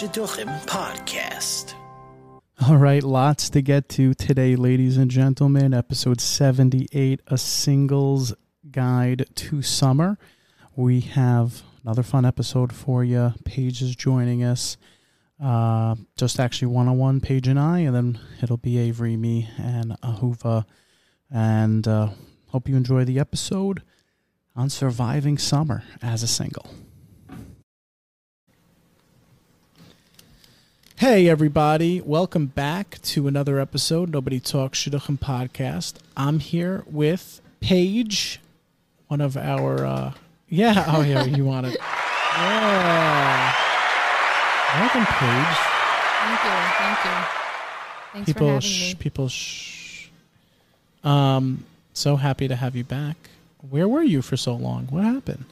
Shidduchim 0.00 0.48
podcast. 0.64 1.74
All 2.66 2.78
right, 2.78 3.02
lots 3.02 3.50
to 3.50 3.60
get 3.60 3.90
to 3.90 4.14
today, 4.14 4.56
ladies 4.56 4.96
and 4.96 5.10
gentlemen. 5.10 5.74
Episode 5.74 6.22
78 6.22 7.20
A 7.26 7.36
Singles 7.36 8.32
Guide 8.70 9.26
to 9.34 9.60
Summer. 9.60 10.16
We 10.74 11.00
have 11.00 11.60
another 11.84 12.02
fun 12.02 12.24
episode 12.24 12.72
for 12.72 13.04
you. 13.04 13.34
Paige 13.44 13.82
is 13.82 13.94
joining 13.94 14.42
us. 14.42 14.78
Uh, 15.38 15.96
just 16.16 16.40
actually 16.40 16.68
one 16.68 16.88
on 16.88 16.96
one, 16.96 17.20
Paige 17.20 17.48
and 17.48 17.60
I, 17.60 17.80
and 17.80 17.94
then 17.94 18.18
it'll 18.42 18.56
be 18.56 18.78
Avery, 18.78 19.18
me, 19.18 19.50
and 19.58 20.00
Ahuva. 20.00 20.64
And 21.30 21.86
uh, 21.86 22.08
hope 22.46 22.70
you 22.70 22.76
enjoy 22.76 23.04
the 23.04 23.18
episode 23.18 23.82
on 24.56 24.70
surviving 24.70 25.36
summer 25.36 25.82
as 26.00 26.22
a 26.22 26.26
single. 26.26 26.64
Hey, 31.00 31.28
everybody. 31.30 32.02
Welcome 32.02 32.44
back 32.48 33.00
to 33.04 33.26
another 33.26 33.58
episode, 33.58 34.10
Nobody 34.10 34.38
Talks 34.38 34.78
Shidduchim 34.84 35.18
podcast. 35.18 35.94
I'm 36.14 36.40
here 36.40 36.84
with 36.86 37.40
Paige, 37.60 38.38
one 39.08 39.22
of 39.22 39.34
our, 39.34 39.86
uh, 39.86 40.12
yeah, 40.50 40.84
oh, 40.88 41.00
yeah, 41.00 41.24
you 41.24 41.46
want 41.46 41.68
it. 41.68 41.78
Yeah. 41.80 43.54
Welcome, 44.78 45.06
Paige. 45.06 45.56
Thank 46.20 46.44
you. 46.44 46.50
Thank 46.76 47.04
you. 47.06 47.24
Thanks 48.12 48.28
for 48.28 48.34
people, 48.34 48.46
having 48.48 48.60
shh, 48.60 48.88
me. 48.90 48.94
people, 48.96 49.28
shh. 49.30 50.08
Um, 51.02 51.64
so 51.94 52.16
happy 52.16 52.46
to 52.46 52.56
have 52.56 52.76
you 52.76 52.84
back. 52.84 53.16
Where 53.70 53.88
were 53.88 54.02
you 54.02 54.20
for 54.20 54.36
so 54.36 54.54
long? 54.54 54.88
What 54.88 55.04
happened? 55.04 55.46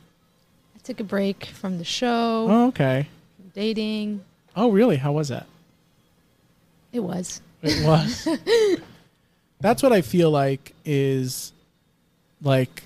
I 0.76 0.80
took 0.84 1.00
a 1.00 1.04
break 1.04 1.46
from 1.46 1.78
the 1.78 1.84
show, 1.84 2.46
Oh, 2.50 2.66
okay. 2.66 3.08
dating. 3.54 4.20
Oh, 4.58 4.70
really? 4.70 4.96
How 4.96 5.12
was 5.12 5.28
that? 5.28 5.46
It 6.92 6.98
was. 6.98 7.40
It 7.62 7.86
was. 7.86 8.26
That's 9.60 9.84
what 9.84 9.92
I 9.92 10.02
feel 10.02 10.32
like 10.32 10.74
is 10.84 11.52
like 12.42 12.82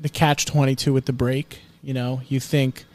the 0.00 0.08
catch 0.08 0.46
22 0.46 0.94
with 0.94 1.04
the 1.04 1.12
break. 1.12 1.60
You 1.82 1.92
know, 1.92 2.22
you 2.28 2.40
think 2.40 2.86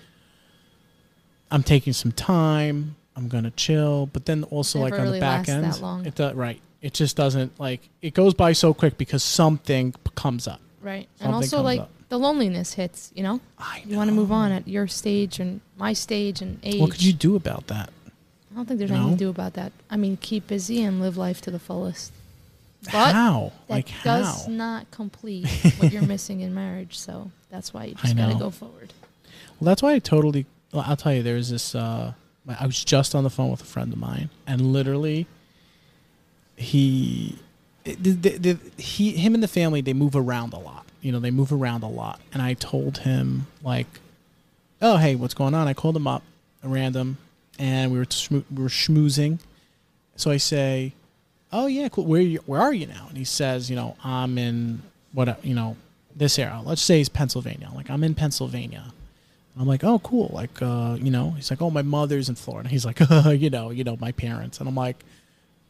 I'm 1.51 1.61
taking 1.61 1.93
some 1.93 2.11
time, 2.11 2.95
I'm 3.15 3.27
going 3.27 3.43
to 3.43 3.51
chill, 3.51 4.07
but 4.07 4.25
then 4.25 4.43
also 4.45 4.79
Never 4.79 4.89
like 4.89 4.99
on 4.99 5.05
really 5.05 5.19
the 5.19 5.23
back 5.23 5.47
end, 5.47 5.65
it 6.07 6.15
does, 6.15 6.33
right. 6.33 6.59
It 6.81 6.95
just 6.95 7.15
doesn't 7.15 7.59
like 7.59 7.87
it 8.01 8.15
goes 8.15 8.33
by 8.33 8.53
so 8.53 8.73
quick 8.73 8.97
because 8.97 9.23
something 9.23 9.93
comes 10.15 10.47
up. 10.47 10.61
Right. 10.81 11.07
Something 11.17 11.27
and 11.27 11.35
also, 11.35 11.61
like, 11.61 11.81
up. 11.81 11.91
The 12.09 12.17
loneliness 12.19 12.73
hits, 12.73 13.11
you 13.15 13.23
know? 13.23 13.39
I 13.57 13.83
You 13.85 13.97
want 13.97 14.09
to 14.09 14.13
move 14.15 14.31
on 14.31 14.51
at 14.51 14.67
your 14.67 14.87
stage 14.87 15.39
and 15.39 15.61
my 15.77 15.93
stage 15.93 16.41
and 16.41 16.59
age. 16.63 16.79
What 16.79 16.91
could 16.91 17.03
you 17.03 17.13
do 17.13 17.35
about 17.35 17.67
that? 17.67 17.89
I 18.51 18.55
don't 18.55 18.65
think 18.67 18.77
there's 18.77 18.91
No? 18.91 18.97
anything 18.97 19.17
to 19.17 19.23
do 19.25 19.29
about 19.29 19.53
that. 19.53 19.71
I 19.89 19.97
mean, 19.97 20.17
keep 20.21 20.47
busy 20.47 20.83
and 20.83 21.01
live 21.01 21.17
life 21.17 21.41
to 21.41 21.51
the 21.51 21.59
fullest. 21.59 22.11
But 22.85 23.13
how? 23.13 23.51
that 23.67 23.73
Like 23.73 23.89
how? 23.89 24.03
does 24.21 24.47
not 24.47 24.91
complete 24.91 25.47
what 25.77 25.91
you're 25.91 26.03
missing 26.05 26.41
in 26.41 26.53
marriage. 26.53 26.97
So 26.99 27.31
that's 27.49 27.73
why 27.73 27.85
you 27.85 27.95
I 27.97 28.01
just 28.01 28.15
got 28.17 28.27
to 28.27 28.33
know. 28.33 28.39
go 28.39 28.49
forward. 28.51 28.93
Well, 29.59 29.65
that's 29.65 29.81
why 29.81 29.93
I 29.93 29.99
totally. 29.99 30.45
Well, 30.71 30.83
I'll 30.85 30.97
tell 30.97 31.13
you, 31.13 31.23
there's 31.23 31.49
this. 31.49 31.73
Uh, 31.73 32.13
I 32.59 32.65
was 32.65 32.83
just 32.83 33.15
on 33.15 33.23
the 33.23 33.29
phone 33.29 33.49
with 33.51 33.61
a 33.61 33.65
friend 33.65 33.93
of 33.93 33.99
mine, 33.99 34.29
and 34.45 34.73
literally, 34.73 35.27
he, 36.55 37.37
the, 37.83 37.93
the, 37.95 38.37
the, 38.37 38.59
he, 38.81 39.11
him 39.11 39.33
and 39.33 39.41
the 39.41 39.47
family, 39.47 39.81
they 39.81 39.93
move 39.93 40.15
around 40.15 40.53
a 40.53 40.59
lot. 40.59 40.82
You 41.03 41.11
know, 41.11 41.19
they 41.19 41.31
move 41.31 41.51
around 41.51 41.83
a 41.83 41.87
lot. 41.87 42.19
And 42.33 42.41
I 42.41 42.53
told 42.55 42.99
him 42.99 43.47
like, 43.61 43.87
"Oh, 44.81 44.97
hey, 44.97 45.15
what's 45.15 45.33
going 45.33 45.53
on?" 45.53 45.67
I 45.67 45.73
called 45.73 45.95
him 45.95 46.07
up, 46.07 46.23
at 46.63 46.69
random, 46.69 47.17
and 47.59 47.91
we 47.91 47.99
were 47.99 48.05
schmoo- 48.05 48.45
we 48.49 48.63
were 48.63 48.69
schmoozing. 48.69 49.39
So 50.15 50.31
I 50.31 50.37
say, 50.37 50.93
"Oh 51.51 51.67
yeah, 51.67 51.89
cool. 51.89 52.05
Where 52.05 52.21
you, 52.21 52.39
where 52.45 52.61
are 52.61 52.73
you 52.73 52.87
now?" 52.87 53.05
And 53.09 53.17
he 53.17 53.25
says, 53.25 53.69
"You 53.69 53.75
know, 53.75 53.95
I'm 54.03 54.37
in 54.37 54.81
what 55.11 55.43
you 55.45 55.53
know 55.53 55.75
this 56.15 56.39
area. 56.39 56.61
Let's 56.63 56.81
say 56.81 56.99
it's 56.99 57.09
Pennsylvania. 57.09 57.69
Like 57.75 57.89
I'm 57.89 58.03
in 58.03 58.15
Pennsylvania." 58.15 58.93
I'm 59.55 59.67
like, 59.67 59.83
oh, 59.83 59.99
cool. 59.99 60.31
Like, 60.33 60.63
uh, 60.63 60.97
you 60.99 61.11
know, 61.11 61.29
he's 61.31 61.51
like, 61.51 61.61
oh, 61.61 61.69
my 61.69 61.83
mother's 61.83 62.27
in 62.27 62.33
Florida. 62.33 62.69
He's 62.75 62.85
like, 62.85 62.99
you 63.39 63.51
know, 63.51 63.69
you 63.69 63.83
know, 63.83 63.95
my 63.97 64.11
parents. 64.11 64.59
And 64.59 64.67
I'm 64.67 64.73
like, 64.73 64.97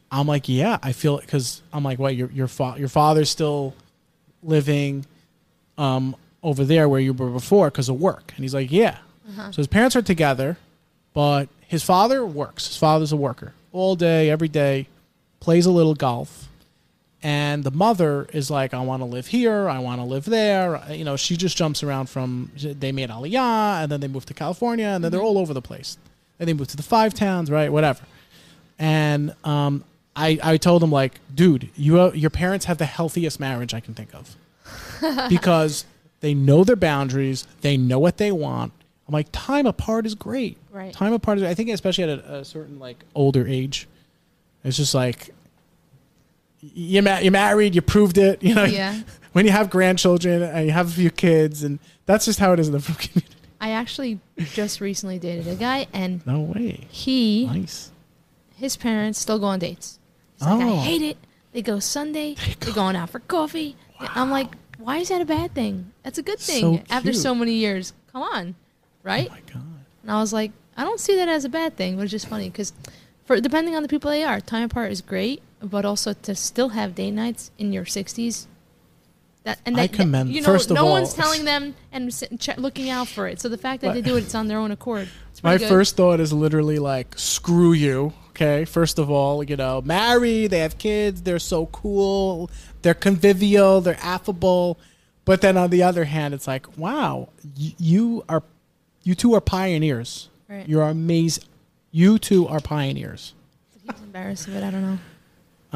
I'm 0.09 0.27
like, 0.27 0.47
yeah, 0.47 0.77
I 0.81 0.93
feel 0.93 1.17
it 1.17 1.25
because 1.25 1.61
I'm 1.73 1.83
like, 1.83 1.99
what, 1.99 2.15
your 2.15 2.29
your 2.31 2.47
fa- 2.47 2.75
your 2.77 2.87
father's 2.87 3.29
still 3.29 3.73
living, 4.43 5.05
um, 5.77 6.15
over 6.41 6.63
there 6.63 6.87
where 6.89 6.99
you 6.99 7.13
were 7.13 7.29
before 7.29 7.69
because 7.69 7.89
of 7.89 7.99
work. 7.99 8.33
And 8.35 8.43
he's 8.43 8.53
like, 8.53 8.71
yeah. 8.71 8.97
So 9.51 9.57
his 9.57 9.67
parents 9.67 9.95
are 9.95 10.01
together, 10.01 10.57
but 11.13 11.47
his 11.67 11.83
father 11.83 12.25
works. 12.25 12.67
His 12.67 12.77
father's 12.77 13.11
a 13.11 13.17
worker 13.17 13.53
all 13.71 13.95
day, 13.95 14.29
every 14.29 14.49
day, 14.49 14.87
plays 15.39 15.65
a 15.65 15.71
little 15.71 15.95
golf. 15.95 16.49
And 17.25 17.63
the 17.63 17.71
mother 17.71 18.27
is 18.33 18.51
like, 18.51 18.73
I 18.73 18.81
want 18.81 19.01
to 19.01 19.05
live 19.05 19.27
here. 19.27 19.69
I 19.69 19.79
want 19.79 20.01
to 20.01 20.05
live 20.05 20.25
there. 20.25 20.83
You 20.91 21.05
know, 21.05 21.15
she 21.15 21.37
just 21.37 21.55
jumps 21.55 21.81
around 21.81 22.09
from, 22.09 22.51
they 22.57 22.91
made 22.91 23.09
Aliyah, 23.09 23.83
and 23.83 23.91
then 23.91 24.01
they 24.01 24.09
moved 24.09 24.27
to 24.27 24.33
California, 24.33 24.87
and 24.87 25.01
then 25.01 25.09
they're 25.11 25.21
all 25.21 25.37
over 25.37 25.53
the 25.53 25.61
place. 25.61 25.97
And 26.37 26.49
they 26.49 26.53
moved 26.53 26.71
to 26.71 26.77
the 26.77 26.83
five 26.83 27.13
towns, 27.13 27.49
right? 27.49 27.71
Whatever. 27.71 28.01
And 28.77 29.33
um, 29.45 29.85
I, 30.17 30.37
I 30.43 30.57
told 30.57 30.83
him, 30.83 30.91
like, 30.91 31.21
dude, 31.33 31.69
you, 31.77 32.11
your 32.11 32.29
parents 32.29 32.65
have 32.65 32.77
the 32.77 32.85
healthiest 32.85 33.39
marriage 33.39 33.73
I 33.73 33.79
can 33.79 33.93
think 33.93 34.13
of. 34.13 34.35
because 35.29 35.85
they 36.21 36.33
know 36.33 36.63
their 36.63 36.75
boundaries, 36.75 37.45
they 37.61 37.77
know 37.77 37.99
what 37.99 38.17
they 38.17 38.31
want. 38.31 38.73
I'm 39.07 39.11
like, 39.13 39.27
time 39.31 39.65
apart 39.65 40.05
is 40.05 40.15
great. 40.15 40.57
Right. 40.71 40.93
Time 40.93 41.13
apart 41.13 41.37
is, 41.37 41.43
I 41.43 41.53
think, 41.53 41.69
especially 41.69 42.05
at 42.05 42.09
a, 42.19 42.35
a 42.35 42.45
certain, 42.45 42.79
like, 42.79 43.03
older 43.15 43.45
age, 43.47 43.87
it's 44.63 44.77
just 44.77 44.93
like, 44.95 45.29
you're, 46.61 47.03
ma- 47.03 47.17
you're 47.19 47.31
married, 47.31 47.75
you 47.75 47.81
proved 47.81 48.17
it. 48.17 48.41
You 48.41 48.55
know, 48.55 48.63
Yeah. 48.63 49.01
when 49.33 49.45
you 49.45 49.51
have 49.51 49.69
grandchildren 49.69 50.41
and 50.41 50.65
you 50.65 50.71
have 50.71 50.87
a 50.87 50.91
few 50.91 51.09
kids, 51.11 51.63
and 51.63 51.79
that's 52.05 52.25
just 52.25 52.39
how 52.39 52.53
it 52.53 52.59
is 52.59 52.67
in 52.67 52.73
the 52.73 52.79
community. 52.79 53.25
I 53.59 53.71
actually 53.71 54.19
just 54.37 54.81
recently 54.81 55.19
dated 55.19 55.47
a 55.47 55.55
guy, 55.55 55.87
and 55.93 56.25
No 56.25 56.41
way. 56.41 56.85
he 56.89 57.45
Nice. 57.45 57.91
his 58.55 58.75
parents 58.77 59.19
still 59.19 59.39
go 59.39 59.45
on 59.45 59.59
dates. 59.59 59.99
He's 60.37 60.47
like, 60.47 60.61
I 60.61 60.69
Oh. 60.69 60.79
hate 60.81 61.01
it. 61.01 61.17
They 61.53 61.61
go 61.61 61.79
Sunday. 61.79 62.35
They 62.59 62.71
are 62.71 62.73
going 62.73 62.95
out 62.95 63.09
for 63.09 63.19
coffee. 63.19 63.75
I'm 63.99 64.29
like, 64.31 64.47
why 64.77 64.97
is 64.97 65.09
that 65.09 65.21
a 65.21 65.25
bad 65.25 65.53
thing? 65.53 65.91
That's 66.03 66.17
a 66.17 66.23
good 66.23 66.39
thing. 66.39 66.61
So 66.61 66.83
After 66.89 67.13
so 67.13 67.33
many 67.35 67.53
years, 67.53 67.93
come 68.11 68.21
on, 68.21 68.55
right? 69.03 69.27
Oh 69.29 69.33
my 69.33 69.41
god. 69.53 69.63
and 70.01 70.11
I 70.11 70.19
was 70.19 70.33
like, 70.33 70.51
I 70.75 70.83
don't 70.83 70.99
see 70.99 71.15
that 71.17 71.27
as 71.29 71.45
a 71.45 71.49
bad 71.49 71.75
thing, 71.77 71.95
but 71.95 72.03
it's 72.03 72.11
just 72.11 72.27
funny 72.27 72.49
because, 72.49 72.73
for 73.25 73.39
depending 73.39 73.75
on 73.75 73.83
the 73.83 73.89
people 73.89 74.09
they 74.11 74.23
are, 74.23 74.39
time 74.41 74.63
apart 74.63 74.91
is 74.91 75.01
great, 75.01 75.41
but 75.61 75.85
also 75.85 76.13
to 76.13 76.35
still 76.35 76.69
have 76.69 76.95
date 76.95 77.11
nights 77.11 77.51
in 77.57 77.71
your 77.71 77.85
60s. 77.85 78.47
That, 79.43 79.59
and 79.65 79.77
I 79.77 79.87
that, 79.87 79.95
commend- 79.95 80.29
You 80.29 80.41
know, 80.41 80.45
first 80.45 80.71
of 80.71 80.75
no 80.75 80.85
all- 80.85 80.91
one's 80.91 81.13
telling 81.13 81.43
them 81.45 81.75
and 81.91 82.11
looking 82.57 82.89
out 82.89 83.07
for 83.09 83.27
it. 83.27 83.41
So 83.41 83.49
the 83.49 83.57
fact 83.57 83.81
that 83.81 83.93
they 83.93 84.01
do 84.01 84.15
it, 84.15 84.23
it's 84.23 84.35
on 84.35 84.47
their 84.47 84.57
own 84.57 84.71
accord. 84.71 85.09
My 85.43 85.57
good. 85.57 85.67
first 85.67 85.97
thought 85.97 86.21
is 86.21 86.31
literally 86.31 86.79
like, 86.79 87.17
screw 87.19 87.73
you. 87.73 88.13
Okay. 88.35 88.65
First 88.65 88.97
of 88.99 89.09
all, 89.11 89.43
you 89.43 89.55
know, 89.55 89.81
married, 89.81 90.47
they 90.51 90.59
have 90.59 90.77
kids, 90.77 91.21
they're 91.21 91.37
so 91.39 91.67
cool, 91.67 92.49
they're 92.81 92.93
convivial, 92.95 93.79
they're 93.81 93.99
affable. 94.01 94.79
But 95.25 95.41
then 95.41 95.55
on 95.55 95.69
the 95.69 95.83
other 95.83 96.03
hand, 96.05 96.33
it's 96.33 96.47
like, 96.47 96.77
wow, 96.77 97.29
y- 97.57 97.75
you 97.77 98.25
are, 98.27 98.43
you 99.03 99.15
two 99.15 99.33
are 99.35 99.41
pioneers. 99.41 100.29
Right. 100.49 100.67
You're 100.67 100.83
amazing. 100.83 101.43
You 101.91 102.17
two 102.19 102.47
are 102.47 102.59
pioneers. 102.59 103.33
He's 103.81 104.01
embarrassed 104.01 104.47
of 104.47 104.55
it. 104.55 104.63
I 104.63 104.71
don't 104.71 104.81
know. 104.81 104.99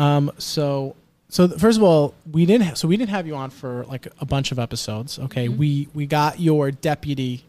Um, 0.04 0.32
so, 0.38 0.96
so 1.30 1.48
th- 1.48 1.60
first 1.60 1.78
of 1.78 1.84
all, 1.84 2.14
we 2.32 2.46
didn't. 2.46 2.68
Ha- 2.68 2.74
so 2.74 2.88
we 2.88 2.98
didn't 2.98 3.12
have 3.12 3.28
you 3.28 3.36
on 3.36 3.50
for 3.52 3.86
like 3.86 4.08
a 4.20 4.26
bunch 4.26 4.52
of 4.52 4.60
episodes. 4.60 5.20
Okay, 5.20 5.48
Mm-hmm. 5.48 5.58
we 5.58 5.88
we 5.94 6.06
got 6.08 6.40
your 6.40 6.72
deputy. 6.72 7.44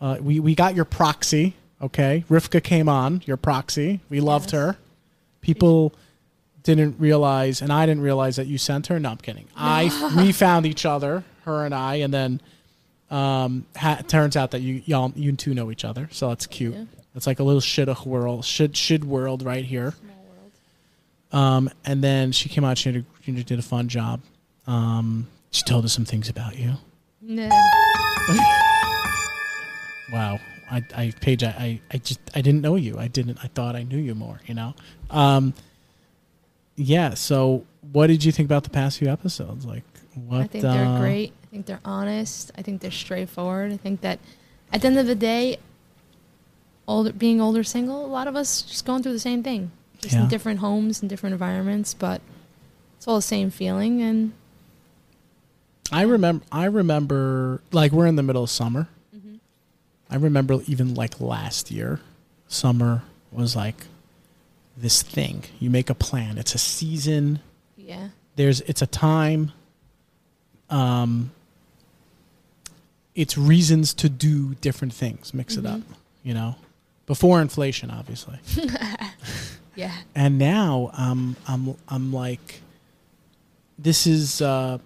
Uh, 0.00 0.18
we 0.20 0.38
we 0.40 0.54
got 0.54 0.74
your 0.74 0.84
proxy. 0.84 1.54
Okay, 1.84 2.24
Rivka 2.30 2.62
came 2.62 2.88
on 2.88 3.22
your 3.26 3.36
proxy. 3.36 4.00
We 4.08 4.20
loved 4.20 4.46
Yes. 4.46 4.52
her. 4.52 4.76
People 5.42 5.92
didn't 6.62 6.96
realize, 6.98 7.60
and 7.60 7.70
I 7.70 7.84
didn't 7.84 8.02
realize 8.02 8.36
that 8.36 8.46
you 8.46 8.56
sent 8.56 8.86
her. 8.86 8.98
No, 8.98 9.10
I'm 9.10 9.18
kidding. 9.18 9.46
I 9.54 9.90
we 10.16 10.32
found 10.32 10.64
each 10.64 10.86
other, 10.86 11.24
her 11.44 11.64
and 11.66 11.74
I, 11.74 11.96
and 11.96 12.12
then 12.14 12.40
um, 13.10 13.66
ha- 13.76 14.00
turns 14.08 14.34
out 14.36 14.52
that 14.52 14.60
you 14.62 14.82
y'all 14.86 15.12
you 15.14 15.30
two 15.32 15.52
know 15.52 15.70
each 15.70 15.84
other. 15.84 16.08
So 16.10 16.30
that's 16.30 16.46
cute. 16.46 16.74
Yeah. 16.74 16.84
It's 17.14 17.26
like 17.26 17.38
a 17.38 17.44
little 17.44 17.60
shidduch 17.60 18.06
world, 18.06 18.44
shid 18.46 18.76
shid 18.76 19.04
world 19.04 19.42
right 19.42 19.64
here. 19.64 19.94
Um, 21.32 21.68
and 21.84 22.02
then 22.02 22.32
she 22.32 22.48
came 22.48 22.64
out. 22.64 22.78
She 22.78 22.92
did 22.92 23.04
a, 23.04 23.24
she 23.24 23.32
did 23.42 23.58
a 23.58 23.62
fun 23.62 23.88
job. 23.88 24.20
Um, 24.66 25.26
she 25.50 25.62
told 25.64 25.84
us 25.84 25.92
some 25.92 26.04
things 26.06 26.28
about 26.30 26.58
you. 26.58 26.74
Nah. 27.20 27.50
Wow. 30.12 30.38
I, 30.74 30.82
I 30.94 31.12
Paige, 31.20 31.44
I, 31.44 31.48
I, 31.48 31.80
I 31.92 31.98
just 31.98 32.20
I 32.34 32.40
didn't 32.40 32.60
know 32.60 32.76
you. 32.76 32.98
I 32.98 33.08
didn't. 33.08 33.38
I 33.42 33.46
thought 33.48 33.76
I 33.76 33.84
knew 33.84 33.98
you 33.98 34.14
more. 34.14 34.40
You 34.46 34.54
know. 34.54 34.74
Um, 35.10 35.54
yeah. 36.76 37.14
So, 37.14 37.64
what 37.92 38.08
did 38.08 38.24
you 38.24 38.32
think 38.32 38.46
about 38.46 38.64
the 38.64 38.70
past 38.70 38.98
few 38.98 39.08
episodes? 39.08 39.64
Like, 39.64 39.84
what? 40.14 40.40
I 40.40 40.46
think 40.48 40.62
they're 40.62 40.84
uh, 40.86 40.98
great. 40.98 41.32
I 41.44 41.46
think 41.46 41.66
they're 41.66 41.80
honest. 41.84 42.50
I 42.58 42.62
think 42.62 42.80
they're 42.80 42.90
straightforward. 42.90 43.72
I 43.72 43.76
think 43.76 44.00
that 44.00 44.18
at 44.72 44.80
the 44.80 44.88
end 44.88 44.98
of 44.98 45.06
the 45.06 45.14
day, 45.14 45.58
older, 46.88 47.12
being 47.12 47.40
older, 47.40 47.62
single. 47.62 48.04
A 48.04 48.08
lot 48.08 48.26
of 48.26 48.34
us 48.34 48.62
just 48.62 48.84
going 48.84 49.02
through 49.02 49.12
the 49.12 49.20
same 49.20 49.42
thing, 49.42 49.70
just 50.00 50.14
Yeah. 50.14 50.22
in 50.24 50.28
different 50.28 50.58
homes 50.60 51.00
and 51.00 51.08
different 51.08 51.32
environments, 51.32 51.94
but 51.94 52.20
it's 52.96 53.06
all 53.06 53.16
the 53.16 53.22
same 53.22 53.50
feeling. 53.50 54.02
And 54.02 54.32
I 55.92 56.02
remember. 56.02 56.44
I 56.50 56.64
remember. 56.64 57.62
Like 57.70 57.92
we're 57.92 58.06
in 58.06 58.16
the 58.16 58.22
middle 58.24 58.42
of 58.42 58.50
summer. 58.50 58.88
Mm-hmm. 60.14 60.24
I 60.24 60.26
remember 60.26 60.60
even 60.66 60.94
like 60.94 61.20
last 61.20 61.70
year, 61.70 62.00
summer 62.48 63.02
was 63.32 63.56
like 63.56 63.86
this 64.76 65.02
thing. 65.02 65.44
You 65.60 65.70
make 65.70 65.90
a 65.90 65.94
plan. 65.94 66.38
It's 66.38 66.54
a 66.54 66.58
season. 66.58 67.40
yeah, 67.76 68.08
There's. 68.36 68.60
It's 68.62 68.82
a 68.82 68.86
time. 68.86 69.52
Um. 70.70 71.32
It's 73.14 73.38
reasons 73.38 73.94
to 73.94 74.08
do 74.08 74.56
different 74.56 74.92
things. 74.92 75.32
Mix 75.32 75.56
it 75.56 75.64
up. 75.64 75.80
You 76.24 76.34
know, 76.34 76.56
before 77.06 77.40
inflation, 77.40 77.90
obviously. 77.90 78.40
yeah, 79.76 79.92
and 80.14 80.38
now 80.38 80.90
I'm 80.94 81.36
I'm 81.46 81.76
I'm 81.88 82.12
like 82.12 82.60
this 83.78 84.06
is 84.06 84.40
uh 84.40 84.78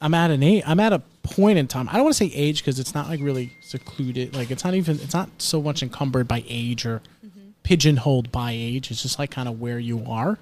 I'm 0.00 0.14
at 0.14 0.30
an 0.30 0.42
age 0.42 0.62
I'm 0.66 0.80
at 0.80 0.92
a 0.92 1.02
point 1.22 1.58
in 1.58 1.66
time. 1.66 1.88
I 1.88 1.94
don't 1.94 2.04
want 2.04 2.16
to 2.16 2.24
say 2.24 2.32
age 2.34 2.58
because 2.58 2.78
it's 2.78 2.94
not 2.94 3.08
like 3.08 3.20
really 3.20 3.52
secluded. 3.60 4.34
Like 4.34 4.50
it's 4.50 4.64
not 4.64 4.74
even 4.74 4.96
it's 5.00 5.14
not 5.14 5.30
so 5.38 5.62
much 5.62 5.82
encumbered 5.82 6.28
by 6.28 6.44
age 6.46 6.84
or 6.84 7.00
mm-hmm. 7.24 7.50
pigeonholed 7.62 8.30
by 8.30 8.52
age. 8.52 8.90
It's 8.90 9.02
just 9.02 9.18
like 9.18 9.30
kind 9.30 9.48
of 9.48 9.60
where 9.60 9.78
you 9.78 10.04
are. 10.06 10.38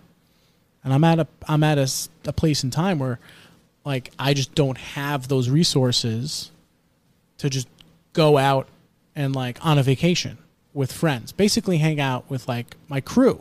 And 0.85 0.93
I'm 0.93 1.05
at 1.05 1.21
a 1.21 1.27
I'm 1.49 1.63
at 1.63 1.79
a 1.79 2.33
place 2.33 2.65
in 2.65 2.71
time 2.71 2.99
where 2.99 3.19
like 3.85 4.11
I 4.19 4.35
just 4.35 4.55
don't 4.55 4.79
have 4.79 5.29
those 5.29 5.49
resources 5.49 6.51
to 7.39 7.51
just 7.51 7.69
go 8.13 8.39
out 8.39 8.69
and 9.15 9.35
like 9.35 9.65
on 9.65 9.79
a 9.79 9.83
vacation 9.83 10.39
with 10.75 10.93
friends. 10.93 11.33
Basically 11.33 11.79
hang 11.79 12.01
out 12.01 12.31
with 12.31 12.49
like 12.49 12.77
my 12.89 13.01
crew, 13.01 13.41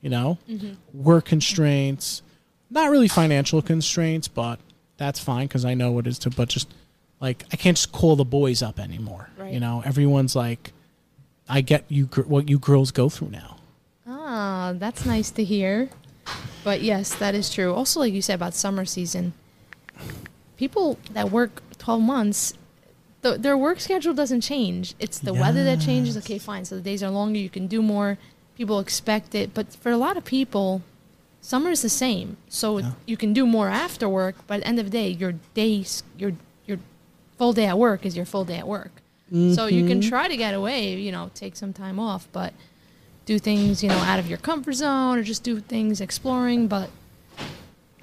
you 0.00 0.10
know? 0.10 0.38
Mm-hmm. 0.48 0.74
Work 0.92 1.26
constraints, 1.26 2.22
not 2.70 2.90
really 2.90 3.08
financial 3.08 3.62
constraints, 3.62 4.28
but 4.28 4.58
that's 4.96 5.20
fine 5.20 5.48
cuz 5.48 5.64
I 5.64 5.74
know 5.74 5.90
what 5.92 6.06
it 6.06 6.10
is 6.10 6.18
to 6.20 6.30
but 6.30 6.48
just 6.48 6.68
like 7.20 7.44
I 7.52 7.56
can't 7.56 7.76
just 7.76 7.92
call 7.92 8.16
the 8.16 8.24
boys 8.24 8.62
up 8.62 8.78
anymore. 8.78 9.30
Right. 9.38 9.52
You 9.52 9.60
know, 9.60 9.82
everyone's 9.84 10.34
like 10.36 10.72
I 11.48 11.60
get 11.60 11.84
you 11.88 12.06
gr- 12.06 12.22
what 12.22 12.48
you 12.48 12.58
girls 12.58 12.90
go 12.90 13.08
through 13.08 13.30
now. 13.30 13.56
Ah, 14.06 14.72
that's 14.76 15.04
nice 15.06 15.30
to 15.32 15.44
hear. 15.44 15.90
But 16.64 16.82
yes, 16.82 17.14
that 17.14 17.34
is 17.34 17.48
true. 17.50 17.72
Also, 17.72 18.00
like 18.00 18.12
you 18.12 18.20
said 18.22 18.34
about 18.34 18.54
summer 18.54 18.84
season, 18.84 19.32
people 20.56 20.98
that 21.12 21.30
work 21.30 21.62
12 21.78 22.02
months, 22.02 22.54
th- 23.22 23.40
their 23.40 23.56
work 23.56 23.78
schedule 23.80 24.14
doesn't 24.14 24.40
change. 24.40 24.94
It's 24.98 25.18
the 25.20 25.32
weather 25.32 25.62
that 25.64 25.80
changes. 25.80 26.16
Okay, 26.16 26.38
fine. 26.38 26.64
So 26.64 26.74
the 26.74 26.82
days 26.82 27.02
are 27.02 27.10
longer, 27.10 27.38
you 27.38 27.50
can 27.50 27.66
do 27.68 27.82
more. 27.82 28.18
People 28.56 28.80
expect 28.80 29.34
it. 29.34 29.54
But 29.54 29.72
for 29.74 29.92
a 29.92 29.96
lot 29.96 30.16
of 30.16 30.24
people, 30.24 30.82
summer 31.46 31.70
is 31.70 31.82
the 31.82 31.88
same. 31.88 32.36
So 32.48 32.78
Yeah. 32.78 32.90
you 33.06 33.16
can 33.16 33.32
do 33.32 33.46
more 33.46 33.68
after 33.68 34.08
work, 34.08 34.34
but 34.48 34.54
at 34.54 34.60
the 34.62 34.66
end 34.66 34.78
of 34.80 34.86
the 34.86 34.90
day, 34.90 35.08
your 35.10 35.34
days, 35.54 36.02
your, 36.18 36.32
your 36.66 36.78
full 37.38 37.52
day 37.52 37.66
at 37.66 37.78
work 37.78 38.04
is 38.04 38.16
your 38.16 38.26
full 38.26 38.44
day 38.44 38.58
at 38.58 38.66
work. 38.66 39.02
So 39.28 39.66
you 39.66 39.88
can 39.88 39.98
mm-hmm. 39.98 40.08
try 40.08 40.28
to 40.28 40.36
get 40.36 40.54
away, 40.54 40.94
you 40.94 41.10
know, 41.10 41.32
take 41.34 41.56
some 41.56 41.72
time 41.72 41.98
off, 41.98 42.28
but 42.30 42.54
do 43.24 43.40
things, 43.40 43.82
you 43.82 43.88
know, 43.88 43.96
out 43.96 44.20
of 44.20 44.28
your 44.28 44.38
comfort 44.38 44.74
zone 44.74 45.18
or 45.18 45.24
just 45.24 45.42
do 45.42 45.58
things 45.58 46.00
exploring. 46.00 46.68
But 46.68 46.90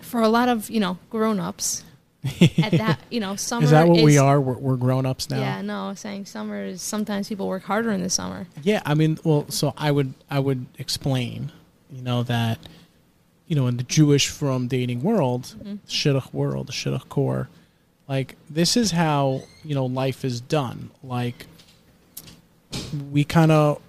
for 0.01 0.21
a 0.21 0.27
lot 0.27 0.49
of, 0.49 0.69
you 0.69 0.81
know, 0.81 0.97
grown 1.09 1.39
ups, 1.39 1.85
at 2.61 2.71
that, 2.83 2.99
you 3.09 3.21
know, 3.21 3.37
summer 3.37 3.63
Is 3.63 3.71
that 3.71 3.87
what 3.87 4.03
we 4.03 4.17
are? 4.17 4.41
We're, 4.41 4.57
we're 4.57 4.75
grown 4.75 5.05
ups 5.05 5.29
now. 5.29 5.39
Yeah, 5.39 5.61
no, 5.61 5.93
saying 5.95 6.25
summer 6.25 6.65
is 6.65 6.81
sometimes 6.81 7.29
people 7.29 7.47
work 7.47 7.63
harder 7.63 7.91
in 7.91 8.01
the 8.01 8.09
summer. 8.09 8.47
Yeah, 8.61 8.81
I 8.85 8.93
mean, 8.93 9.17
well, 9.23 9.45
so 9.49 9.73
I 9.77 9.91
would 9.91 10.13
I 10.29 10.39
would 10.39 10.65
explain, 10.77 11.53
you 11.89 12.01
know, 12.01 12.23
that 12.23 12.59
you 13.47 13.55
know, 13.55 13.67
in 13.67 13.77
the 13.77 13.83
Jewish 13.83 14.29
from 14.29 14.67
dating 14.67 15.01
world, 15.03 15.55
shidduch 15.87 16.33
world, 16.33 16.67
the 16.67 16.71
shidduch 16.73 17.09
core, 17.09 17.49
like 18.07 18.35
this 18.49 18.75
is 18.77 18.91
how 18.91 19.43
you 19.63 19.75
know 19.75 19.85
life 19.85 20.23
is 20.25 20.41
done. 20.41 20.91
Like 21.03 21.45
we 23.11 23.23
kind 23.23 23.51
of 23.51 23.81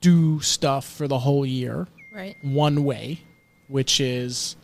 do 0.00 0.40
stuff 0.40 0.86
for 0.86 1.06
the 1.08 1.18
whole 1.18 1.44
year 1.44 1.86
Right. 2.14 2.36
one 2.42 2.84
way, 2.84 3.20
which 3.68 4.00
is 4.00 4.56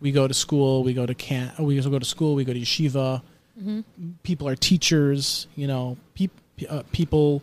we 0.00 0.12
go 0.12 0.26
to 0.28 0.34
school, 0.34 0.82
we 0.84 0.92
go 0.92 1.06
to 1.06 1.14
camp, 1.14 1.58
we 1.58 1.80
go 1.80 1.98
to 1.98 2.04
school, 2.04 2.34
we 2.34 2.44
go 2.44 2.52
to 2.52 2.60
yeshiva. 2.60 3.22
People 4.22 4.46
are 4.48 4.56
teachers, 4.56 5.46
you 5.56 5.66
know. 5.66 5.96
Peop, 6.14 6.30
uh, 6.68 6.82
people 6.92 7.42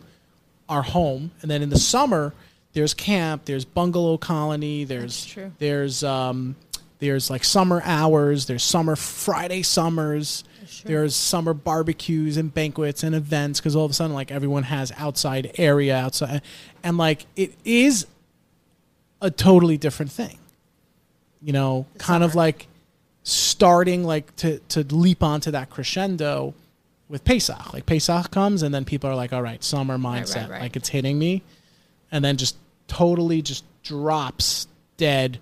are 0.68 0.82
home, 0.82 1.32
and 1.42 1.50
then 1.50 1.60
in 1.62 1.70
the 1.70 1.78
summer, 1.78 2.32
there's 2.74 2.92
camp, 2.92 3.46
there's 3.46 3.64
bungalow 3.64 4.18
colony, 4.18 4.84
there's 4.84 5.36
there's 5.58 6.04
um, 6.04 6.56
there's 6.98 7.30
like 7.30 7.44
summer 7.44 7.80
hours, 7.84 8.46
there's 8.46 8.62
summer 8.62 8.96
Friday 8.96 9.62
summers, 9.62 10.44
true. 10.58 10.90
there's 10.90 11.14
summer 11.14 11.54
barbecues 11.54 12.36
and 12.36 12.52
banquets 12.52 13.02
and 13.02 13.14
events 13.14 13.60
because 13.60 13.74
all 13.74 13.84
of 13.84 13.90
a 13.90 13.94
sudden 13.94 14.14
like 14.14 14.30
everyone 14.30 14.64
has 14.64 14.92
outside 14.96 15.52
area 15.56 15.96
outside, 15.96 16.42
and 16.82 16.98
like 16.98 17.26
it 17.36 17.54
is 17.64 18.06
a 19.20 19.30
totally 19.30 19.76
different 19.76 20.12
thing. 20.12 20.38
You 21.40 21.52
know, 21.52 21.86
The 21.94 21.98
kind 22.00 22.24
of 22.24 22.34
like 22.34 22.66
starting 23.22 24.04
like 24.04 24.34
to 24.36 24.58
to 24.70 24.82
leap 24.82 25.22
onto 25.22 25.50
that 25.52 25.70
crescendo 25.70 26.54
with 27.08 27.24
Pesach. 27.24 27.72
Like 27.72 27.86
Pesach 27.86 28.30
comes 28.30 28.62
and 28.62 28.74
then 28.74 28.84
people 28.84 29.08
are 29.08 29.14
like, 29.14 29.32
all 29.32 29.42
right, 29.42 29.62
summer 29.62 29.96
right, 29.96 30.24
mindset, 30.24 30.48
right. 30.48 30.60
like 30.60 30.74
it's 30.76 30.88
hitting 30.88 31.18
me, 31.18 31.42
and 32.10 32.24
then 32.24 32.36
just 32.36 32.56
totally 32.88 33.42
just 33.42 33.64
drops 33.82 34.66
dead 34.96 35.38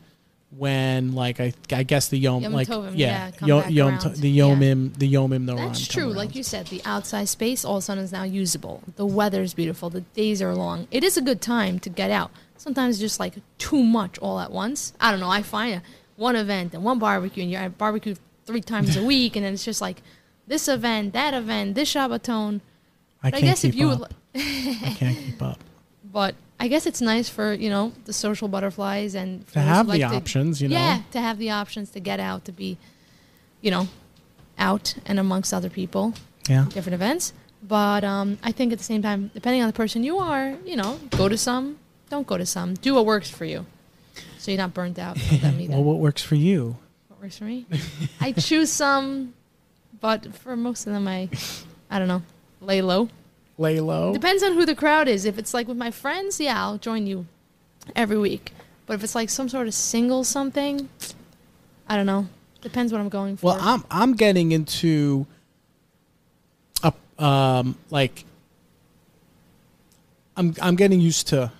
when 0.56 1.12
like 1.14 1.40
I 1.40 1.54
I 1.70 1.82
guess 1.82 2.08
the 2.08 2.18
yom, 2.18 2.42
Yom 2.42 2.52
like 2.52 2.68
Tovim, 2.68 2.92
yeah, 2.94 3.26
yeah, 3.26 3.30
come 3.30 3.48
Yo- 3.48 3.60
back 3.62 3.70
Yom. 3.70 3.98
To- 4.00 4.08
the 4.10 4.28
Yeah. 4.30 4.44
yomim 4.44 4.98
the 4.98 5.10
yomim 5.10 5.46
the 5.46 5.54
That's 5.54 5.86
true. 5.86 6.12
Like 6.12 6.34
you 6.34 6.42
said, 6.42 6.66
the 6.66 6.82
outside 6.84 7.28
space 7.28 7.64
all 7.64 7.76
of 7.76 7.78
a 7.78 7.82
sudden 7.82 8.04
is 8.04 8.12
now 8.12 8.24
usable. 8.24 8.82
The 8.96 9.06
weather's 9.06 9.54
beautiful. 9.54 9.88
The 9.88 10.02
days 10.02 10.42
are 10.42 10.54
long. 10.54 10.88
It 10.90 11.04
is 11.04 11.16
a 11.16 11.22
good 11.22 11.40
time 11.40 11.78
to 11.80 11.88
get 11.88 12.10
out. 12.10 12.30
Sometimes 12.58 12.98
just 12.98 13.18
like 13.18 13.34
too 13.58 13.82
much 13.82 14.18
all 14.18 14.38
at 14.40 14.52
once. 14.52 14.92
I 15.00 15.10
don't 15.10 15.20
know. 15.20 15.30
I 15.30 15.42
find 15.42 15.76
a, 15.76 15.82
one 16.16 16.36
event 16.36 16.74
and 16.74 16.84
one 16.84 16.98
barbecue, 16.98 17.42
and 17.42 17.50
you're 17.50 17.62
at 17.62 17.78
barbecue 17.78 18.14
three 18.44 18.60
times 18.60 18.94
a 18.96 19.02
week, 19.12 19.36
and 19.36 19.44
then 19.46 19.54
it's 19.54 19.64
just 19.64 19.80
like 19.80 20.02
this 20.46 20.68
event, 20.68 21.14
that 21.14 21.32
event, 21.32 21.74
this 21.74 21.92
Shabbaton. 21.94 22.60
I 23.22 23.28
I, 23.28 23.40
guess 23.40 23.62
keep 23.62 23.70
if 23.70 23.74
you, 23.76 23.88
up. 23.90 24.00
would, 24.00 24.14
I 24.34 24.94
can't 24.98 25.16
keep 25.16 25.40
up. 25.42 25.58
but 26.12 26.34
I 26.62 26.68
guess 26.68 26.86
it's 26.86 27.00
nice 27.00 27.28
for 27.28 27.52
you 27.52 27.68
know 27.74 27.92
the 28.04 28.12
social 28.12 28.46
butterflies 28.48 29.14
and 29.16 29.44
for 29.46 29.54
To 29.54 29.60
have 29.60 29.86
the 29.86 29.98
like 29.98 30.00
to- 30.10 30.16
options, 30.16 30.62
you 30.62 30.68
know. 30.68 30.76
Yeah, 30.76 31.02
to 31.10 31.20
have 31.20 31.36
the 31.38 31.50
options 31.50 31.90
to 31.90 32.00
get 32.00 32.20
out, 32.20 32.44
to 32.44 32.52
be, 32.52 32.78
you 33.60 33.70
know, 33.74 33.88
out 34.58 34.94
and 35.06 35.18
amongst 35.18 35.52
other 35.52 35.68
people, 35.70 36.14
Yeah. 36.48 36.66
different 36.72 36.94
events. 36.94 37.32
But 37.76 38.02
um, 38.04 38.38
I 38.42 38.52
think 38.52 38.72
at 38.72 38.78
the 38.78 38.84
same 38.84 39.02
time, 39.02 39.30
depending 39.34 39.60
on 39.62 39.68
the 39.68 39.72
person 39.82 40.02
you 40.04 40.18
are, 40.18 40.54
you 40.64 40.76
know, 40.76 40.98
go 41.10 41.28
to 41.28 41.36
some, 41.36 41.78
don't 42.10 42.26
go 42.26 42.36
to 42.38 42.46
some. 42.46 42.74
Do 42.74 42.94
what 42.94 43.06
works 43.06 43.28
for 43.30 43.44
you, 43.44 43.66
so 44.38 44.50
you're 44.52 44.58
not 44.58 44.72
burnt 44.74 44.98
out. 44.98 45.16
Well, 45.68 45.82
what 45.84 45.98
works 45.98 46.22
for 46.22 46.36
you? 46.36 46.76
what 47.08 47.20
works 47.22 47.38
for 47.38 47.44
me? 47.44 47.66
I 48.20 48.32
choose 48.32 48.70
some, 48.70 49.34
but 50.00 50.34
for 50.42 50.54
most 50.56 50.86
of 50.86 50.92
them, 50.92 51.06
I, 51.08 51.28
I 51.90 51.98
don't 51.98 52.08
know, 52.08 52.22
lay 52.60 52.82
low. 52.82 53.08
Lay 53.62 53.78
low. 53.78 54.12
Depends 54.12 54.42
on 54.42 54.54
who 54.54 54.66
the 54.66 54.74
crowd 54.74 55.06
is. 55.06 55.24
If 55.24 55.38
it's 55.38 55.54
like 55.54 55.68
with 55.68 55.76
my 55.76 55.92
friends, 55.92 56.40
yeah, 56.40 56.60
I'll 56.60 56.78
join 56.78 57.06
you 57.06 57.26
every 57.94 58.18
week. 58.18 58.52
But 58.86 58.94
if 58.94 59.04
it's 59.04 59.14
like 59.14 59.30
some 59.30 59.48
sort 59.48 59.68
of 59.68 59.74
single 59.74 60.24
something, 60.24 60.88
I 61.88 61.94
don't 61.94 62.06
know. 62.06 62.26
Depends 62.60 62.92
what 62.92 63.00
I'm 63.00 63.08
going 63.08 63.36
for. 63.36 63.46
Well, 63.46 63.58
I'm 63.60 63.84
I'm 63.88 64.14
getting 64.14 64.50
into 64.50 65.26
a 66.82 66.92
um 67.24 67.76
like 67.90 68.24
I'm 70.36 70.54
I'm 70.60 70.74
getting 70.74 71.00
used 71.00 71.28
to 71.28 71.52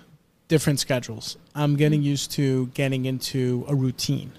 different 0.49 0.81
schedules. 0.81 1.37
I'm 1.55 1.77
getting 1.77 2.03
used 2.03 2.31
to 2.33 2.67
getting 2.73 3.05
into 3.05 3.63
a 3.69 3.75
routine 3.75 4.33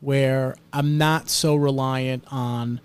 where 0.00 0.54
I'm 0.72 0.96
not 0.96 1.28
so 1.28 1.56
reliant 1.56 2.22
on 2.30 2.80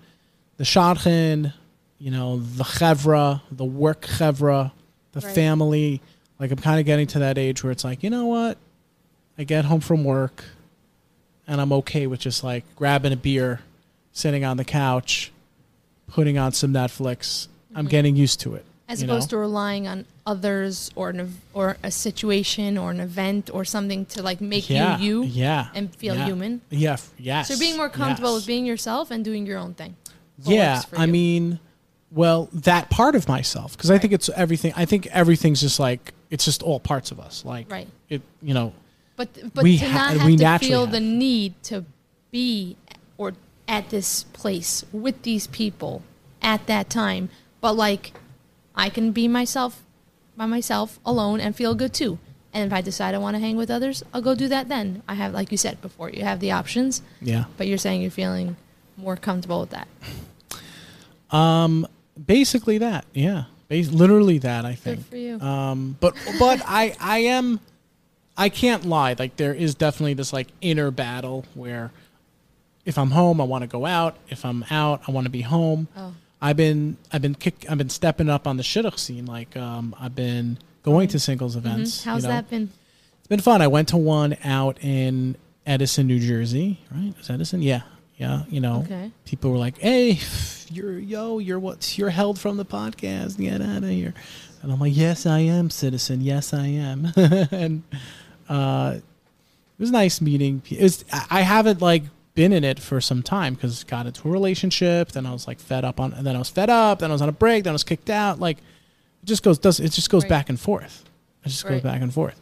the 0.56 0.64
shadchan, 0.64 1.52
you 2.00 2.10
know, 2.10 2.38
the 2.38 2.64
chevra, 2.64 3.42
the 3.52 3.64
work 3.64 4.02
chevra, 4.02 4.72
the 5.12 5.20
Right. 5.20 5.34
family. 5.34 6.00
Like 6.40 6.50
I'm 6.50 6.58
kind 6.58 6.80
of 6.80 6.86
getting 6.86 7.06
to 7.08 7.20
that 7.20 7.36
age 7.38 7.62
where 7.62 7.70
it's 7.70 7.84
like, 7.84 8.02
you 8.02 8.10
know 8.10 8.26
what? 8.26 8.56
I 9.38 9.44
get 9.44 9.66
home 9.66 9.80
from 9.80 10.02
work 10.02 10.44
and 11.46 11.60
I'm 11.60 11.72
okay 11.74 12.06
with 12.06 12.20
just 12.20 12.42
like 12.42 12.64
grabbing 12.74 13.12
a 13.12 13.16
beer, 13.16 13.60
sitting 14.12 14.44
on 14.44 14.56
the 14.56 14.64
couch, 14.64 15.30
putting 16.06 16.38
on 16.38 16.52
some 16.52 16.72
Netflix. 16.72 17.48
I'm 17.74 17.84
mm-hmm. 17.84 17.90
getting 17.90 18.16
used 18.16 18.40
to 18.40 18.54
it. 18.54 18.64
As 18.88 19.02
opposed 19.02 19.30
know? 19.30 19.36
to 19.36 19.40
relying 19.42 19.86
on 19.86 20.04
others 20.26 20.90
or 20.96 21.10
an, 21.10 21.40
or 21.54 21.76
a 21.82 21.92
situation 21.92 22.76
or 22.76 22.90
an 22.90 22.98
event 22.98 23.48
or 23.52 23.64
something 23.64 24.04
to 24.06 24.22
like 24.22 24.40
make 24.40 24.68
yeah, 24.68 24.98
you 24.98 25.22
you 25.22 25.28
yeah, 25.28 25.68
and 25.76 25.94
feel 25.94 26.16
yeah. 26.16 26.24
human. 26.24 26.60
Yeah, 26.70 26.96
yes. 27.16 27.46
So 27.46 27.56
being 27.56 27.76
more 27.76 27.88
comfortable 27.88 28.32
yes. 28.32 28.40
with 28.40 28.46
being 28.48 28.66
yourself 28.66 29.12
and 29.12 29.24
doing 29.24 29.46
your 29.46 29.58
own 29.58 29.74
thing. 29.74 29.94
yeah 30.42 30.82
i 30.96 31.04
mean 31.06 31.60
well 32.12 32.48
that 32.52 32.90
part 32.90 33.14
of 33.14 33.28
myself 33.28 33.76
because 33.76 33.90
i 33.90 33.98
think 33.98 34.12
it's 34.12 34.28
everything 34.30 34.72
i 34.76 34.84
think 34.84 35.06
everything's 35.08 35.60
just 35.60 35.78
like 35.78 36.12
it's 36.30 36.44
just 36.44 36.62
all 36.62 36.78
parts 36.78 37.10
of 37.10 37.18
us. 37.18 37.44
Like 37.44 37.68
Right. 37.70 37.88
it, 38.08 38.22
you 38.40 38.54
know, 38.54 38.72
But 39.16 39.28
but 39.52 39.64
We 39.64 39.78
to 39.78 39.84
ha- 39.88 40.14
not 40.14 40.38
have 40.40 40.60
to 40.60 40.66
feel 40.66 40.82
have. 40.86 40.92
the 40.92 41.00
need 41.00 41.60
to 41.64 41.84
be 42.30 42.76
or 43.18 43.32
at 43.66 43.90
this 43.90 44.22
place 44.32 44.84
with 44.92 45.22
these 45.22 45.48
people 45.48 46.04
at 46.40 46.66
that 46.68 46.88
time, 46.88 47.30
but 47.60 47.72
like 47.74 48.12
I 48.76 48.90
can 48.90 49.10
be 49.10 49.26
myself 49.26 49.82
by 50.36 50.46
myself 50.46 51.00
alone 51.04 51.40
and 51.40 51.56
feel 51.56 51.74
good 51.74 51.92
too. 51.92 52.20
And 52.52 52.64
if 52.64 52.72
I 52.72 52.80
decide 52.80 53.16
I 53.16 53.18
want 53.18 53.34
to 53.34 53.40
hang 53.40 53.56
with 53.56 53.70
others, 53.72 54.04
I'll 54.14 54.22
go 54.22 54.36
do 54.36 54.46
that 54.46 54.68
then. 54.68 55.02
I 55.08 55.14
have 55.14 55.34
like 55.34 55.50
you 55.50 55.58
said 55.58 55.82
before, 55.82 56.10
you 56.10 56.22
have 56.22 56.38
the 56.38 56.52
options, 56.52 57.02
yeah. 57.20 57.46
but 57.56 57.66
you're 57.66 57.76
saying 57.78 58.02
you're 58.02 58.10
feeling 58.12 58.56
more 58.96 59.16
comfortable 59.16 59.58
with 59.60 59.70
that. 59.70 59.88
Um, 61.30 61.86
basically 62.26 62.78
that, 62.78 63.04
yeah, 63.12 63.44
Bas- 63.68 63.90
literally 63.90 64.38
that. 64.38 64.64
I 64.64 64.74
think. 64.74 64.98
Good 64.98 65.06
for 65.06 65.16
you. 65.16 65.40
Um, 65.40 65.96
but 66.00 66.14
but 66.38 66.62
I 66.66 66.94
I 67.00 67.18
am, 67.20 67.60
I 68.36 68.48
can't 68.48 68.84
lie. 68.84 69.14
Like 69.18 69.36
there 69.36 69.54
is 69.54 69.74
definitely 69.74 70.14
this 70.14 70.32
like 70.32 70.48
inner 70.60 70.90
battle 70.90 71.44
where, 71.54 71.90
if 72.84 72.98
I'm 72.98 73.10
home, 73.12 73.40
I 73.40 73.44
want 73.44 73.62
to 73.62 73.68
go 73.68 73.86
out. 73.86 74.16
If 74.28 74.44
I'm 74.44 74.64
out, 74.70 75.02
I 75.06 75.12
want 75.12 75.24
to 75.26 75.30
be 75.30 75.42
home. 75.42 75.88
Oh. 75.96 76.14
I've 76.42 76.56
been 76.56 76.96
I've 77.12 77.22
been 77.22 77.34
kick 77.34 77.66
I've 77.68 77.78
been 77.78 77.90
stepping 77.90 78.30
up 78.30 78.46
on 78.46 78.56
the 78.56 78.62
shidduch 78.62 78.98
scene. 78.98 79.26
Like 79.26 79.56
um, 79.56 79.94
I've 80.00 80.14
been 80.14 80.58
going 80.82 81.08
to 81.08 81.18
singles 81.18 81.54
events. 81.56 82.00
Mhm. 82.00 82.04
How's 82.04 82.22
you 82.22 82.28
know. 82.28 82.34
that 82.34 82.50
been? 82.50 82.70
It's 83.18 83.28
been 83.28 83.40
fun. 83.40 83.60
I 83.62 83.66
went 83.68 83.88
to 83.88 83.98
one 83.98 84.36
out 84.42 84.78
in 84.82 85.36
Edison, 85.66 86.06
New 86.06 86.18
Jersey. 86.18 86.80
Right? 86.90 87.12
Is 87.20 87.28
Edison? 87.28 87.60
Yeah, 87.60 87.82
yeah. 88.20 88.44
You 88.48 88.60
know, 88.60 88.82
Okay. 88.84 89.10
people 89.24 89.50
were 89.50 89.58
like, 89.58 89.78
"Hey, 89.78 90.20
you're 90.70 90.98
yo, 90.98 91.38
you're 91.40 91.58
what? 91.58 91.98
You're 91.98 92.10
held 92.10 92.38
from 92.38 92.56
the 92.58 92.64
podcast. 92.64 93.38
Get 93.38 93.60
out 93.60 93.82
of 93.82 93.88
here." 93.90 94.14
And 94.62 94.70
I'm 94.70 94.78
like, 94.78 94.94
"Yes, 94.96 95.26
I 95.26 95.40
am, 95.40 95.70
citizen. 95.70 96.20
Yes, 96.20 96.52
I 96.54 96.66
am." 96.66 97.08
and 97.16 97.82
uh, 98.48 98.94
it 98.98 99.02
was 99.82 99.90
nice 99.90 100.20
meeting. 100.20 100.60
pe- 100.60 100.76
It 100.76 100.82
was, 100.82 101.04
I 101.30 101.40
haven't 101.40 101.80
like 101.80 102.02
been 102.34 102.52
in 102.52 102.62
it 102.62 102.78
for 102.78 103.00
some 103.00 103.22
time 103.22 103.54
because 103.54 103.82
got 103.84 104.06
into 104.06 104.28
a 104.28 104.30
relationship. 104.30 105.12
Then 105.12 105.26
I 105.26 105.32
was 105.32 105.46
like 105.48 105.58
fed 105.58 105.84
up 105.84 105.98
on, 105.98 106.12
and 106.12 106.26
then 106.26 106.36
I 106.36 106.38
was 106.38 106.50
fed 106.50 106.68
up. 106.70 106.98
Then 107.00 107.10
I 107.10 107.14
was 107.14 107.22
on 107.22 107.28
a 107.28 107.32
break. 107.32 107.64
Then 107.64 107.72
I 107.72 107.74
was 107.74 107.84
kicked 107.84 108.10
out. 108.10 108.38
Like 108.38 108.58
it 108.58 109.26
just 109.26 109.42
goes 109.42 109.58
does 109.58 109.80
it 109.80 109.92
just 109.92 110.10
goes 110.10 110.24
Right. 110.24 110.28
back 110.30 110.48
and 110.50 110.60
forth. 110.60 111.04
It 111.44 111.48
just 111.48 111.66
goes 111.66 111.80
back 111.80 112.02
and 112.02 112.12
forth. 112.12 112.38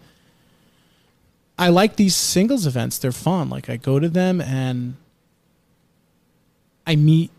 I 1.58 1.68
like 1.70 1.96
these 1.96 2.14
singles 2.16 2.66
events. 2.66 2.98
They're 2.98 3.12
fun. 3.12 3.48
Like 3.48 3.68
I 3.70 3.76
go 3.76 3.98
to 3.98 4.08
them 4.08 4.40
and 4.40 4.96
I 6.88 6.96
meet 6.96 7.30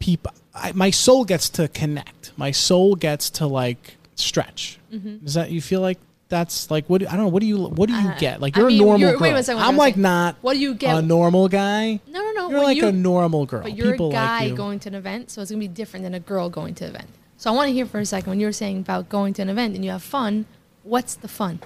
people. 0.00 0.32
I, 0.54 0.72
my 0.72 0.90
soul 0.90 1.24
gets 1.24 1.48
to 1.50 1.68
connect. 1.68 2.32
My 2.36 2.50
soul 2.50 2.96
gets 2.96 3.30
to 3.38 3.46
like 3.46 3.96
stretch. 4.16 4.78
Mm-hmm. 4.92 5.24
Is 5.26 5.34
that 5.34 5.50
you 5.50 5.60
feel 5.62 5.80
like 5.80 5.98
that's 6.28 6.70
like 6.70 6.84
what? 6.90 7.00
I 7.06 7.12
don't 7.16 7.24
know. 7.26 7.28
What 7.28 7.40
do 7.40 7.46
you 7.46 7.56
what 7.78 7.88
do 7.88 7.94
you 7.94 8.08
Uh, 8.08 8.18
get? 8.18 8.40
Like 8.40 8.56
you're 8.56 8.66
mean, 8.66 8.80
a 8.80 8.84
normal 8.84 9.00
you're- 9.00 9.12
girl. 9.12 9.20
wait 9.20 9.32
one 9.34 9.42
second, 9.44 9.62
I'm 9.62 9.76
like 9.76 9.92
second. 9.92 10.02
not 10.02 10.36
What 10.42 10.54
do 10.54 10.58
you 10.58 10.74
get? 10.74 10.96
a 10.96 11.02
normal 11.02 11.48
guy. 11.48 12.00
no, 12.08 12.20
no, 12.20 12.32
no. 12.32 12.48
You're 12.50 12.58
when 12.58 12.66
like 12.66 12.76
you, 12.76 12.88
a 12.88 12.92
normal 12.92 13.46
girl. 13.46 13.62
But 13.62 13.76
you're 13.76 13.92
People 13.92 14.10
a 14.10 14.12
guy 14.12 14.40
like 14.40 14.48
you. 14.50 14.56
going 14.56 14.78
to 14.80 14.88
an 14.90 14.94
event, 14.96 15.30
so 15.30 15.40
it's 15.40 15.50
gonna 15.52 15.60
be 15.60 15.68
different 15.68 16.02
than 16.04 16.14
a 16.14 16.20
girl 16.20 16.50
going 16.50 16.74
to 16.76 16.84
an 16.84 16.90
event. 16.96 17.08
So 17.36 17.50
I 17.50 17.54
want 17.54 17.68
to 17.68 17.72
hear 17.72 17.86
for 17.86 18.00
a 18.00 18.04
second 18.04 18.28
when 18.30 18.40
you 18.40 18.46
were 18.46 18.52
saying 18.52 18.80
about 18.80 19.08
going 19.08 19.32
to 19.34 19.42
an 19.42 19.48
event 19.48 19.76
and 19.76 19.84
you 19.84 19.92
have 19.92 20.02
fun. 20.02 20.46
What's 20.82 21.14
the 21.14 21.28
fun 21.28 21.60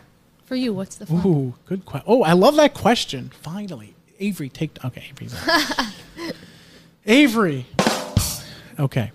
for 0.45 0.55
you? 0.55 0.75
What's 0.75 0.97
the 0.97 1.07
fun? 1.07 1.23
Ooh, 1.27 1.55
good 1.65 1.87
question. 1.87 2.05
Oh, 2.07 2.23
I 2.23 2.35
love 2.35 2.57
that 2.57 2.75
question. 2.75 3.31
Finally, 3.41 3.95
Avery, 4.21 4.49
take. 4.51 4.73
Okay, 4.85 5.05
Avery's. 5.11 5.35
Avery. 7.06 7.66
Okay. 8.78 9.11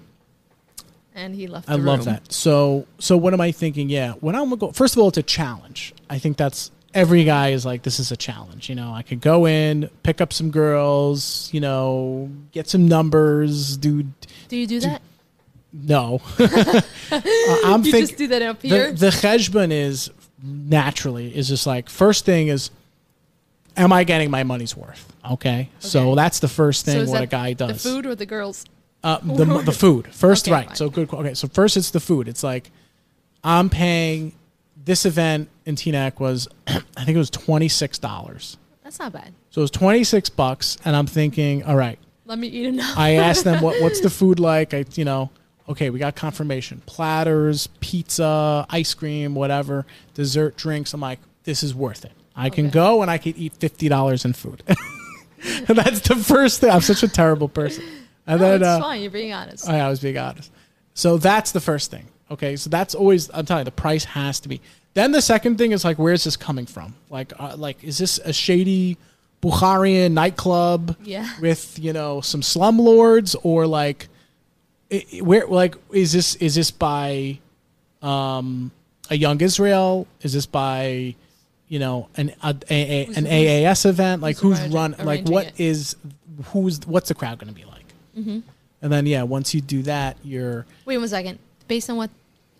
And 1.16 1.34
he 1.34 1.48
left. 1.48 1.70
I 1.70 1.78
the 1.78 1.84
love 1.84 2.06
that. 2.06 2.32
So 2.32 2.86
so 3.00 3.18
what 3.18 3.34
am 3.34 3.42
I 3.42 3.52
thinking? 3.52 3.90
Yeah, 3.90 4.14
when 4.20 4.36
I'm 4.36 4.54
gonna 4.56 4.74
first 4.74 4.96
of 4.96 5.02
all, 5.02 5.08
it's 5.10 5.18
a 5.18 5.24
challenge. 5.24 5.94
I 6.10 6.20
think 6.20 6.38
that's 6.38 6.70
every 6.94 7.24
guy 7.24 7.50
is 7.50 7.66
like, 7.66 7.82
this 7.84 8.00
is 8.00 8.12
a 8.12 8.18
challenge. 8.18 8.70
You 8.70 8.76
know, 8.76 8.92
I 8.94 9.02
could 9.02 9.20
go 9.22 9.48
in, 9.48 9.90
pick 10.04 10.22
up 10.22 10.32
some 10.32 10.52
girls, 10.52 11.50
you 11.52 11.60
know, 11.60 12.30
get 12.52 12.68
some 12.68 12.88
numbers, 12.88 13.78
dude. 13.78 14.12
Do 14.48 14.58
you 14.58 14.68
do 14.68 14.80
that? 14.82 15.02
No, 15.74 16.22
Uh, 16.40 16.82
I'm 17.12 17.84
You 17.84 17.92
thinking 17.92 18.08
just 18.08 18.18
do 18.18 18.28
that 18.28 18.42
up 18.42 18.62
the 18.62 18.70
here. 18.70 18.92
the 18.94 19.08
cheshbon 19.10 19.72
is 19.72 20.10
naturally 20.42 21.36
is 21.36 21.48
just 21.50 21.68
like 21.68 21.90
first 21.90 22.26
thing 22.26 22.48
is, 22.48 22.70
am 23.78 23.94
I 23.94 24.04
getting 24.04 24.30
my 24.32 24.44
money's 24.44 24.76
worth? 24.76 25.14
Okay, 25.32 25.70
so 25.80 26.16
that's 26.16 26.40
the 26.40 26.48
first 26.48 26.86
thing 26.86 27.06
so 27.06 27.12
what 27.12 27.22
a 27.22 27.28
guy 27.28 27.54
does. 27.54 27.84
The 27.84 27.90
food 27.90 28.06
or 28.06 28.16
the 28.16 28.26
girls? 28.26 28.66
Uh, 29.04 29.20
the 29.20 29.46
the 29.62 29.72
food 29.72 30.08
first, 30.14 30.48
Okay, 30.48 30.54
right? 30.54 30.68
fine. 30.68 30.76
So 30.76 30.90
good. 30.90 31.14
Okay, 31.14 31.34
so 31.34 31.48
first 31.48 31.78
it's 31.78 31.92
the 31.92 32.00
food. 32.00 32.28
It's 32.28 32.44
like 32.44 32.72
I'm 33.44 33.70
paying 33.70 34.34
this 34.84 35.06
event 35.06 35.50
in 35.66 35.76
Teaneck 35.76 36.20
was 36.20 36.48
I 36.68 36.80
think 37.06 37.10
it 37.10 37.18
was 37.18 37.30
twenty 37.30 37.68
six 37.70 38.00
dollars. 38.00 38.58
That's 38.84 39.00
not 39.00 39.14
bad. 39.14 39.34
So 39.52 39.62
it 39.62 39.64
was 39.64 39.72
twenty 39.72 40.04
six 40.04 40.30
bucks, 40.30 40.78
and 40.84 40.96
I'm 40.96 41.08
thinking, 41.08 41.64
all 41.64 41.76
right. 41.76 42.00
Let 42.26 42.40
me 42.40 42.48
eat 42.48 42.66
enough. 42.66 42.98
I 42.98 43.12
asked 43.16 43.46
them 43.46 43.62
what 43.62 43.82
what's 43.82 44.02
the 44.02 44.10
food 44.20 44.40
like. 44.40 44.74
I 44.74 44.86
you 44.96 45.06
know 45.06 45.30
okay, 45.70 45.90
we 45.90 46.00
got 46.00 46.16
confirmation 46.16 46.82
platters, 46.86 47.68
pizza, 47.82 48.66
ice 48.70 48.94
cream, 48.94 49.36
whatever, 49.36 49.86
dessert, 50.14 50.56
drinks. 50.56 50.94
I'm 50.94 51.02
like, 51.02 51.20
this 51.44 51.62
is 51.64 51.76
worth 51.76 52.06
it. 52.06 52.14
I 52.38 52.50
can 52.50 52.66
Okay. 52.68 52.74
go 52.74 53.02
and 53.02 53.10
I 53.12 53.18
can 53.18 53.34
eat 53.36 53.54
fifty 53.60 53.90
dollars 53.90 54.24
in 54.24 54.34
food. 54.34 54.62
that's 55.68 56.02
the 56.08 56.16
first 56.16 56.62
thing. 56.62 56.70
I'm 56.70 56.82
such 56.82 57.04
a 57.04 57.08
terrible 57.08 57.50
person. 57.50 57.84
And 58.26 58.40
no, 58.40 58.48
then 58.48 58.62
it's 58.62 58.68
uh, 58.68 58.80
fine. 58.80 59.02
You're 59.02 59.12
being 59.12 59.34
honest. 59.34 59.68
I, 59.68 59.80
I 59.80 59.90
was 59.90 60.00
being 60.00 60.18
honest. 60.18 60.52
So 60.94 61.18
that's 61.18 61.52
the 61.52 61.60
first 61.62 61.92
thing. 61.92 62.06
Okay, 62.30 62.56
so 62.58 62.70
that's 62.70 62.94
always 62.96 63.30
I'm 63.34 63.46
telling 63.46 63.62
you 63.62 63.66
the 63.66 63.72
price 63.72 64.04
has 64.06 64.40
to 64.42 64.50
be. 64.50 64.62
Then 64.94 65.12
the 65.12 65.22
second 65.22 65.58
thing 65.58 65.72
is 65.72 65.84
like 65.84 65.98
where's 65.98 66.24
this 66.24 66.36
coming 66.38 66.66
from? 66.66 66.96
Like 67.10 67.34
uh, 67.40 67.56
like 67.58 67.84
is 67.84 67.98
this 67.98 68.20
a 68.24 68.34
shady 68.34 68.98
Bukharian 69.42 70.12
nightclub 70.12 70.96
Yeah. 71.04 71.30
with 71.40 71.78
you 71.80 71.94
know 71.94 72.22
some 72.22 72.42
slumlords 72.42 73.36
or 73.44 73.68
like 73.68 74.10
i 74.92 75.06
i- 75.14 75.22
where 75.22 75.46
like 75.48 75.76
is 75.92 76.12
this 76.12 76.36
is 76.36 76.56
this 76.56 76.72
by 76.72 77.40
um 78.02 78.72
a 79.10 79.16
young 79.16 79.40
Israel? 79.42 80.06
Is 80.22 80.34
this 80.34 80.46
by 80.46 81.16
you 81.68 81.80
know 81.80 82.10
an 82.16 82.34
a, 82.44 82.56
a, 82.70 82.76
a- 82.76 83.06
an 83.16 83.26
AAS 83.26 83.86
event? 83.86 84.22
Like 84.22 84.38
who's 84.38 84.60
who's 84.60 84.74
run 84.74 84.96
like 85.00 85.28
what 85.28 85.48
it? 85.48 85.60
is 85.60 85.96
who's 86.46 86.80
what's 86.86 87.10
the 87.10 87.16
crowd 87.16 87.40
going 87.40 87.54
to 87.54 87.60
be 87.60 87.66
like? 87.66 87.86
Mm-hmm. 88.18 88.40
And 88.82 88.92
then 88.92 89.06
yeah, 89.06 89.24
once 89.24 89.54
you 89.54 89.62
do 89.62 89.82
that, 89.84 90.18
you're 90.24 90.66
Wait 90.86 90.98
one 90.98 91.08
second. 91.08 91.40
Based 91.68 91.90
on 91.90 91.98
what? 91.98 92.10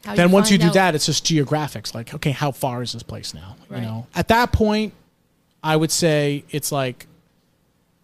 How 0.04 0.16
then 0.16 0.32
once 0.32 0.52
you 0.52 0.58
do 0.58 0.68
out- 0.68 0.74
that, 0.74 0.96
it's 0.96 1.06
just 1.06 1.26
geographics. 1.26 1.94
Like, 1.94 2.14
okay, 2.14 2.32
how 2.32 2.52
far 2.52 2.82
is 2.82 2.94
this 2.94 3.04
place 3.04 3.34
now? 3.34 3.56
Right. 3.70 3.82
You 3.82 3.86
know, 3.86 4.08
at 4.16 4.28
that 4.30 4.52
point, 4.52 4.94
I 5.64 5.76
would 5.76 5.92
say 5.92 6.44
it's 6.50 6.72
like 6.72 7.08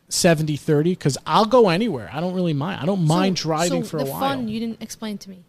70 0.10 0.57
30 0.57 0.91
because 0.91 1.17
I'll 1.25 1.45
go 1.45 1.69
anywhere. 1.69 2.10
I 2.13 2.19
don't 2.19 2.33
really 2.33 2.53
mind. 2.53 2.81
I 2.81 2.86
don't 2.86 3.05
mind 3.05 3.36
driving 3.36 3.83
so 3.83 3.89
for 3.89 3.98
a 4.00 4.05
while. 4.05 4.19
fun 4.19 4.48
you 4.48 4.60
didn't 4.60 4.81
explain 4.81 5.17
to 5.19 5.29
me. 5.29 5.43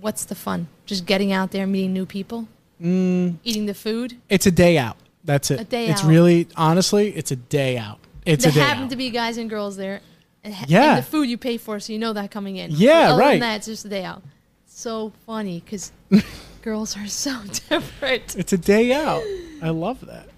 What's 0.00 0.24
the 0.26 0.34
fun? 0.34 0.68
Just 0.84 1.06
getting 1.06 1.32
out 1.32 1.50
there, 1.50 1.66
meeting 1.66 1.92
new 1.92 2.06
people, 2.06 2.46
Mm, 2.82 3.36
eating 3.44 3.66
the 3.66 3.74
food. 3.74 4.16
it's 4.28 4.46
a 4.46 4.50
day 4.50 4.76
out. 4.78 4.96
That's 5.24 5.50
it. 5.50 5.60
A 5.60 5.64
day 5.64 5.88
it's 5.88 6.02
out. 6.02 6.08
really, 6.08 6.46
honestly, 6.56 7.08
it's 7.16 7.30
a 7.30 7.36
day 7.36 7.78
out. 7.78 7.98
It's 8.24 8.44
there 8.44 8.50
a 8.52 8.54
day 8.54 8.60
happen 8.60 8.84
out. 8.84 8.90
to 8.90 8.96
be 8.96 9.10
guys 9.10 9.38
and 9.38 9.48
girls 9.50 9.76
there. 9.76 10.00
And, 10.44 10.54
ha- 10.54 10.66
Yeah. 10.68 10.96
and 10.96 10.98
the 11.04 11.08
food 11.08 11.28
you 11.28 11.38
pay 11.38 11.56
for, 11.56 11.80
so 11.80 11.92
you 11.92 11.98
know 11.98 12.12
that 12.12 12.30
coming 12.30 12.56
in. 12.56 12.70
Yeah, 12.72 13.10
other 13.12 13.20
right. 13.20 13.30
Than 13.32 13.40
that, 13.40 13.56
it's 13.56 13.66
just 13.66 13.84
a 13.84 13.88
day 13.88 14.04
out. 14.04 14.22
So 14.66 15.12
funny 15.24 15.60
because 15.64 15.90
girls 16.62 16.96
are 16.96 17.06
so 17.08 17.40
different. 17.68 18.36
it's 18.36 18.52
a 18.52 18.58
day 18.58 18.92
out. 18.92 19.22
I 19.62 19.70
love 19.70 20.04
that. 20.06 20.28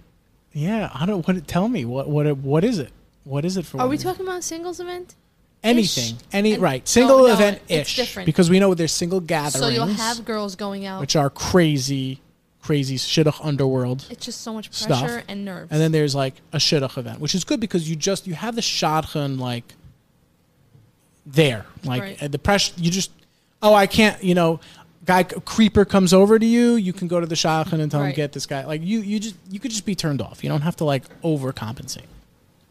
Yeah, 0.53 0.91
I 0.95 1.05
don't. 1.07 1.27
What? 1.27 1.47
Tell 1.47 1.69
me 1.69 1.85
what? 1.85 2.09
What? 2.09 2.37
What 2.39 2.65
is 2.65 2.79
it? 2.79 2.91
What 3.25 3.45
is 3.45 3.57
it 3.57 3.67
for? 3.67 3.81
Are 3.81 3.89
we 3.89 3.99
talking 3.99 4.25
about 4.27 4.39
a 4.39 4.43
singles 4.43 4.81
event? 4.81 5.15
anything? 5.65 6.15
ish? 6.17 6.23
Any 6.33 6.53
And- 6.55 6.63
right? 6.63 6.87
Single 6.89 7.19
no, 7.19 7.27
event 7.27 7.61
it's 7.69 7.91
ish 7.91 7.97
different. 7.97 8.27
because 8.27 8.49
we 8.49 8.59
know 8.61 8.73
there's 8.75 8.93
single 8.93 9.21
gatherings. 9.21 9.55
So 9.59 9.69
you'll 9.69 9.87
have 9.87 10.25
girls 10.25 10.55
going 10.57 10.87
out. 10.87 11.01
which 11.01 11.17
are 11.17 11.29
crazy, 11.29 12.21
crazy 12.69 12.97
shidduch 12.97 13.43
underworld. 13.43 14.05
it's 14.11 14.27
just 14.27 14.43
so 14.43 14.53
much 14.53 14.71
stuff. 14.75 15.01
pressure 15.01 15.23
and 15.27 15.43
nerves. 15.43 15.73
And 15.73 15.81
then 15.81 15.91
there's 15.91 16.15
like 16.15 16.35
a 16.53 16.59
shidduch 16.59 16.99
event, 16.99 17.19
which 17.19 17.35
is 17.35 17.43
good 17.45 17.61
because 17.61 17.89
you 17.89 17.97
just 17.97 18.27
you 18.27 18.35
have 18.35 18.55
the 18.57 18.61
shadchan 18.61 19.39
like 19.41 19.65
there, 21.25 21.65
like 21.85 22.03
Right. 22.03 22.23
uh, 22.23 22.29
the 22.29 22.39
pressure. 22.39 22.75
You 22.77 22.91
just 22.91 23.11
oh 23.63 23.73
I 23.75 23.87
can't 23.87 24.23
you 24.23 24.35
know. 24.35 24.61
Guy 25.07 25.23
creeper 25.23 25.87
comes 25.87 26.13
over 26.13 26.39
to 26.39 26.45
you. 26.45 26.75
You 26.75 26.93
can 26.93 27.09
go 27.09 27.19
to 27.19 27.25
the 27.27 27.35
shadchan 27.35 27.81
and 27.81 27.91
tell 27.91 28.03
him 28.03 28.13
get 28.13 28.33
this 28.33 28.45
guy. 28.45 28.67
Like 28.67 28.83
you, 28.83 29.01
you 29.01 29.19
just 29.19 29.37
you 29.49 29.59
could 29.59 29.71
just 29.71 29.87
be 29.87 29.95
turned 29.95 30.21
off. 30.21 30.45
You 30.45 30.51
don't 30.51 30.61
have 30.61 30.77
to 30.77 30.85
like 30.85 31.05
overcompensate. 31.23 32.05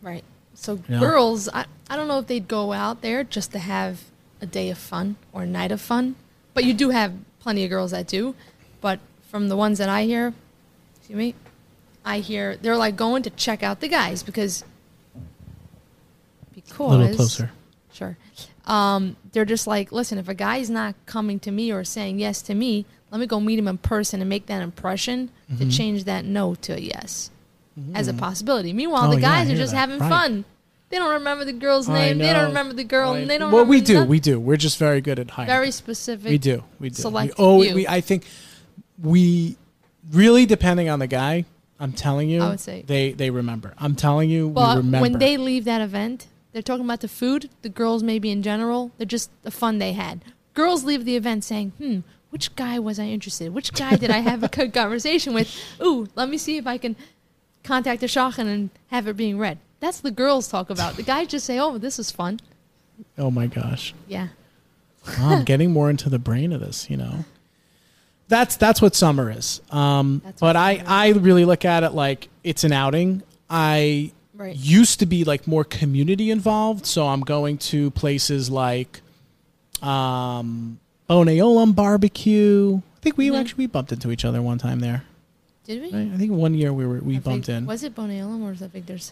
Right. 0.04 0.24
So 0.54 0.76
girls, 0.76 1.50
I, 1.50 1.66
I 1.90 1.96
don't 1.96 2.08
know 2.08 2.20
if 2.20 2.28
they'd 2.28 2.48
go 2.48 2.74
out 2.74 3.02
there 3.02 3.24
just 3.24 3.54
to 3.54 3.60
have 3.60 4.04
a 4.40 4.46
day 4.46 4.70
of 4.70 4.78
fun 4.78 5.16
or 5.34 5.44
a 5.44 5.46
night 5.48 5.72
of 5.72 5.82
fun. 5.82 6.16
But 6.54 6.64
you 6.64 6.76
do 6.76 6.92
have 6.92 7.14
plenty 7.40 7.64
of 7.64 7.72
girls 7.72 7.90
that 7.90 8.06
do. 8.06 8.36
But 8.82 9.00
from 9.30 9.50
the 9.50 9.56
ones 9.58 9.78
that 9.78 9.90
I 9.90 10.04
hear, 10.04 10.34
excuse 10.98 11.18
me, 11.18 11.36
I 12.06 12.20
hear 12.20 12.56
they're 12.58 12.78
like 12.78 12.96
going 12.96 13.24
to 13.24 13.30
check 13.30 13.64
out 13.64 13.80
the 13.82 13.88
guys 13.88 14.24
because 14.24 14.64
because 16.54 16.80
A 16.80 16.84
little 16.84 17.16
closer. 17.16 17.52
Sure. 17.94 18.18
Um, 18.66 19.16
they're 19.32 19.46
just 19.46 19.66
like, 19.68 19.92
listen, 19.92 20.18
if 20.18 20.28
a 20.28 20.34
guy's 20.34 20.70
not 20.70 20.96
coming 21.06 21.40
to 21.40 21.52
me 21.52 21.72
or 21.72 21.84
saying 21.84 22.20
yes 22.20 22.42
to 22.44 22.54
me, 22.56 22.86
let 23.12 23.20
me 23.20 23.26
go 23.26 23.40
meet 23.40 23.58
him 23.58 23.68
in 23.68 23.78
person 23.78 24.20
and 24.22 24.30
make 24.30 24.48
that 24.48 24.62
impression 24.62 25.30
Mm-hmm. 25.52 25.70
to 25.70 25.72
change 25.78 26.04
that 26.04 26.26
no 26.26 26.56
to 26.56 26.74
a 26.74 26.78
yes 26.78 27.32
as 27.96 28.10
a 28.10 28.14
possibility. 28.14 28.74
Meanwhile, 28.74 29.08
Oh, 29.08 29.12
the 29.16 29.22
yeah, 29.22 29.46
guys 29.46 29.50
are 29.50 29.56
just 29.56 29.72
that. 29.72 29.78
having 29.78 30.00
Right. 30.00 30.10
fun. 30.10 30.44
They 30.90 30.98
don't 30.98 31.14
remember 31.14 31.46
the 31.46 31.54
girl's 31.54 31.88
name. 31.88 32.18
They 32.18 32.34
don't 32.34 32.48
remember 32.48 32.74
the 32.74 32.84
girl. 32.84 33.14
And 33.14 33.30
they 33.30 33.38
don't. 33.38 33.52
well, 33.54 33.66
we 33.66 33.80
do. 33.80 33.94
nothing. 33.94 34.10
We 34.10 34.20
do. 34.20 34.40
We're 34.42 34.58
just 34.58 34.78
very 34.78 35.00
good 35.00 35.20
at 35.20 35.30
hiding. 35.32 35.48
very 35.50 35.72
specific. 35.72 36.30
We 36.30 36.38
do. 36.38 36.64
We 36.80 36.90
do. 36.90 36.96
select 36.96 37.38
we, 37.38 37.44
oh, 37.46 37.58
we, 37.60 37.88
I 37.88 38.02
think 38.02 38.26
we 39.02 39.58
really 40.12 40.46
depending 40.46 40.90
on 40.90 41.00
the 41.00 41.08
guy. 41.08 41.46
I'm 41.80 41.94
telling 41.94 42.30
you, 42.30 42.42
I 42.42 42.50
would 42.50 42.60
say- 42.60 42.84
they 42.88 43.12
they 43.12 43.30
remember. 43.30 43.74
I'm 43.78 43.96
telling 43.96 44.30
you, 44.30 44.48
we 44.48 44.54
But 44.56 44.78
remember. 44.78 45.02
when 45.02 45.20
they 45.20 45.38
leave 45.38 45.66
that 45.66 45.82
event, 45.82 46.28
they're 46.52 46.62
talking 46.64 46.86
about 46.86 47.02
the 47.02 47.08
food, 47.08 47.50
the 47.62 47.70
girls 47.70 48.02
maybe 48.02 48.32
in 48.32 48.42
general. 48.42 48.92
They're 48.98 49.06
just 49.06 49.30
the 49.44 49.52
fun 49.52 49.78
they 49.78 49.94
had. 49.94 50.22
Girls 50.56 50.84
leave 50.84 51.06
the 51.06 51.16
event 51.16 51.44
saying, 51.44 51.74
"Hmm, 51.78 52.00
which 52.32 52.56
guy 52.56 52.80
was 52.80 52.98
I 53.00 53.06
interested? 53.06 53.48
in? 53.48 53.54
Which 53.54 53.74
guy 53.74 53.96
did 53.96 54.10
I 54.10 54.20
have 54.20 54.42
a 54.44 54.48
good 54.48 54.74
conversation 54.82 55.34
with? 55.36 55.54
Ooh, 55.80 56.08
let 56.16 56.30
me 56.30 56.38
see 56.40 56.58
if 56.58 56.66
I 56.66 56.78
can 56.80 56.96
contact 57.64 58.02
the 58.02 58.08
shadchan 58.08 58.48
and 58.48 58.70
have 58.88 59.08
it 59.08 59.16
being 59.18 59.38
read." 59.38 59.60
That's 59.80 60.00
the 60.00 60.10
girls 60.10 60.48
talk 60.48 60.72
about. 60.72 60.96
The 60.96 61.04
guys 61.04 61.28
just 61.28 61.46
say, 61.46 61.60
"Oh, 61.60 61.78
this 61.78 62.00
is 62.00 62.10
fun." 62.12 62.40
oh 63.20 63.30
my 63.30 63.46
gosh, 63.46 63.94
Yeah. 64.08 64.30
Well, 65.20 65.30
I'm 65.30 65.44
getting 65.46 65.72
more 65.72 65.92
into 65.92 66.10
the 66.10 66.18
brain 66.18 66.52
of 66.52 66.60
this. 66.62 66.90
You 66.90 66.98
know, 66.98 67.26
that's 68.28 68.56
that's 68.58 68.82
what 68.82 68.96
summer 68.96 69.32
is. 69.32 69.62
Um, 69.72 70.22
but 70.40 70.56
I 70.56 70.78
summer 70.78 70.84
I 70.86 71.10
really 71.12 71.46
look 71.46 71.66
at 71.66 71.84
it 71.84 71.92
like 71.94 72.30
it's 72.44 72.64
an 72.64 72.72
outing. 72.72 73.24
I 73.50 74.12
Right. 74.34 74.56
used 74.56 75.00
to 75.00 75.06
be 75.08 75.24
like 75.24 75.48
more 75.48 75.64
community 75.64 76.30
involved, 76.30 76.86
so 76.86 77.08
I'm 77.08 77.22
going 77.22 77.58
to 77.74 77.90
places 77.92 78.50
like 78.52 79.02
um, 79.82 80.80
Bonei 81.10 81.38
Olam 81.38 81.74
barbecue. 81.76 82.78
I 82.78 83.00
think 83.02 83.18
we 83.18 83.30
Mhm. 83.30 83.40
actually 83.40 83.64
we 83.64 83.68
bumped 83.68 83.92
into 83.92 84.12
each 84.12 84.26
other 84.26 84.42
one 84.42 84.58
time 84.58 84.80
there. 84.80 85.04
Did 85.66 85.82
we? 85.82 85.92
Right? 85.92 86.12
I 86.14 86.18
think 86.18 86.32
one 86.32 86.54
year 86.54 86.72
we 86.74 86.86
were 86.86 87.00
we 87.00 87.18
I 87.18 87.20
bumped 87.20 87.48
think- 87.48 87.58
in. 87.58 87.66
Was 87.66 87.84
it 87.84 87.96
Bonei 87.96 88.22
Olam 88.22 88.42
or 88.44 88.50
was 88.52 88.60
that 88.60 88.72
Victor's? 88.74 89.12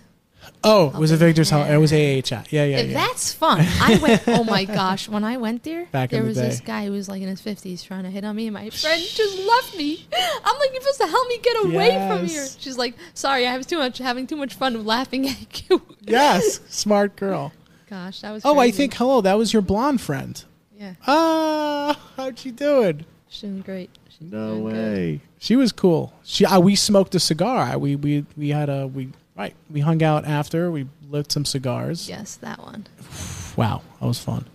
Oh, 0.63 0.89
it 0.89 0.95
was 0.99 1.11
a 1.11 1.17
Victor's 1.17 1.49
Hall. 1.49 1.63
It 1.63 1.77
was 1.77 1.91
Hand. 1.91 2.25
AHI. 2.31 2.45
Yeah, 2.49 2.63
yeah, 2.65 2.77
Yeah, 2.77 2.81
yeah. 2.83 2.93
That's 2.93 3.33
fun. 3.33 3.59
I 3.81 3.99
went. 4.01 4.23
Oh 4.27 4.43
my 4.43 4.65
gosh! 4.81 5.07
When 5.09 5.23
I 5.23 5.37
went 5.37 5.63
there, 5.63 5.85
Back 5.91 6.11
in 6.11 6.17
there 6.17 6.23
the 6.23 6.27
was 6.29 6.37
this 6.37 6.59
guy 6.61 6.85
who 6.85 6.91
was 6.91 7.07
like 7.09 7.21
in 7.21 7.27
his 7.27 7.41
fifties 7.41 7.83
trying 7.83 8.03
to 8.03 8.09
hit 8.09 8.23
on 8.25 8.35
me, 8.35 8.47
and 8.47 8.53
my 8.53 8.69
friend 8.69 9.01
just 9.01 9.37
left 9.39 9.77
me. 9.77 10.05
I'm 10.43 10.57
like, 10.59 10.69
you're 10.73 10.81
supposed 10.81 11.01
to 11.01 11.07
help 11.07 11.27
me 11.27 11.37
get 11.39 11.65
away 11.65 12.07
from 12.09 12.25
here. 12.25 12.45
She's 12.59 12.77
like, 12.77 12.95
sorry, 13.13 13.45
I 13.47 13.57
was 13.57 13.65
too 13.65 13.77
much 13.77 13.97
having 13.99 14.27
too 14.27 14.35
much 14.37 14.53
fun 14.55 14.85
laughing 14.85 15.27
at 15.29 15.69
you. 15.69 15.81
yes, 16.01 16.59
smart 16.69 17.15
girl. 17.15 17.51
Gosh, 17.89 18.21
that 18.21 18.31
was. 18.31 18.43
Oh, 18.45 18.57
I 18.59 18.71
think 18.71 18.93
hello, 18.95 19.21
that 19.21 19.37
was 19.37 19.53
your 19.53 19.61
blonde 19.61 20.01
friend. 20.01 20.43
Yeah, 20.77 20.95
Ah, 21.07 21.97
how'd 22.17 22.37
she 22.39 22.51
doing? 22.51 23.05
she's 23.29 23.41
doing 23.41 23.61
great. 23.61 23.89
She's 24.09 24.29
No 24.31 24.55
doing 24.59 24.63
good. 24.65 24.73
way. 24.97 25.21
She 25.39 25.55
was 25.55 25.71
cool. 25.71 26.13
She 26.23 26.45
uh, 26.45 26.59
we 26.59 26.75
smoked 26.75 27.13
a 27.15 27.19
cigar. 27.19 27.77
We 27.77 27.95
we 27.95 28.25
we 28.35 28.49
had 28.49 28.69
a 28.69 28.87
we 28.87 29.09
right. 29.35 29.55
We 29.69 29.81
hung 29.81 30.01
out 30.03 30.25
after. 30.25 30.71
We 30.71 30.87
lit 31.09 31.31
some 31.31 31.45
cigars. 31.45 32.07
Yes, 32.09 32.35
that 32.37 32.59
one. 32.59 32.87
Wow, 33.55 33.83
that 34.01 34.05
was 34.07 34.19
fun. 34.19 34.45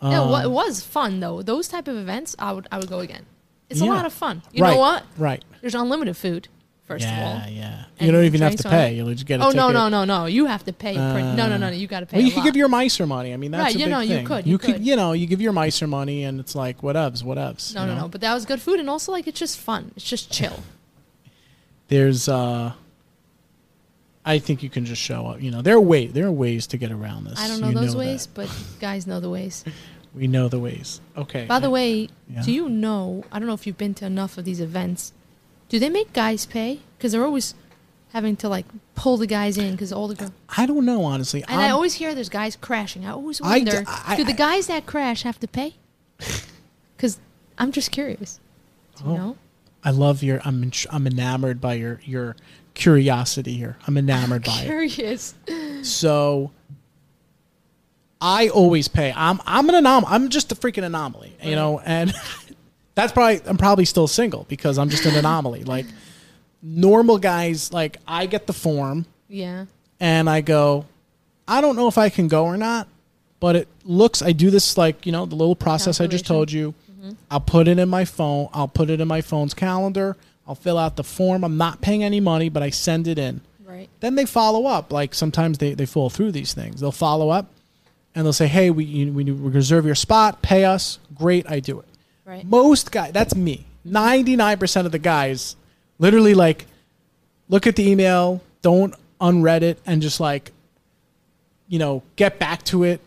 no, 0.00 0.32
Um, 0.34 0.42
it 0.44 0.50
was 0.50 0.82
fun 0.82 1.20
though. 1.20 1.42
Those 1.42 1.68
type 1.68 1.86
of 1.86 1.96
events, 1.98 2.34
I 2.38 2.52
would, 2.52 2.66
I 2.72 2.78
would 2.78 2.88
go 2.88 3.00
again. 3.00 3.26
It's 3.68 3.80
Yeah. 3.82 3.88
a 3.88 3.92
lot 3.92 4.06
of 4.06 4.12
fun. 4.14 4.40
You 4.52 4.62
right, 4.62 4.70
know 4.72 4.78
what? 4.80 5.04
Right. 5.18 5.44
There's 5.60 5.74
unlimited 5.74 6.16
food. 6.16 6.48
First 6.86 7.04
yeah, 7.04 7.20
of 7.20 7.42
all. 7.44 7.50
yeah. 7.50 7.84
And 7.98 8.06
You 8.06 8.12
don't 8.12 8.24
even 8.24 8.40
have 8.40 8.52
drinks 8.52 8.62
to 8.62 8.68
on 8.68 8.72
pay. 8.72 8.92
it. 8.92 8.96
You'll 8.96 9.12
just 9.12 9.26
get 9.26 9.40
a 9.40 9.42
Oh 9.44 9.48
ticket. 9.48 9.56
no, 9.58 9.70
no, 9.72 9.88
no, 9.90 10.04
no! 10.06 10.24
You 10.24 10.46
have 10.46 10.64
to 10.64 10.72
pay. 10.72 10.94
for, 10.94 11.00
no, 11.00 11.34
no, 11.34 11.48
no, 11.48 11.58
no! 11.58 11.68
You 11.68 11.86
got 11.86 12.00
to 12.00 12.06
pay. 12.06 12.16
Well, 12.16 12.24
you 12.24 12.30
a 12.30 12.34
could 12.36 12.38
lot. 12.38 12.44
give 12.46 12.56
your 12.56 12.68
maaser 12.70 13.06
money. 13.06 13.34
I 13.34 13.36
mean, 13.36 13.50
that's 13.50 13.62
Right, 13.62 13.74
a 13.76 13.78
you 13.78 13.84
big 13.84 13.92
know, 13.92 14.00
you 14.00 14.08
thing. 14.16 14.24
could, 14.24 14.46
you 14.46 14.56
could. 14.56 14.86
you 14.86 14.96
know, 14.96 15.12
you 15.12 15.26
give 15.26 15.42
your 15.42 15.52
maaser 15.52 15.86
money, 15.86 16.24
and 16.24 16.40
it's 16.40 16.54
like 16.54 16.80
whatevs, 16.80 17.22
whatevs. 17.22 17.74
No, 17.74 17.82
you 17.82 17.86
no, 17.88 17.94
know? 17.94 18.00
no. 18.04 18.08
But 18.08 18.22
that 18.22 18.32
was 18.32 18.46
good 18.46 18.62
food, 18.62 18.80
and 18.80 18.88
also 18.88 19.12
like 19.12 19.26
it's 19.26 19.38
just 19.38 19.58
fun. 19.58 19.92
It's 19.96 20.04
just 20.06 20.32
chill. 20.32 20.60
There's, 21.88 22.26
uh 22.30 22.72
I 24.28 24.38
think 24.38 24.62
you 24.62 24.70
can 24.70 24.84
just 24.84 25.00
show 25.02 25.26
up. 25.26 25.40
You 25.42 25.50
know, 25.50 25.62
there 25.62 25.74
are 25.76 25.80
way 25.80 26.06
there 26.06 26.26
are 26.26 26.32
ways 26.32 26.66
to 26.68 26.76
get 26.76 26.90
around 26.92 27.24
this. 27.24 27.38
I 27.40 27.48
don't 27.48 27.60
know 27.60 27.68
You 27.68 27.74
those 27.74 27.92
that. 27.92 27.98
ways, 27.98 28.26
but 28.26 28.48
guys 28.80 29.06
know 29.06 29.20
the 29.20 29.30
ways. 29.30 29.64
We 30.14 30.26
know 30.26 30.48
the 30.48 30.58
ways. 30.58 31.00
Okay. 31.16 31.44
By 31.44 31.58
the 31.60 31.70
way, 31.70 32.08
Yeah. 32.28 32.42
do 32.42 32.50
you 32.50 32.68
know? 32.68 33.24
I 33.30 33.38
don't 33.38 33.46
know 33.46 33.54
if 33.54 33.66
you've 33.66 33.76
been 33.78 33.94
to 34.00 34.06
enough 34.06 34.38
of 34.38 34.44
these 34.46 34.58
events. 34.58 35.12
Do 35.68 35.78
they 35.78 35.90
make 35.90 36.12
guys 36.14 36.46
pay? 36.46 36.80
Because 36.96 37.12
they're 37.12 37.24
always 37.24 37.54
having 38.14 38.34
to 38.36 38.48
like 38.48 38.64
pull 38.94 39.18
the 39.18 39.26
guys 39.26 39.58
in 39.58 39.72
because 39.72 39.92
all 39.92 40.08
the 40.08 40.14
girls. 40.14 40.32
I 40.56 40.64
don't 40.66 40.86
know 40.86 41.04
honestly. 41.04 41.42
And 41.46 41.60
I 41.60 41.64
I'm- 41.66 41.74
always 41.74 41.94
hear 41.94 42.14
there's 42.14 42.30
guys 42.30 42.56
crashing. 42.56 43.04
I 43.06 43.10
always 43.10 43.40
wonder, 43.40 43.84
I- 43.86 44.16
do 44.16 44.24
the 44.24 44.32
guys 44.32 44.66
that 44.66 44.86
crash 44.86 45.22
have 45.22 45.38
to 45.40 45.46
pay? 45.46 45.74
Because 46.96 47.18
I'm 47.58 47.70
just 47.70 47.90
curious. 47.92 48.40
Do 48.96 49.04
you 49.04 49.10
Oh. 49.10 49.16
know? 49.16 49.36
I 49.84 49.90
love 49.90 50.22
your. 50.22 50.40
I'm 50.44 50.72
I'm 50.90 51.06
enamored 51.06 51.60
by 51.60 51.74
your 51.74 52.00
your 52.04 52.34
curiosity 52.78 53.52
here. 53.54 53.76
I'm 53.86 53.96
enamored 53.98 54.44
by 54.44 54.60
it. 54.62 54.64
Curious. 54.64 55.34
So 55.82 56.50
I 58.20 58.48
always 58.48 58.88
pay. 58.88 59.12
I'm 59.14 59.40
I'm 59.46 59.68
an 59.68 59.74
anomaly. 59.74 60.12
I'm 60.12 60.28
just 60.28 60.50
a 60.52 60.54
freaking 60.54 60.84
anomaly, 60.84 61.36
you 61.42 61.54
know, 61.54 61.80
and 61.80 62.12
that's 62.94 63.12
probably 63.12 63.40
I'm 63.46 63.56
probably 63.58 63.84
still 63.84 64.06
single 64.08 64.44
because 64.48 64.78
I'm 64.78 64.88
just 64.88 65.04
an 65.06 65.14
anomaly. 65.14 65.64
Like 65.64 65.86
normal 66.62 67.18
guys, 67.18 67.72
like 67.72 67.98
I 68.06 68.26
get 68.26 68.46
the 68.46 68.52
form 68.52 69.06
Yeah. 69.28 69.66
and 70.00 70.28
I 70.28 70.40
go, 70.40 70.86
I 71.46 71.60
don't 71.60 71.76
know 71.76 71.86
if 71.88 71.96
I 71.98 72.08
can 72.08 72.26
go 72.28 72.44
or 72.44 72.56
not, 72.56 72.88
but 73.40 73.54
it 73.54 73.68
looks. 73.84 74.20
I 74.22 74.32
do 74.32 74.50
this 74.50 74.76
like 74.76 75.06
you 75.06 75.12
know 75.12 75.26
the 75.26 75.36
little 75.36 75.56
process 75.56 76.00
I 76.00 76.06
just 76.08 76.26
told 76.26 76.50
you. 76.50 76.74
Mm-hmm. 76.90 77.12
I'll 77.30 77.40
put 77.40 77.68
it 77.68 77.78
in 77.78 77.88
my 77.88 78.04
phone. 78.04 78.48
I'll 78.52 78.66
put 78.68 78.90
it 78.90 79.00
in 79.00 79.06
my 79.06 79.20
phone's 79.20 79.54
calendar. 79.54 80.16
I'll 80.48 80.54
fill 80.54 80.78
out 80.78 80.96
the 80.96 81.04
form. 81.04 81.44
I'm 81.44 81.58
not 81.58 81.80
paying 81.82 82.02
any 82.02 82.20
money, 82.20 82.48
but 82.48 82.62
I 82.62 82.70
send 82.70 83.06
it 83.06 83.18
in 83.18 83.42
Right. 83.64 83.88
then 84.00 84.14
they 84.14 84.24
follow 84.24 84.64
up. 84.66 84.92
Like 84.92 85.14
sometimes 85.14 85.58
they, 85.58 85.74
they 85.74 85.84
fall 85.86 86.08
through 86.08 86.32
these 86.32 86.54
things. 86.54 86.80
They'll 86.80 86.90
follow 86.90 87.28
up 87.28 87.50
and 88.14 88.24
they'll 88.24 88.32
say, 88.32 88.46
"Hey, 88.48 88.70
we 88.70 88.84
you, 88.84 89.12
we 89.12 89.30
reserve 89.30 89.84
your 89.84 89.94
spot. 89.94 90.40
Pay 90.40 90.64
us. 90.64 90.98
Great, 91.14 91.48
I 91.50 91.60
do 91.60 91.78
it." 91.80 91.84
Right. 92.24 92.44
Most 92.46 92.90
guys, 92.90 93.12
that's 93.12 93.34
me. 93.36 93.66
Ninety 93.84 94.36
nine 94.36 94.58
percent 94.58 94.86
of 94.86 94.92
the 94.92 94.98
guys, 94.98 95.54
literally 95.98 96.32
like, 96.34 96.64
look 97.50 97.66
at 97.66 97.76
the 97.76 97.86
email, 97.88 98.40
don't 98.62 98.94
unread 99.20 99.62
it, 99.62 99.78
and 99.84 100.00
just 100.00 100.18
like, 100.18 100.52
you 101.68 101.78
know, 101.78 102.02
get 102.16 102.38
back 102.38 102.62
to 102.64 102.84
it 102.84 103.00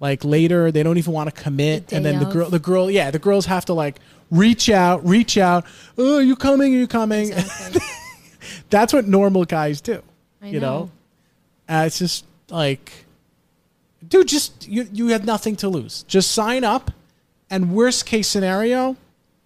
like 0.00 0.24
later. 0.24 0.70
They 0.70 0.82
don't 0.84 0.98
even 0.98 1.12
want 1.12 1.34
to 1.34 1.42
commit, 1.42 1.88
The 1.88 1.96
and 1.96 2.04
then 2.04 2.18
the 2.20 2.26
girl, 2.26 2.48
the 2.50 2.58
girl, 2.60 2.90
yeah, 2.90 3.10
the 3.10 3.18
girls 3.18 3.46
have 3.46 3.64
to 3.66 3.74
like 3.74 3.98
reach 4.34 4.68
out, 4.68 5.06
reach 5.06 5.38
out. 5.38 5.64
Oh, 5.96 6.16
are 6.16 6.22
you 6.22 6.36
coming? 6.36 6.74
Are 6.74 6.78
you 6.78 6.86
coming? 6.86 7.32
Exactly. 7.32 7.80
That's 8.70 8.92
what 8.92 9.06
normal 9.06 9.44
guys 9.44 9.80
do 9.80 10.02
I 10.42 10.48
you 10.48 10.60
know. 10.60 10.90
know, 11.68 11.74
uh, 11.74 11.84
it's 11.86 11.98
just 11.98 12.26
like, 12.50 12.92
dude, 14.06 14.28
just 14.28 14.68
you 14.68 14.86
you 14.92 15.08
have 15.08 15.24
nothing 15.24 15.56
to 15.56 15.68
lose. 15.68 16.02
Just 16.08 16.32
sign 16.32 16.64
up, 16.64 16.90
and 17.48 17.72
worst 17.74 18.04
case 18.04 18.28
scenario, 18.28 18.96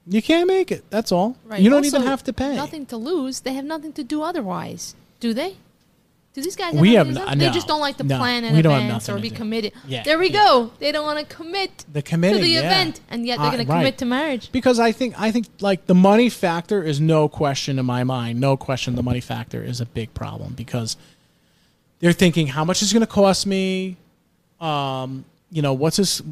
you 0.07 0.21
can't 0.23 0.49
make 0.49 0.73
it. 0.73 0.83
That's 0.91 1.13
all. 1.13 1.37
Right. 1.45 1.61
You 1.61 1.71
don't 1.71 1.85
Also, 1.85 1.99
even 1.99 2.09
have 2.09 2.25
to 2.25 2.33
pay. 2.33 2.57
Nothing 2.57 2.87
to 2.87 2.97
lose. 2.97 3.41
They 3.41 3.53
have 3.55 3.65
nothing 3.65 3.93
to 3.93 4.03
do 4.03 4.23
otherwise, 4.23 4.95
do 5.21 5.33
they? 5.35 5.57
These 6.45 6.57
guys? 6.57 6.75
We 6.75 6.95
have 6.95 7.07
to 7.09 7.13
no- 7.15 7.25
do? 7.29 7.39
They 7.39 7.47
no, 7.47 7.53
just 7.53 7.67
don't 7.67 7.81
like 7.81 7.97
to 7.99 8.05
no. 8.05 8.19
plan 8.19 8.45
an 8.45 8.53
We 8.55 8.61
event 8.61 9.09
or 9.09 9.19
be 9.19 9.31
committed. 9.31 9.73
Yeah, 9.87 10.03
There 10.03 10.19
we 10.19 10.29
yeah. 10.31 10.45
go. 10.45 10.71
They 10.79 10.93
don't 10.93 11.05
want 11.05 11.19
to 11.19 11.35
commit 11.35 11.85
The 11.93 12.03
to 12.03 12.17
the 12.17 12.49
yeah. 12.49 12.61
event, 12.61 13.01
and 13.11 13.27
yet 13.27 13.39
they're 13.39 13.47
Uh, 13.47 13.51
going 13.53 13.67
to 13.67 13.73
right. 13.73 13.79
commit 13.81 13.99
to 13.99 14.05
marriage. 14.05 14.51
because 14.53 14.79
I 14.79 14.93
think 14.93 15.15
I 15.19 15.31
think 15.31 15.47
like 15.61 15.87
the 15.87 15.95
money 15.95 16.29
factor 16.29 16.83
is 16.83 17.01
no 17.01 17.29
question 17.29 17.79
in 17.79 17.87
my 17.87 18.05
mind. 18.05 18.41
No 18.41 18.57
question, 18.57 18.95
the 18.95 19.03
money 19.03 19.21
factor 19.21 19.63
is 19.63 19.81
a 19.81 19.87
big 19.87 20.13
problem 20.15 20.55
because 20.55 20.97
they're 22.01 22.13
thinking 22.13 22.47
how 22.49 22.65
much 22.65 22.83
is 22.83 22.93
going 22.93 23.01
to 23.01 23.07
cost 23.07 23.47
me. 23.47 23.97
Um, 24.61 25.25
you 25.51 25.63
know 25.63 25.73
what's 25.73 25.97
this? 25.97 26.23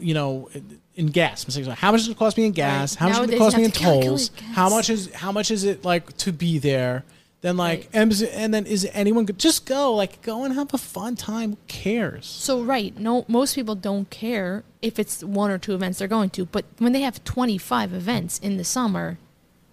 You 0.00 0.14
know, 0.14 0.48
in 0.94 1.06
gas. 1.06 1.44
How 1.44 1.90
much 1.92 2.00
does 2.00 2.08
it 2.08 2.10
going 2.10 2.14
to 2.14 2.14
cost 2.18 2.36
me 2.36 2.44
in 2.44 2.52
gas? 2.52 2.94
Right. 2.94 2.98
How 3.00 3.06
much 3.08 3.16
does 3.16 3.24
it 3.24 3.30
Nowadays, 3.30 3.38
cost 3.38 3.56
me 3.56 3.64
in 3.64 3.70
to 3.70 3.78
tolls? 3.82 4.30
How 4.52 4.68
much 4.68 4.90
is 4.90 5.12
how 5.14 5.32
much 5.32 5.50
is 5.50 5.64
it 5.64 5.84
like 5.84 6.16
to 6.18 6.32
be 6.32 6.58
there? 6.58 7.04
Then 7.42 7.56
like 7.56 7.80
Right. 7.80 7.88
and, 7.94 8.22
and 8.34 8.52
then 8.52 8.66
is 8.66 8.86
anyone 8.92 9.24
go- 9.24 9.32
just 9.32 9.64
go 9.64 9.94
like 9.94 10.20
go 10.20 10.44
and 10.44 10.54
have 10.54 10.74
a 10.74 10.78
fun 10.78 11.16
time? 11.16 11.50
Who 11.52 11.58
cares? 11.68 12.26
So 12.26 12.62
right, 12.62 12.96
no, 12.98 13.24
most 13.28 13.54
people 13.54 13.74
don't 13.74 14.10
care 14.10 14.62
if 14.82 14.98
it's 14.98 15.24
one 15.24 15.50
or 15.50 15.56
two 15.56 15.74
events 15.74 15.98
they're 16.00 16.08
going 16.08 16.30
to, 16.30 16.44
but 16.44 16.66
when 16.78 16.92
they 16.92 17.00
have 17.00 17.24
twenty 17.24 17.56
five 17.56 17.94
events 17.94 18.38
in 18.38 18.58
the 18.58 18.64
summer, 18.64 19.16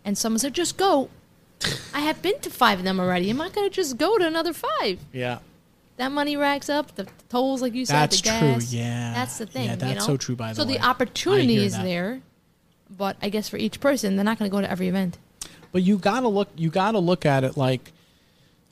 and 0.06 0.18
someone 0.18 0.40
said 0.40 0.54
just 0.54 0.78
go, 0.78 1.10
I 1.94 2.00
have 2.02 2.22
been 2.22 2.40
to 2.40 2.50
five 2.50 2.80
of 2.80 2.86
them 2.86 3.00
already. 3.02 3.30
Am 3.30 3.42
I 3.42 3.50
going 3.50 3.70
to 3.70 3.76
just 3.76 3.98
go 3.98 4.18
to 4.18 4.26
another 4.26 4.54
five? 4.54 5.00
Yeah. 5.12 5.40
That 5.98 6.12
money 6.12 6.38
racks 6.38 6.70
up. 6.70 6.96
The 6.96 7.08
tolls, 7.28 7.62
like 7.62 7.74
you 7.74 7.84
said, 7.86 7.96
That's 7.96 8.22
the 8.22 8.30
true, 8.30 8.40
gas. 8.40 8.72
yeah. 8.74 9.14
that's 9.16 9.40
the 9.40 9.46
thing. 9.48 9.66
Yeah, 9.66 9.72
you 9.72 9.78
that's 9.78 10.08
know? 10.08 10.14
so 10.14 10.18
true, 10.18 10.36
by 10.36 10.50
the 10.50 10.56
so 10.56 10.66
way. 10.66 10.74
the 10.78 10.80
I 10.86 10.90
opportunity 10.90 11.58
is 11.58 11.74
that. 11.74 11.84
there, 11.84 12.22
but 12.96 13.18
I 13.22 13.30
guess 13.30 13.50
for 13.50 13.58
each 13.58 13.80
person, 13.80 14.16
they're 14.16 14.24
not 14.24 14.38
going 14.38 14.50
to 14.50 14.56
go 14.56 14.62
to 14.62 14.70
every 14.70 14.88
event. 14.88 15.18
But 15.72 15.84
you 15.84 15.98
gotta 15.98 16.28
look. 16.28 16.50
You 16.56 16.70
gotta 16.70 17.00
look 17.00 17.26
at 17.26 17.44
it 17.44 17.58
like, 17.58 17.92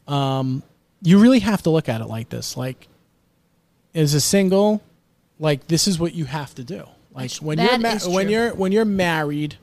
um, 0.07 0.63
you 1.01 1.19
really 1.19 1.39
have 1.39 1.61
to 1.63 1.69
look 1.69 1.89
at 1.89 2.01
it 2.01 2.05
like 2.07 2.29
this. 2.29 2.55
Like, 2.57 2.87
as 3.93 4.13
a 4.13 4.21
single, 4.21 4.81
like 5.39 5.67
this 5.67 5.87
is 5.87 5.99
what 5.99 6.13
you 6.13 6.25
have. 6.25 6.53
to 6.55 6.63
do. 6.63 6.83
Like 7.13 7.31
when 7.35 7.57
that 7.57 7.71
you're 7.71 7.79
ma- 7.79 8.15
when 8.15 8.29
you're 8.29 8.53
when 8.55 8.71
you're 8.71 8.85
married, 8.85 9.57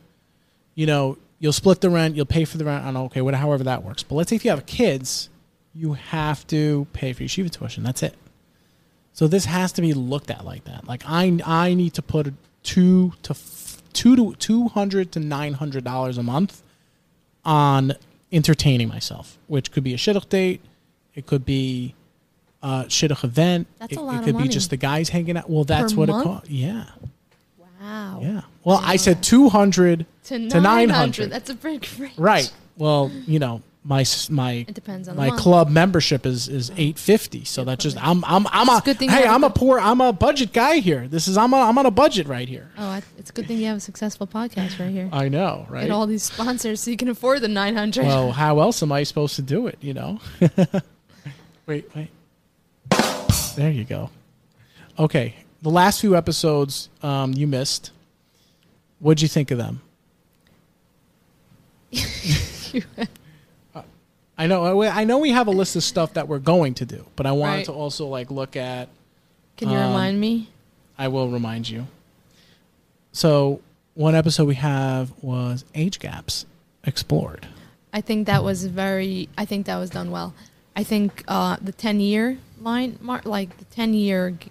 you 0.75 0.87
know, 0.87 1.19
you'll 1.39 1.53
split 1.53 1.81
the 1.81 1.91
rent, 1.91 2.17
you'll 2.17 2.25
pay 2.25 2.45
for 2.45 2.57
the 2.57 2.65
rent, 2.65 2.83
I 2.83 2.87
don't 2.87 2.95
know, 2.95 3.05
okay, 3.07 3.21
whatever, 3.21 3.43
however 3.43 3.65
that 3.65 3.85
works. 3.85 4.03
But 4.03 4.15
let's 4.15 4.31
say 4.31 4.37
if 4.37 4.45
you 4.45 4.51
have 4.51 4.65
kids, 4.65 5.29
you 5.75 5.95
have 5.95 6.47
to 6.47 6.87
pay 6.93 7.13
for 7.13 7.23
your 7.23 7.29
shiva 7.29 7.51
tuition. 7.51 7.83
That's 7.83 8.03
it. 8.03 8.15
So 9.13 9.27
this 9.29 9.45
has 9.45 9.73
to 9.73 9.83
be 9.83 9.93
looked 9.93 10.31
at 10.31 10.45
like 10.45 10.65
that. 10.65 10.87
Like 10.87 11.03
I, 11.07 11.39
I 11.45 11.75
need 11.75 11.93
to 11.95 12.03
put 12.03 12.33
two 12.63 13.13
to 13.23 13.33
f- 13.33 13.83
two 13.93 14.17
to 14.17 14.35
two 14.37 14.69
hundred 14.69 15.13
to 15.13 15.21
nine 15.21 15.55
hundred 15.55 15.85
dollars 15.85 16.17
a 16.17 16.23
month 16.23 16.63
on 17.45 17.95
entertaining 18.31 18.89
myself, 18.89 19.39
which 19.47 19.71
could 19.73 19.85
be 19.85 19.95
a 19.95 19.97
shidduch 19.97 20.29
date, 20.29 20.61
it 21.15 21.27
could 21.27 21.45
be 21.45 21.95
a 22.63 22.85
shidduch 22.87 23.25
event, 23.25 23.67
That's 23.79 23.93
it, 23.93 23.99
a 23.99 24.03
lot 24.03 24.23
it 24.23 24.25
could 24.25 24.39
be 24.39 24.49
just 24.49 24.71
the 24.71 24.77
guys 24.77 25.09
hanging 25.09 25.37
out. 25.37 25.51
Well, 25.51 25.65
that's 25.65 25.93
Per 25.95 25.99
what 26.01 26.09
month? 26.09 26.25
it 26.25 26.29
costs. 26.29 26.51
Yeah, 26.51 26.85
Wow. 27.81 28.21
yeah. 28.23 28.41
Well, 28.65 28.81
I 28.83 28.97
said 28.97 29.23
two 29.23 29.49
hundred 29.49 30.07
To, 30.25 30.39
to 30.49 30.61
900. 30.61 30.87
900. 30.89 31.31
That's 31.31 31.51
a 31.51 31.55
big 31.55 31.87
range. 31.99 32.17
Right. 32.17 32.53
Well, 32.77 33.11
you 33.27 33.39
know, 33.41 33.63
my 33.85 34.05
my 34.31 34.53
It 34.69 34.75
depends 34.75 35.09
on 35.09 35.17
my 35.17 35.31
club 35.31 35.69
membership 35.69 36.25
is 36.25 36.49
is 36.49 36.71
eight 36.77 36.99
fifty. 36.99 37.45
So 37.45 37.65
that's 37.65 37.83
just 37.83 37.97
I'm 38.03 38.25
I'm 38.25 38.47
I'm 38.51 38.69
a 38.69 38.77
a 38.77 38.83
good 38.85 38.99
thing 38.99 39.11
hey 39.11 39.27
I'm 39.27 39.43
a 39.43 39.49
a 39.49 39.51
poor 39.51 39.81
I'm 39.81 40.01
a 40.01 40.13
budget 40.13 40.53
guy 40.53 40.77
here. 40.77 41.09
This 41.09 41.27
is 41.27 41.37
I'm 41.37 41.53
a, 41.53 41.57
I'm 41.57 41.77
on 41.79 41.87
a 41.87 41.91
budget 41.91 42.29
right 42.29 42.49
here. 42.49 42.71
Oh, 42.79 42.87
I, 42.87 43.03
it's 43.19 43.31
a 43.31 43.33
good 43.33 43.49
thing 43.49 43.59
you 43.59 43.67
have 43.67 43.79
a 43.79 43.81
successful 43.81 44.27
podcast 44.27 44.79
right 44.79 44.91
here. 44.91 45.09
I 45.13 45.29
know, 45.29 45.67
right? 45.69 45.83
Get 45.83 45.91
all 45.91 46.07
these 46.07 46.23
sponsors 46.23 46.81
so 46.81 46.91
you 46.93 46.97
can 46.97 47.09
afford 47.09 47.41
the 47.41 47.49
900. 47.49 48.07
Well, 48.07 48.33
how 48.33 48.61
else 48.61 48.83
am 48.83 48.93
I 48.93 49.03
supposed 49.03 49.35
to 49.37 49.43
do 49.43 49.67
it? 49.67 49.79
You 49.81 49.95
know. 49.95 50.21
wait, 51.67 51.91
wait. 51.95 52.11
There 53.57 53.71
you 53.71 53.85
go. 53.85 54.11
Okay, 54.99 55.35
the 55.61 55.71
last 55.71 56.01
few 56.01 56.15
episodes 56.17 56.89
um, 57.03 57.33
you 57.33 57.47
missed. 57.49 57.91
What'd 59.01 59.23
you 59.23 59.29
think 59.29 59.51
of 59.51 59.59
them? 59.59 59.81
I 64.43 64.47
know. 64.49 64.83
I 64.83 65.05
know 65.05 65.19
we 65.19 65.31
have 65.31 65.47
a 65.47 65.53
list 65.53 65.77
of 65.77 65.85
stuff 65.85 66.15
that 66.15 66.27
we're 66.27 66.41
going 66.41 66.75
to 66.75 66.85
do, 66.85 67.07
but 67.15 67.27
I 67.27 67.33
wanted 67.33 67.57
Right. 67.59 67.65
to 67.67 67.73
also 67.73 68.07
like 68.09 68.29
look 68.31 68.57
at. 68.57 68.89
Can 69.57 69.71
you 69.71 69.77
um, 69.77 69.93
remind 69.93 70.21
me? 70.21 70.49
I 70.99 71.07
will 71.07 71.29
remind 71.29 71.69
you. 71.69 71.87
So 73.13 73.61
one 73.95 74.17
episode 74.17 74.47
we 74.49 74.57
have 74.57 75.13
was 75.23 75.65
age 75.77 76.01
gaps 76.01 76.45
explored. 76.85 77.47
I 77.93 78.01
think 78.01 78.27
that 78.27 78.43
was 78.43 78.65
very. 78.67 79.29
I 79.39 79.45
think 79.45 79.67
that 79.67 79.77
was 79.77 79.91
done 79.91 80.11
well. 80.11 80.35
I 80.75 80.83
think 80.83 81.23
uh, 81.29 81.59
the 81.63 81.71
10 81.73 82.01
year 82.01 82.39
line, 82.61 82.99
mark, 83.01 83.25
like 83.27 83.57
the 83.59 83.65
10 83.67 83.95
year 83.95 84.33
g- 84.33 84.51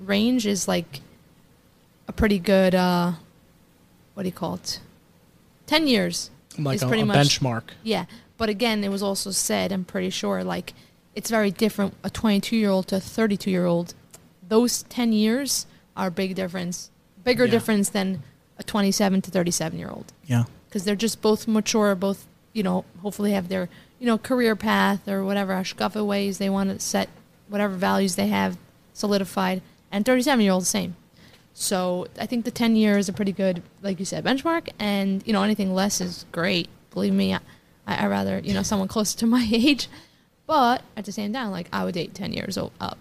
range, 0.00 0.44
is 0.44 0.66
like 0.66 1.02
a 2.08 2.12
pretty 2.12 2.40
good. 2.40 2.74
Uh, 2.74 3.12
what 4.14 4.24
do 4.24 4.28
you 4.28 4.32
call 4.34 4.54
it? 4.54 4.80
10 5.68 5.86
years. 5.86 6.30
Like 6.58 6.76
is 6.76 6.82
a, 6.82 6.88
pretty 6.88 7.02
a 7.02 7.06
much 7.06 7.16
benchmark. 7.38 7.62
Yeah, 7.84 8.06
but 8.40 8.48
again, 8.48 8.82
it 8.82 8.88
was 8.88 9.02
also 9.02 9.30
said. 9.30 9.70
I'm 9.70 9.84
pretty 9.84 10.08
sure, 10.08 10.42
like 10.42 10.72
it's 11.14 11.28
very 11.28 11.50
different. 11.50 11.92
A 12.02 12.08
22 12.08 12.56
year 12.56 12.70
old 12.70 12.88
to 12.88 12.96
a 12.96 13.00
32 13.00 13.50
year 13.50 13.66
old. 13.66 13.92
Those 14.48 14.82
10 14.84 15.12
years 15.12 15.66
are 15.94 16.06
a 16.06 16.10
big 16.10 16.34
difference. 16.34 16.90
Bigger 17.22 17.44
Yeah. 17.44 17.50
difference 17.50 17.90
than 17.90 18.22
a 18.58 18.62
27 18.62 19.20
to 19.22 19.30
37 19.30 19.78
year 19.78 19.90
old 19.90 20.12
Yeah. 20.26 20.44
because 20.66 20.84
they're 20.84 20.96
just 20.96 21.20
both 21.20 21.46
mature, 21.46 21.94
both 21.94 22.26
you 22.54 22.62
know, 22.62 22.84
hopefully 23.02 23.32
have 23.32 23.48
their 23.48 23.68
you 24.00 24.06
know 24.06 24.16
career 24.16 24.56
path 24.56 25.06
or 25.06 25.22
whatever 25.22 25.52
ashkafa 25.52 26.02
ways 26.04 26.38
they 26.38 26.48
want 26.48 26.70
to 26.70 26.80
set, 26.80 27.10
whatever 27.50 27.74
values 27.74 28.14
they 28.16 28.28
have 28.28 28.56
solidified. 28.94 29.60
And 29.92 30.06
37 30.06 30.40
year 30.42 30.52
old 30.52 30.66
same. 30.66 30.96
So 31.52 32.06
I 32.18 32.24
think 32.24 32.46
the 32.46 32.50
10 32.50 32.74
year 32.74 32.96
is 32.96 33.08
a 33.10 33.12
pretty 33.12 33.32
good, 33.32 33.62
like 33.82 33.98
you 33.98 34.06
said, 34.06 34.24
benchmark. 34.24 34.70
And 34.78 35.22
you 35.26 35.34
know 35.34 35.42
anything 35.42 35.74
less 35.74 36.00
is 36.00 36.24
great. 36.32 36.68
Believe 36.90 37.12
me, 37.12 37.36
I 37.86 38.04
I 38.04 38.06
rather 38.06 38.38
you 38.40 38.54
know 38.54 38.62
someone 38.62 38.88
close 38.88 39.14
to 39.16 39.26
my 39.36 39.46
age. 39.52 39.88
But 40.46 40.82
at 40.96 41.04
the 41.04 41.12
same 41.12 41.32
time, 41.32 41.44
down 41.44 41.52
like 41.52 41.68
I 41.72 41.84
would 41.84 41.94
date 41.94 42.12
10 42.12 42.32
years 42.32 42.58
o- 42.58 42.72
up, 42.80 42.98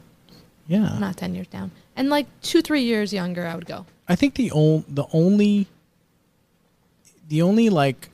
Yeah. 0.67 0.99
not 0.99 1.17
10 1.17 1.33
years 1.33 1.47
down. 1.47 1.71
And 1.95 2.07
like 2.09 2.27
two, 2.43 2.61
three 2.61 2.83
years 2.83 3.11
younger, 3.11 3.47
I 3.47 3.55
would 3.55 3.65
go. 3.65 3.87
I 4.07 4.15
think 4.15 4.35
the 4.35 4.51
on, 4.51 4.85
the 4.87 5.05
only 5.13 5.65
the 7.27 7.41
only 7.41 7.69
like 7.69 8.09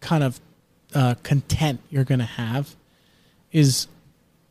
kind 0.00 0.22
of 0.22 0.40
uh, 0.94 1.14
content 1.22 1.80
you're 1.90 2.04
gonna 2.04 2.24
have 2.24 2.76
is 3.52 3.88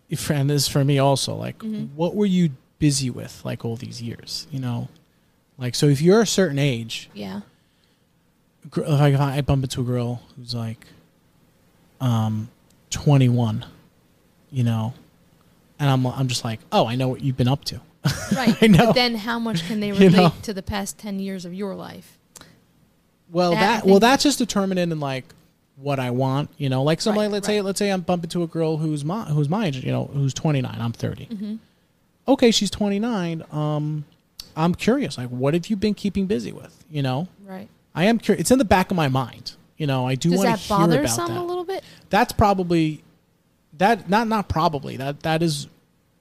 if 0.10 0.30
and 0.30 0.50
this 0.50 0.64
is 0.64 0.68
for 0.68 0.84
me 0.84 1.00
also 1.00 1.34
like 1.36 1.60
Mm-hmm. 1.60 1.96
what 1.96 2.16
were 2.16 2.26
you 2.26 2.52
busy 2.80 3.10
with 3.10 3.42
like 3.46 3.64
all 3.66 3.76
these 3.78 4.02
years 4.02 4.48
you 4.52 4.60
know 4.60 4.90
like 5.58 5.74
so 5.76 5.86
if 5.88 6.02
you're 6.02 6.22
a 6.22 6.28
certain 6.28 6.60
age 6.60 7.10
Yeah. 7.14 7.42
gr- 8.70 8.84
like 8.86 9.14
if 9.14 9.20
I 9.20 9.42
bump 9.42 9.64
into 9.64 9.82
a 9.82 9.84
girl 9.86 10.22
who's 10.36 10.54
like 10.54 10.86
um 12.02 12.50
21 12.90 13.66
you 14.52 14.64
know 14.64 14.94
and 15.80 15.90
I'm 15.90 16.06
I'm 16.06 16.28
just 16.28 16.44
like 16.44 16.60
oh 16.72 16.86
I 16.88 16.96
know 16.96 17.08
what 17.08 17.22
you've 17.22 17.38
been 17.38 17.48
up 17.48 17.64
to 17.66 17.82
Right. 18.36 18.56
I 18.62 18.68
know. 18.68 18.86
But 18.88 18.94
then 18.96 19.16
how 19.16 19.40
much 19.40 19.66
can 19.68 19.80
they 19.80 19.88
You 19.94 19.94
relate 19.96 20.12
know. 20.14 20.34
to 20.44 20.54
the 20.54 20.62
past 20.62 21.00
10 21.00 21.20
years 21.20 21.44
of 21.44 21.54
your 21.56 21.74
life? 21.74 22.20
Well, 23.32 23.52
That, 23.52 23.84
that, 23.84 23.86
well, 23.90 24.00
that's 24.00 24.22
just 24.24 24.38
determined 24.38 24.80
in 24.80 25.00
like 25.00 25.26
what 25.78 26.00
I 26.00 26.12
want. 26.12 26.52
You 26.58 26.70
know, 26.70 26.84
like 26.84 27.02
somebody. 27.02 27.26
Right, 27.26 27.32
let's 27.34 27.48
say, 27.48 27.62
let's 27.62 27.80
say 27.80 27.90
I'm 27.90 28.02
bumping 28.02 28.30
to 28.30 28.44
a 28.44 28.48
girl 28.48 28.78
who's 28.78 29.04
my 29.04 29.24
who's 29.24 29.50
my 29.50 29.66
age. 29.66 29.84
You 29.84 29.92
know, 29.92 30.06
who's 30.14 30.36
29. 30.36 30.78
I'm 30.80 30.92
30. 30.94 31.26
Mm-hmm. 31.26 31.56
Okay, 32.28 32.52
she's 32.52 32.70
29. 32.70 33.44
Um, 33.52 34.06
I'm 34.56 34.76
curious. 34.76 35.18
Like, 35.18 35.30
what 35.30 35.56
have 35.56 35.66
you 35.68 35.76
been 35.76 35.96
keeping 35.96 36.28
busy 36.28 36.52
with? 36.52 36.86
You 36.92 37.02
know, 37.02 37.28
Right. 37.44 37.68
I 37.96 38.04
am 38.06 38.20
curious. 38.20 38.42
It's 38.42 38.52
in 38.52 38.60
the 38.60 38.66
back 38.66 38.92
of 38.92 38.98
my 38.98 39.08
mind. 39.08 39.54
You 39.78 39.88
know, 39.88 40.08
I 40.08 40.16
do 40.16 40.30
Does 40.30 40.38
want 40.40 40.48
to 40.48 40.52
that 40.54 40.60
hear 40.60 40.78
bother 40.78 41.00
about 41.02 41.10
some 41.10 41.34
that. 41.34 41.42
a 41.42 41.44
little 41.44 41.66
bit? 41.66 41.84
That's 42.10 42.32
probably 42.34 43.04
that. 43.78 44.10
Not 44.10 44.28
not 44.28 44.48
probably 44.48 44.98
that. 44.98 45.22
That 45.22 45.44
is 45.44 45.68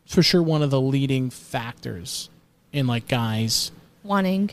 for 0.07 0.23
sure 0.23 0.43
one 0.43 0.62
of 0.62 0.71
the 0.71 0.81
leading 0.81 1.31
factors 1.31 2.29
in 2.73 2.87
like 2.87 3.07
guys 3.09 3.71
Wanting. 4.03 4.51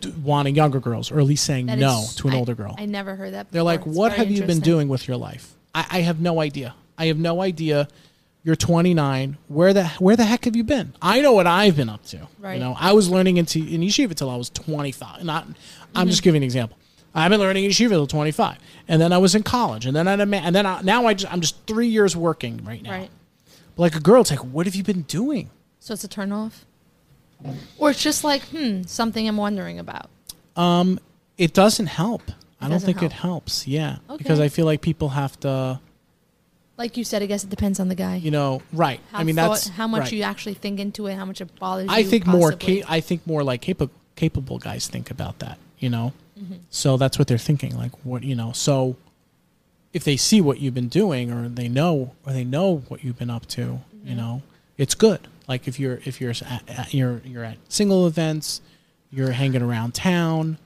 d- 0.00 0.14
wanting 0.22 0.54
younger 0.54 0.78
girls 0.78 1.10
or 1.10 1.18
at 1.18 1.24
least 1.26 1.44
saying 1.44 1.66
That 1.66 1.78
no 1.78 2.02
is- 2.02 2.14
to 2.16 2.28
an 2.28 2.34
I- 2.34 2.38
older 2.38 2.54
girl. 2.54 2.74
I 2.78 2.84
never 2.86 3.16
heard 3.16 3.32
that. 3.34 3.44
Before. 3.46 3.52
They're 3.52 3.62
like, 3.62 3.86
It's 3.86 3.96
"What 3.96 4.12
have 4.12 4.30
you 4.30 4.42
been 4.44 4.60
doing 4.60 4.88
with 4.88 5.08
your 5.08 5.16
life?" 5.16 5.54
I, 5.74 5.86
I 5.90 6.00
have 6.02 6.20
no 6.20 6.40
idea. 6.40 6.74
I 6.98 7.06
have 7.06 7.18
no 7.18 7.40
idea. 7.42 7.88
You're 8.44 8.56
29. 8.56 9.38
Where 9.48 9.72
the 9.72 9.86
where 9.98 10.14
the 10.16 10.24
heck 10.24 10.44
have 10.44 10.54
you 10.54 10.62
been? 10.64 10.92
I 11.02 11.20
know 11.20 11.32
what 11.32 11.46
I've 11.48 11.76
been 11.76 11.88
up 11.88 12.04
to. 12.06 12.28
Right. 12.38 12.54
You 12.54 12.60
know, 12.60 12.76
I 12.78 12.92
was 12.92 13.08
learning 13.10 13.38
into 13.38 13.58
in 13.58 13.80
yeshiva 13.80 14.14
till 14.14 14.30
I 14.30 14.36
was 14.36 14.50
25. 14.50 15.24
Not, 15.24 15.44
I'm 15.46 15.54
Mm-hmm. 16.02 16.10
just 16.10 16.22
giving 16.22 16.40
an 16.40 16.44
example. 16.44 16.76
I've 17.16 17.30
been 17.30 17.40
learning 17.40 17.64
in 17.64 17.70
yeshiva 17.70 17.90
till 17.90 18.06
25, 18.06 18.58
and 18.88 19.00
then 19.00 19.12
I 19.12 19.18
was 19.18 19.34
in 19.34 19.42
college, 19.42 19.86
and 19.86 19.96
then 19.96 20.06
I 20.06 20.12
and 20.12 20.54
then 20.54 20.66
I, 20.66 20.80
now 20.82 21.06
I 21.06 21.14
just, 21.14 21.32
I'm 21.32 21.40
just 21.40 21.56
three 21.66 21.88
years 21.88 22.14
working 22.16 22.62
right 22.64 22.82
now. 22.82 22.90
Right. 22.90 23.10
But 23.74 23.82
like 23.82 23.96
a 23.96 24.00
girl, 24.00 24.20
it's 24.20 24.30
like, 24.30 24.40
what 24.40 24.66
have 24.66 24.74
you 24.74 24.82
been 24.82 25.02
doing? 25.02 25.50
So 25.80 25.94
it's 25.94 26.04
a 26.04 26.08
turn 26.08 26.30
off? 26.32 26.64
Or 27.78 27.90
it's 27.90 28.02
just 28.02 28.24
like, 28.24 28.42
hmm, 28.44 28.82
something 28.82 29.26
I'm 29.28 29.36
wondering 29.36 29.78
about. 29.78 30.08
Um, 30.56 30.98
it 31.38 31.52
doesn't 31.52 31.86
help. 31.86 32.22
I 32.60 32.68
don't 32.68 32.80
think 32.80 33.02
it 33.02 33.12
helps. 33.12 33.66
Yeah, 33.66 33.96
because 34.16 34.40
I 34.40 34.48
feel 34.48 34.64
like 34.66 34.80
people 34.80 35.10
have 35.10 35.38
to, 35.40 35.80
Like 36.78 36.96
you 36.96 37.04
said, 37.04 37.22
I 37.22 37.26
guess 37.26 37.44
it 37.44 37.50
depends 37.50 37.78
on 37.80 37.88
the 37.88 37.94
guy. 37.94 38.16
you 38.16 38.30
know, 38.30 38.62
right. 38.72 39.00
how 39.12 39.18
I 39.20 39.24
mean, 39.24 39.36
thought- 39.36 39.50
that's 39.50 39.68
how 39.68 39.86
much 39.86 40.00
right. 40.04 40.12
you 40.12 40.22
actually 40.22 40.54
think 40.54 40.80
into 40.80 41.06
it, 41.06 41.14
how 41.14 41.24
much 41.24 41.40
it 41.40 41.54
bothers 41.58 41.88
I 41.90 41.98
you. 41.98 42.06
think 42.08 42.26
more. 42.26 42.52
Ca- 42.52 42.84
I 42.88 43.00
think 43.00 43.26
more 43.26 43.42
like 43.44 43.60
capable 43.62 43.94
capable 44.16 44.58
guys 44.58 44.88
think 44.88 45.10
about 45.10 45.38
that. 45.40 45.58
You 45.78 45.90
know, 45.90 46.12
Mm-hmm. 46.38 46.54
so 46.70 46.96
that's 46.96 47.18
what 47.18 47.28
they're 47.28 47.38
thinking. 47.38 47.76
Like 47.76 47.92
what 48.04 48.22
you 48.22 48.34
know. 48.34 48.52
So 48.52 48.96
if 49.92 50.04
they 50.04 50.16
see 50.16 50.40
what 50.40 50.60
you've 50.60 50.74
been 50.74 50.88
doing, 50.88 51.32
or 51.32 51.48
they 51.48 51.68
know, 51.68 52.12
or 52.26 52.32
they 52.32 52.44
know 52.44 52.78
what 52.88 53.02
you've 53.02 53.18
been 53.18 53.30
up 53.30 53.46
to, 53.46 53.60
you 53.62 53.80
Mm-hmm. 54.04 54.16
know, 54.16 54.42
it's 54.76 54.94
good. 54.94 55.26
Like 55.48 55.66
if 55.66 55.80
you're 55.80 56.00
if 56.04 56.20
you're 56.20 56.30
at, 56.30 56.62
at, 56.68 56.94
you're 56.94 57.20
you're 57.24 57.44
at 57.44 57.56
single 57.68 58.06
events, 58.06 58.60
you're 59.10 59.30
hanging 59.32 59.62
around 59.62 59.94
town. 59.94 60.58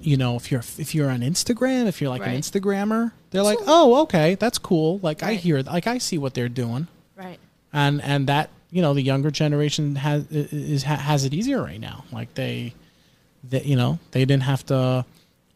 You 0.00 0.16
know, 0.16 0.36
if 0.36 0.50
you're 0.50 0.62
if 0.78 0.94
you're 0.94 1.10
on 1.10 1.20
Instagram, 1.20 1.86
if 1.88 2.00
you're 2.00 2.08
like 2.10 2.22
an 2.26 2.34
Instagrammer, 2.36 3.12
they're 3.30 3.42
like, 3.42 3.58
oh, 3.66 4.02
okay, 4.02 4.36
that's 4.36 4.56
cool. 4.58 4.98
Like 5.02 5.22
I 5.22 5.34
hear, 5.34 5.60
like 5.62 5.86
I 5.86 5.98
see 5.98 6.18
what 6.18 6.34
they're 6.34 6.48
doing 6.48 6.86
Right. 7.16 7.38
and 7.72 8.00
and 8.02 8.26
that 8.28 8.48
you 8.70 8.80
know 8.80 8.94
the 8.94 9.02
younger 9.02 9.30
generation 9.30 9.96
has 9.96 10.24
is 10.30 10.84
has 10.84 11.24
it 11.24 11.34
easier 11.34 11.60
right 11.62 11.80
now 11.80 12.04
like 12.12 12.32
they 12.34 12.72
that 13.50 13.66
you 13.66 13.76
know 13.76 13.98
they 14.12 14.24
didn't 14.24 14.44
have 14.44 14.64
to 14.66 15.04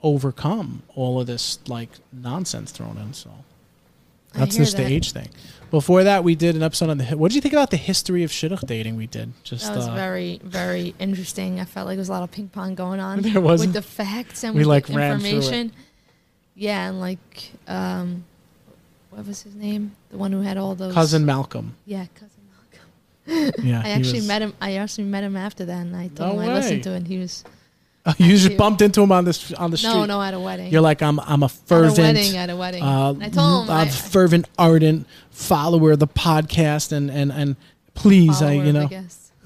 overcome 0.02 0.82
all 0.94 1.20
of 1.20 1.26
this 1.26 1.58
like 1.68 1.88
nonsense 2.12 2.70
thrown 2.70 2.96
in 2.98 3.12
so 3.12 3.30
that's 4.34 4.56
the 4.56 4.64
that. 4.64 4.90
age 4.90 5.12
thing 5.12 5.28
before 5.70 6.04
that 6.04 6.22
we 6.22 6.34
did 6.34 6.54
an 6.54 6.62
episode 6.62 6.90
on 6.90 6.98
the 6.98 7.04
what 7.16 7.28
did 7.30 7.34
you 7.36 7.40
think 7.40 7.54
about 7.54 7.70
the 7.70 7.76
history 7.76 8.22
of 8.22 8.30
shidduch 8.30 8.64
dating 8.66 8.96
we 8.96 9.06
did 9.06 9.32
just 9.42 9.66
That 9.66 9.76
was 9.76 9.88
uh, 9.88 9.94
very, 9.94 10.38
very 10.44 10.94
interesting. 10.98 11.58
I 11.58 11.64
felt 11.64 11.86
like 11.86 11.94
there 11.96 12.00
was 12.02 12.08
a 12.10 12.12
lot 12.12 12.22
of 12.22 12.30
ping 12.30 12.48
pong 12.48 12.74
going 12.74 13.00
on 13.00 13.20
There 13.22 13.40
wasn't. 13.40 13.74
with 13.74 13.82
the 13.84 13.88
facts 13.90 14.44
and 14.44 14.54
We, 14.54 14.60
with 14.60 14.68
like, 14.68 14.86
the 14.86 14.94
ran 14.94 15.18
through 15.18 15.28
it. 15.28 15.34
information. 15.34 15.72
Yeah, 16.54 16.88
and 16.88 17.00
like, 17.00 17.50
um, 17.66 18.24
what 19.10 19.26
was 19.26 19.42
his 19.42 19.54
name? 19.54 19.92
The 20.10 20.18
one 20.18 20.30
who 20.32 20.42
had 20.42 20.56
all 20.58 20.74
those 20.74 20.92
cousin 20.94 21.24
malcolm 21.26 21.74
Yeah, 21.86 22.06
cousin 22.14 22.42
Malcolm. 23.26 23.66
yeah 23.66 23.82
I 23.84 23.90
actually 23.90 24.18
was- 24.20 24.28
met 24.28 24.42
him. 24.42 24.52
I 24.60 24.74
actually 24.76 25.04
met 25.04 25.24
him 25.24 25.36
after 25.36 25.64
that, 25.64 25.80
and 25.80 25.96
I 25.96 26.08
told 26.08 26.36
No 26.36 26.42
him 26.42 26.50
I 26.50 26.54
listened 26.54 26.82
to 26.84 26.92
it. 26.92 26.96
And 26.98 27.08
he 27.08 27.18
was 27.18 27.42
you 28.18 28.36
just 28.36 28.50
you. 28.50 28.56
bumped 28.56 28.82
into 28.82 29.02
him 29.02 29.10
on 29.12 29.24
this 29.24 29.52
on 29.52 29.70
the 29.70 29.76
street. 29.76 29.90
No, 29.92 30.04
no, 30.06 30.22
at 30.22 30.34
a 30.34 30.40
wedding. 30.40 30.72
You're 30.72 30.80
like 30.80 31.02
I'm. 31.02 31.18
I'm 31.20 31.42
a 31.42 31.48
fervent 31.48 31.98
at 31.98 32.04
a 32.04 32.18
wedding, 32.18 32.36
at 32.36 32.50
a 32.50 32.56
wedding. 32.56 32.82
uh, 32.82 33.14
I 33.20 33.28
told 33.28 33.64
him, 33.64 33.70
I'm 33.74 33.86
I, 33.86 33.88
a 33.88 33.90
fervent, 33.90 34.48
ardent 34.58 35.06
follower 35.30 35.92
of 35.92 35.98
the 35.98 36.06
podcast, 36.06 36.92
and 36.92 37.10
and 37.10 37.32
and 37.32 37.56
please, 37.94 38.42
I 38.42 38.52
you 38.52 38.72
know, 38.72 38.88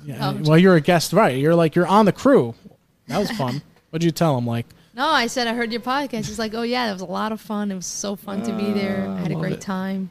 yeah, 0.05 0.31
Oh, 0.31 0.39
well, 0.43 0.59
you're 0.59 0.77
a 0.77 0.81
guest, 0.81 1.13
right? 1.13 1.37
You're 1.37 1.55
like 1.55 1.75
you're 1.75 1.87
on 1.87 2.05
the 2.05 2.13
crew. 2.13 2.55
That 3.09 3.19
was 3.19 3.31
fun. 3.33 3.63
What'd 3.91 4.05
you 4.05 4.11
tell 4.13 4.37
him? 4.39 4.47
Like, 4.47 4.67
No, 4.95 5.09
I 5.09 5.27
said 5.27 5.47
I 5.49 5.55
heard 5.55 5.73
your 5.73 5.81
podcast. 5.81 6.27
He's 6.27 6.39
like, 6.39 6.55
oh 6.55 6.63
yeah, 6.63 6.91
it 6.91 6.93
was 6.93 7.03
a 7.03 7.07
lot 7.07 7.33
of 7.33 7.41
fun. 7.41 7.71
It 7.71 7.75
was 7.75 7.87
so 7.87 8.15
fun 8.17 8.43
to 8.43 8.53
be 8.53 8.73
there. 8.73 9.09
I 9.09 9.21
had 9.21 9.33
a 9.33 9.35
great 9.35 9.55
it. 9.55 9.61
time. 9.61 10.11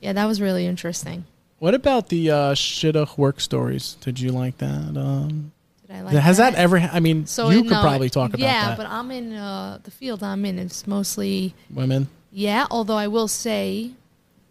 Yeah, 0.00 0.12
that 0.12 0.26
was 0.26 0.40
really 0.40 0.64
interesting. 0.66 1.24
what 1.58 1.74
about 1.74 2.08
the 2.08 2.30
uh, 2.30 2.54
shittah 2.54 3.16
work 3.18 3.40
stories? 3.40 3.96
Did 4.00 4.20
you 4.20 4.30
like 4.30 4.58
that? 4.58 4.96
Um, 4.96 5.52
I 5.90 6.00
like 6.02 6.14
has 6.16 6.36
that, 6.36 6.54
ever? 6.54 6.78
I 6.78 7.00
mean, 7.00 7.26
So 7.26 7.50
you 7.50 7.60
it- 7.60 7.62
could 7.62 7.70
no, 7.72 7.80
probably 7.82 8.10
talk 8.10 8.30
about 8.30 8.38
that? 8.40 8.44
yeah, 8.44 8.68
that. 8.68 8.76
but 8.76 8.86
I'm 8.86 9.10
in 9.10 9.32
uh, 9.32 9.78
the 9.82 9.90
field 9.90 10.22
I'm 10.22 10.44
in. 10.44 10.58
It's 10.58 10.86
mostly 10.86 11.54
Women. 11.70 12.08
yeah. 12.30 12.66
Although 12.70 12.96
I 12.98 13.06
will 13.08 13.28
say, 13.28 13.92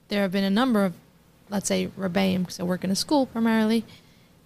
there 0.08 0.22
have 0.24 0.32
been 0.32 0.44
a 0.44 0.50
number 0.50 0.84
of, 0.86 0.94
let's 1.50 1.68
say, 1.68 1.90
rebellion 1.96 2.42
because 2.44 2.60
I 2.60 2.64
work 2.64 2.84
in 2.84 2.90
a 2.92 2.96
school 2.96 3.26
primarily, 3.28 3.86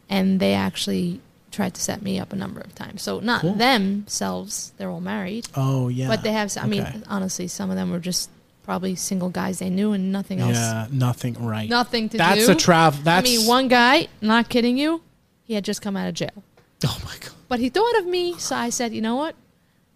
and 0.09 0.39
they 0.39 0.53
actually 0.53 1.21
tried 1.51 1.73
to 1.75 1.81
set 1.81 2.01
me 2.01 2.19
up 2.19 2.31
a 2.33 2.35
number 2.35 2.59
of 2.61 2.73
times. 2.75 3.01
So 3.01 3.19
not 3.19 3.41
Cool. 3.41 3.53
themselves; 3.55 4.73
they're 4.77 4.89
all 4.89 5.01
married, 5.01 5.47
Oh 5.55 5.87
yeah. 5.87 6.07
but 6.07 6.23
they 6.23 6.31
have. 6.33 6.51
I 6.59 6.67
mean, 6.67 6.85
honestly, 7.07 7.47
some 7.47 7.69
of 7.69 7.75
them 7.75 7.91
were 7.91 7.99
just 7.99 8.29
probably 8.63 8.95
single 8.95 9.29
guys 9.29 9.59
they 9.59 9.69
knew 9.69 9.91
and 9.93 10.11
nothing 10.11 10.39
else, 10.39 10.55
Yeah, 10.55 10.87
nothing 10.91 11.33
right. 11.43 11.69
nothing 11.69 12.09
to 12.09 12.17
that's 12.17 12.41
do. 12.41 12.47
That's 12.47 12.61
a 12.61 12.63
travel. 12.65 12.99
That's 13.03 13.27
I 13.27 13.31
mean, 13.37 13.47
one 13.47 13.67
guy, 13.67 14.07
not 14.21 14.49
kidding 14.49 14.77
you, 14.77 15.01
he 15.43 15.53
had 15.55 15.63
just 15.65 15.81
come 15.81 15.95
out 15.97 16.07
of 16.07 16.13
jail. 16.13 16.43
Oh 16.85 17.01
my 17.05 17.15
god. 17.19 17.31
But 17.47 17.59
he 17.59 17.69
thought 17.69 17.97
of 17.99 18.05
me, 18.05 18.37
so 18.37 18.55
I 18.55 18.69
said, 18.69 18.93
you 18.93 19.01
know 19.01 19.15
what? 19.15 19.35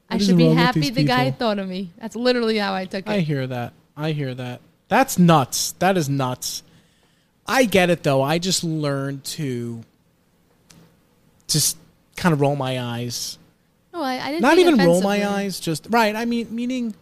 I 0.10 0.16
What 0.16 0.24
should 0.24 0.38
be 0.38 0.50
happy 0.50 0.90
the 0.90 1.04
guy 1.04 1.32
thought 1.32 1.58
of 1.58 1.68
me. 1.68 1.92
That's 1.98 2.16
literally 2.16 2.58
how 2.58 2.74
I 2.74 2.86
took 2.86 3.08
it. 3.08 3.10
I 3.10 3.22
hear 3.22 3.48
that. 3.48 3.74
I 3.98 4.12
hear 4.12 4.36
that. 4.36 4.62
That's 4.88 5.18
nuts. 5.18 5.72
That 5.80 5.98
is 5.98 6.10
nuts. 6.10 6.62
I 7.48 7.66
get 7.66 7.90
it 7.90 8.04
though. 8.04 8.22
I 8.22 8.40
just 8.40 8.64
learned 8.64 9.24
to 9.26 9.82
just 11.48 11.78
kind 12.16 12.34
of 12.34 12.42
roll 12.42 12.56
my 12.56 12.80
eyes. 12.80 13.38
no, 13.94 14.02
I, 14.02 14.16
I 14.16 14.32
didn't. 14.32 14.42
Not 14.42 14.58
even 14.58 14.78
roll 14.78 15.02
my 15.02 15.28
eyes. 15.28 15.60
Just 15.60 15.88
right. 15.90 16.16
I 16.16 16.26
mean, 16.26 16.54
meaning. 16.54 16.96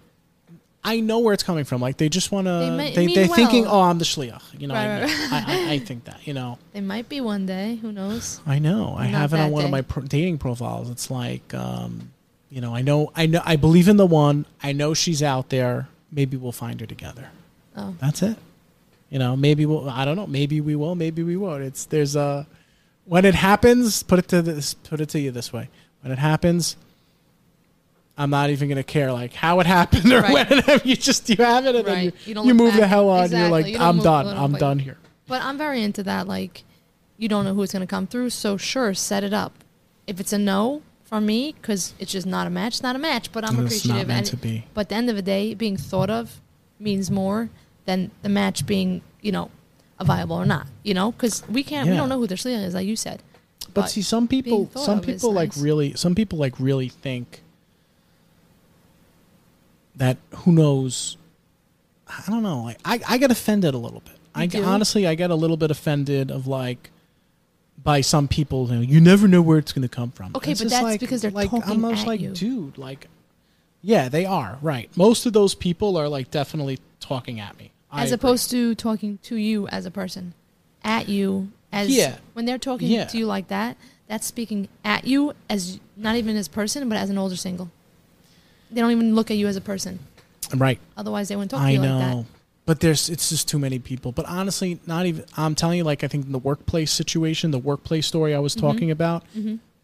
I 0.85 0.99
know 0.99 1.19
where 1.19 1.33
it's 1.33 1.43
coming 1.43 1.63
from. 1.63 1.81
Like 1.81 1.97
they 1.97 2.09
just 2.09 2.31
want 2.31 2.47
to. 2.47 2.51
They 2.51 2.69
They, 2.69 2.75
may- 2.77 2.93
they, 2.93 3.05
mean 3.05 3.19
are 3.31 3.35
thinking, 3.35 3.67
"Oh, 3.67 3.81
I'm 3.81 3.99
the 3.99 4.05
shliach." 4.05 4.41
You 4.59 4.67
know, 4.67 4.73
Right, 4.73 4.85
I, 4.87 5.01
right, 5.01 5.31
I, 5.31 5.45
I, 5.47 5.71
I 5.73 5.79
think 5.79 6.05
that. 6.05 6.27
You 6.27 6.33
know, 6.33 6.57
They 6.73 6.81
might 6.81 7.07
be 7.09 7.21
one 7.21 7.45
day. 7.45 7.75
Who 7.75 7.91
knows? 7.91 8.41
I 8.45 8.59
know. 8.59 8.95
I 8.97 9.09
Not 9.09 9.21
have 9.21 9.33
it 9.33 9.39
on 9.39 9.51
one 9.51 9.65
of 9.65 9.71
my 9.71 9.81
pro- 9.81 10.03
dating 10.03 10.39
profiles. 10.39 10.89
It's 10.89 11.09
like, 11.09 11.53
um, 11.53 12.11
you 12.49 12.59
know, 12.61 12.75
I 12.75 12.81
know, 12.81 13.11
I 13.15 13.25
know, 13.27 13.41
I 13.45 13.55
believe 13.55 13.87
in 13.87 13.97
the 13.97 14.05
one. 14.05 14.45
I 14.61 14.73
know 14.73 14.93
she's 14.93 15.23
out 15.23 15.49
there. 15.49 15.87
Maybe 16.11 16.37
we'll 16.37 16.51
find 16.51 16.79
her 16.81 16.85
together. 16.85 17.29
Oh, 17.75 17.95
That's 17.99 18.21
it. 18.21 18.37
You 19.09 19.19
know, 19.19 19.35
maybe 19.35 19.65
we'll. 19.65 19.89
I 19.89 20.05
don't 20.05 20.15
know. 20.15 20.27
Maybe 20.27 20.59
we 20.59 20.75
will. 20.75 20.95
Maybe 20.95 21.21
we 21.23 21.37
won't. 21.37 21.63
It's 21.63 21.85
there's 21.85 22.15
a 22.15 22.45
when 23.05 23.25
it 23.25 23.35
happens. 23.35 24.01
Put 24.03 24.19
it 24.19 24.27
to 24.29 24.41
this. 24.41 24.73
Put 24.73 25.01
it 25.01 25.09
to 25.09 25.19
you 25.19 25.29
this 25.31 25.53
way. 25.53 25.69
When 26.01 26.11
it 26.11 26.17
happens, 26.19 26.75
I'm 28.17 28.29
not 28.29 28.49
even 28.51 28.69
gonna 28.69 28.83
care 28.83 29.11
like 29.11 29.33
how 29.33 29.59
it 29.59 29.65
happened 29.65 30.11
or 30.11 30.21
Right. 30.21 30.49
when. 30.67 30.81
you 30.83 30.95
just 30.95 31.27
you 31.29 31.35
have 31.37 31.65
it 31.65 31.75
and 31.75 31.85
then 31.85 32.03
you, 32.05 32.11
You 32.35 32.45
you 32.45 32.53
move 32.53 32.75
the 32.75 32.85
hell 32.87 33.09
on. 33.09 33.25
Exactly. 33.25 33.71
You're 33.71 33.79
like, 33.79 33.87
I'm 33.87 33.99
done. 34.03 34.27
I'm 34.27 34.53
done 34.53 34.79
here. 34.79 34.97
but 35.27 35.41
I'm 35.41 35.57
very 35.57 35.81
into 35.81 36.03
that. 36.03 36.27
Like, 36.27 36.63
you 37.17 37.27
don't 37.27 37.43
know 37.45 37.53
who's 37.53 37.71
going 37.71 37.81
to 37.81 37.87
come 37.87 38.05
through, 38.07 38.29
so 38.31 38.57
sure, 38.57 38.93
set 38.93 39.23
it 39.23 39.33
up. 39.33 39.63
If 40.05 40.19
it's 40.19 40.33
a 40.33 40.37
no 40.37 40.81
for 41.05 41.21
me, 41.21 41.53
because 41.59 41.93
it's 41.99 42.11
just 42.11 42.27
not 42.27 42.45
a 42.47 42.49
match, 42.49 42.73
it's 42.75 42.83
not 42.83 42.95
a 42.95 42.99
match. 42.99 43.31
But 43.31 43.45
I'm 43.45 43.55
not 43.55 43.65
appreciative. 43.65 44.09
and- 44.09 44.25
to. 44.25 44.61
But 44.73 44.81
at 44.81 44.89
the 44.89 44.95
end 44.95 45.09
of 45.09 45.15
the 45.15 45.21
day, 45.21 45.53
being 45.53 45.77
thought 45.77 46.09
of 46.09 46.41
means 46.79 47.09
more 47.09 47.49
than 47.85 48.11
the 48.21 48.29
match 48.29 48.65
being, 48.65 49.01
you 49.21 49.31
know, 49.31 49.49
a 49.99 50.03
viable 50.05 50.35
or 50.35 50.45
not. 50.45 50.67
You 50.83 50.93
know, 50.93 51.11
because 51.13 51.47
we 51.47 51.63
can't, 51.63 51.89
we 51.89 51.95
don't 51.95 52.09
know 52.09 52.19
who 52.19 52.27
their 52.27 52.37
shliach 52.37 52.63
is, 52.65 52.73
like 52.73 52.85
you 52.87 52.95
said. 52.95 53.21
But, 53.73 53.87
see, 53.89 54.01
some 54.01 54.27
people, 54.27 54.69
some 54.75 55.01
people 55.01 55.31
like 55.33 55.55
nice. 55.55 55.63
really, 55.63 55.93
some 55.95 56.13
people 56.15 56.37
like 56.37 56.59
really 56.59 56.89
think 56.89 57.41
that 59.95 60.17
who 60.37 60.51
knows. 60.51 61.17
I 62.07 62.23
don't 62.29 62.43
know. 62.43 62.63
Like 62.63 62.79
I, 62.85 62.99
I 63.07 63.17
get 63.17 63.31
offended 63.31 63.73
a 63.73 63.77
little 63.77 64.01
bit. 64.01 64.15
I 64.35 64.47
do? 64.47 64.63
honestly, 64.63 65.05
I 65.07 65.15
get 65.15 65.29
a 65.29 65.35
little 65.35 65.57
bit 65.57 65.71
offended 65.71 66.31
of 66.31 66.47
like 66.47 66.89
by 67.81 68.01
some 68.01 68.27
people. 68.27 68.67
You, 68.69 68.75
know, 68.75 68.81
you 68.81 68.99
never 69.01 69.27
know 69.27 69.41
where 69.41 69.57
it's 69.57 69.71
going 69.73 69.83
to 69.83 69.87
come 69.93 70.11
from. 70.11 70.31
Okay, 70.35 70.51
It's 70.51 70.61
but 70.61 70.69
that's 70.71 70.97
because 70.97 71.21
they're 71.21 71.31
like 71.31 71.49
talking 71.49 71.71
I'm 71.85 71.91
just 71.91 72.03
at 72.03 72.07
like, 72.07 72.19
you. 72.21 72.31
dude, 72.31 72.77
like, 72.77 73.07
yeah, 73.81 74.09
they 74.09 74.25
are 74.25 74.57
right. 74.61 74.89
Most 74.97 75.25
of 75.25 75.33
those 75.33 75.53
people 75.55 75.97
are 75.97 76.07
like 76.07 76.31
definitely 76.31 76.79
talking 76.99 77.39
at 77.39 77.57
me. 77.57 77.71
I 77.91 78.03
as 78.03 78.11
agree. 78.11 78.15
opposed 78.15 78.49
to 78.51 78.73
talking 78.75 79.19
to 79.23 79.35
you 79.35 79.67
as 79.67 79.85
a 79.85 79.91
person, 79.91 80.33
at 80.83 81.07
you 81.09 81.51
as 81.71 81.89
Yeah. 81.89 82.17
when 82.33 82.45
they're 82.45 82.57
talking 82.57 82.87
Yeah. 82.87 83.05
to 83.05 83.17
you 83.17 83.25
like 83.27 83.49
that, 83.49 83.77
that's 84.07 84.25
speaking 84.25 84.67
at 84.83 85.05
you 85.05 85.33
as 85.49 85.79
not 85.95 86.15
even 86.15 86.35
as 86.35 86.47
person, 86.47 86.87
but 86.89 86.97
as 86.97 87.09
an 87.11 87.17
older 87.19 87.35
single. 87.35 87.69
They 88.73 88.81
don't 88.81 88.91
even 88.91 89.15
look 89.15 89.29
at 89.31 89.37
you 89.37 89.47
as 89.47 89.55
a 89.55 89.61
person. 89.61 89.99
right. 90.55 90.79
Otherwise, 90.97 91.29
they 91.29 91.35
wouldn't 91.35 91.51
talk 91.51 91.61
to 91.61 91.65
I 91.67 91.71
you 91.71 91.79
know. 91.79 91.97
like 91.99 92.15
that. 92.17 92.25
But 92.65 92.79
there's 92.79 93.09
it's 93.09 93.29
just 93.29 93.47
too 93.49 93.59
many 93.59 93.77
people. 93.79 94.11
But 94.13 94.25
honestly, 94.25 94.79
not 94.87 95.05
even 95.05 95.25
I'm 95.37 95.53
telling 95.53 95.77
you 95.77 95.83
like 95.83 96.03
I 96.03 96.07
think 96.07 96.25
in 96.25 96.31
the 96.31 96.39
workplace 96.39 96.91
situation, 96.91 97.51
the 97.51 97.59
workplace 97.59 98.07
story 98.07 98.33
I 98.33 98.39
was 98.39 98.55
Mm-hmm. 98.55 98.65
talking 98.67 98.91
about, 98.91 99.23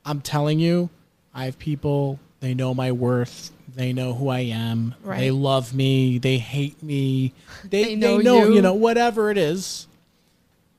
I'm 0.06 0.22
telling 0.22 0.60
you, 0.60 0.90
I 1.34 1.46
have 1.46 1.60
people, 1.60 2.20
they 2.40 2.54
know 2.54 2.74
my 2.74 2.92
worth, 2.94 3.52
they 3.76 3.92
know 3.92 4.14
who 4.14 4.30
I 4.30 4.40
am, 4.40 4.96
Right. 5.04 5.20
they 5.20 5.30
love 5.32 5.74
me, 5.74 6.18
they 6.20 6.38
hate 6.38 6.82
me. 6.82 7.34
They 7.70 7.84
They 7.84 7.84
they 7.84 7.96
know 7.96 8.18
know, 8.20 8.46
you. 8.46 8.54
you 8.56 8.62
know, 8.62 8.74
whatever 8.74 9.30
it 9.30 9.38
is. 9.38 9.88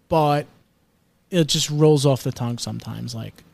But 0.08 0.46
it 1.30 1.46
just 1.48 1.68
rolls 1.70 2.04
off 2.06 2.22
the 2.22 2.32
tongue 2.32 2.58
sometimes 2.58 3.14
like 3.14 3.44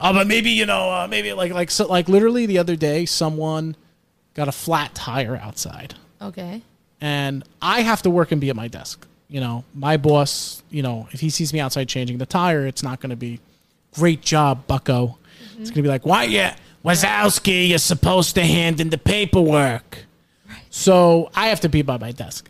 Oh, 0.00 0.12
but 0.12 0.26
maybe 0.26 0.50
you 0.50 0.66
know, 0.66 0.90
uh, 0.90 1.06
maybe 1.08 1.32
like 1.34 1.52
like 1.52 1.70
so 1.70 1.86
like 1.86 2.08
literally 2.08 2.46
the 2.46 2.58
other 2.58 2.74
day 2.76 3.04
someone 3.06 3.76
got 4.34 4.48
a 4.48 4.52
flat 4.52 4.94
tire 4.94 5.36
outside 5.36 5.94
Okay. 6.20 6.62
and 7.00 7.44
I 7.62 7.80
have 7.82 8.02
to 8.02 8.10
work 8.10 8.32
and 8.32 8.40
be 8.40 8.50
at 8.50 8.56
my 8.56 8.68
desk. 8.68 9.06
You 9.28 9.40
know, 9.40 9.64
my 9.74 9.96
boss, 9.96 10.62
you 10.70 10.82
know, 10.82 11.08
if 11.12 11.20
he 11.20 11.30
sees 11.30 11.52
me 11.52 11.58
outside 11.60 11.88
changing 11.88 12.18
the 12.18 12.26
tire, 12.26 12.66
it's 12.66 12.82
not 12.82 13.00
going 13.00 13.10
to 13.10 13.16
be 13.16 13.40
great 13.94 14.20
job, 14.22 14.66
Bucko. 14.66 15.06
Mm-hmm. 15.52 15.60
It's 15.62 15.70
going 15.70 15.76
to 15.76 15.82
be 15.82 15.88
like, 15.88 16.04
why, 16.06 16.24
yeah, 16.24 16.54
Wazowski, 16.84 17.68
you're 17.70 17.78
supposed 17.78 18.34
to 18.36 18.42
hand 18.44 18.80
in 18.80 18.90
the 18.90 18.98
paperwork. 18.98 20.04
Right. 20.48 20.58
So 20.70 21.30
I 21.34 21.48
have 21.48 21.60
to 21.60 21.68
be 21.68 21.82
by 21.82 21.98
my 21.98 22.12
desk. 22.12 22.48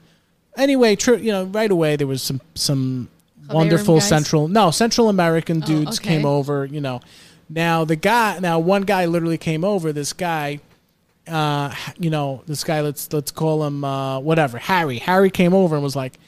Anyway, 0.56 0.96
tr- 0.96 1.14
you 1.14 1.32
know, 1.32 1.44
right 1.44 1.70
away 1.70 1.96
there 1.96 2.06
was 2.06 2.22
some 2.22 2.40
some 2.54 3.08
wonderful 3.50 3.96
guys? 3.96 4.08
Central 4.08 4.48
no 4.48 4.70
Central 4.70 5.08
American 5.08 5.62
Oh, 5.62 5.66
dudes 5.66 5.98
okay. 6.00 6.08
came 6.16 6.26
over. 6.26 6.64
You 6.64 6.80
know, 6.80 7.00
now 7.48 7.84
the 7.84 7.96
guy 7.96 8.38
now 8.40 8.58
one 8.58 8.82
guy 8.82 9.06
literally 9.06 9.38
came 9.38 9.64
over. 9.64 9.92
This 9.92 10.12
guy 10.12 10.60
uh, 11.28 11.74
you 11.98 12.10
know, 12.10 12.42
this 12.46 12.64
guy. 12.64 12.80
Let's 12.80 13.12
let's 13.12 13.30
call 13.30 13.64
him 13.64 13.84
uh, 13.84 14.20
whatever. 14.20 14.58
Harry. 14.58 14.98
Harry 14.98 15.30
came 15.30 15.54
over 15.54 15.74
and 15.74 15.82
was 15.82 15.96
like, 15.96 16.18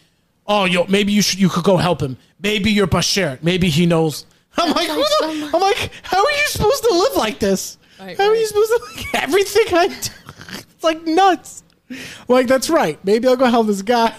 "Oh, 0.46 0.64
yo, 0.64 0.84
maybe 0.86 1.12
you 1.12 1.22
should 1.22 1.38
you 1.40 1.48
could 1.48 1.64
go 1.64 1.76
help 1.76 2.00
him. 2.00 2.16
Maybe 2.40 2.70
you're 2.70 2.86
bashert. 2.86 3.42
Maybe 3.42 3.68
he 3.68 3.86
knows." 3.86 4.26
I'm 4.58 4.72
like, 4.72 4.88
who 4.88 4.96
the- 5.02 5.50
I'm 5.52 5.60
like, 5.60 5.90
how 6.02 6.18
are 6.24 6.30
you 6.30 6.46
supposed 6.46 6.82
to 6.84 6.94
live 6.94 7.16
like 7.16 7.38
this? 7.38 7.76
Right, 8.00 8.16
how 8.16 8.28
are 8.28 8.34
you 8.34 8.46
supposed 8.46 8.70
to 8.70 8.80
like 8.96 9.22
everything 9.22 9.74
I 9.74 9.88
do? 9.88 9.94
It's 10.76 10.84
like 10.84 11.06
nuts. 11.06 11.62
I'm 11.90 11.96
like 12.28 12.46
that's 12.46 12.68
right. 12.68 13.02
Maybe 13.04 13.26
I'll 13.28 13.36
go 13.36 13.46
help 13.46 13.66
this 13.66 13.82
guy. 13.82 14.14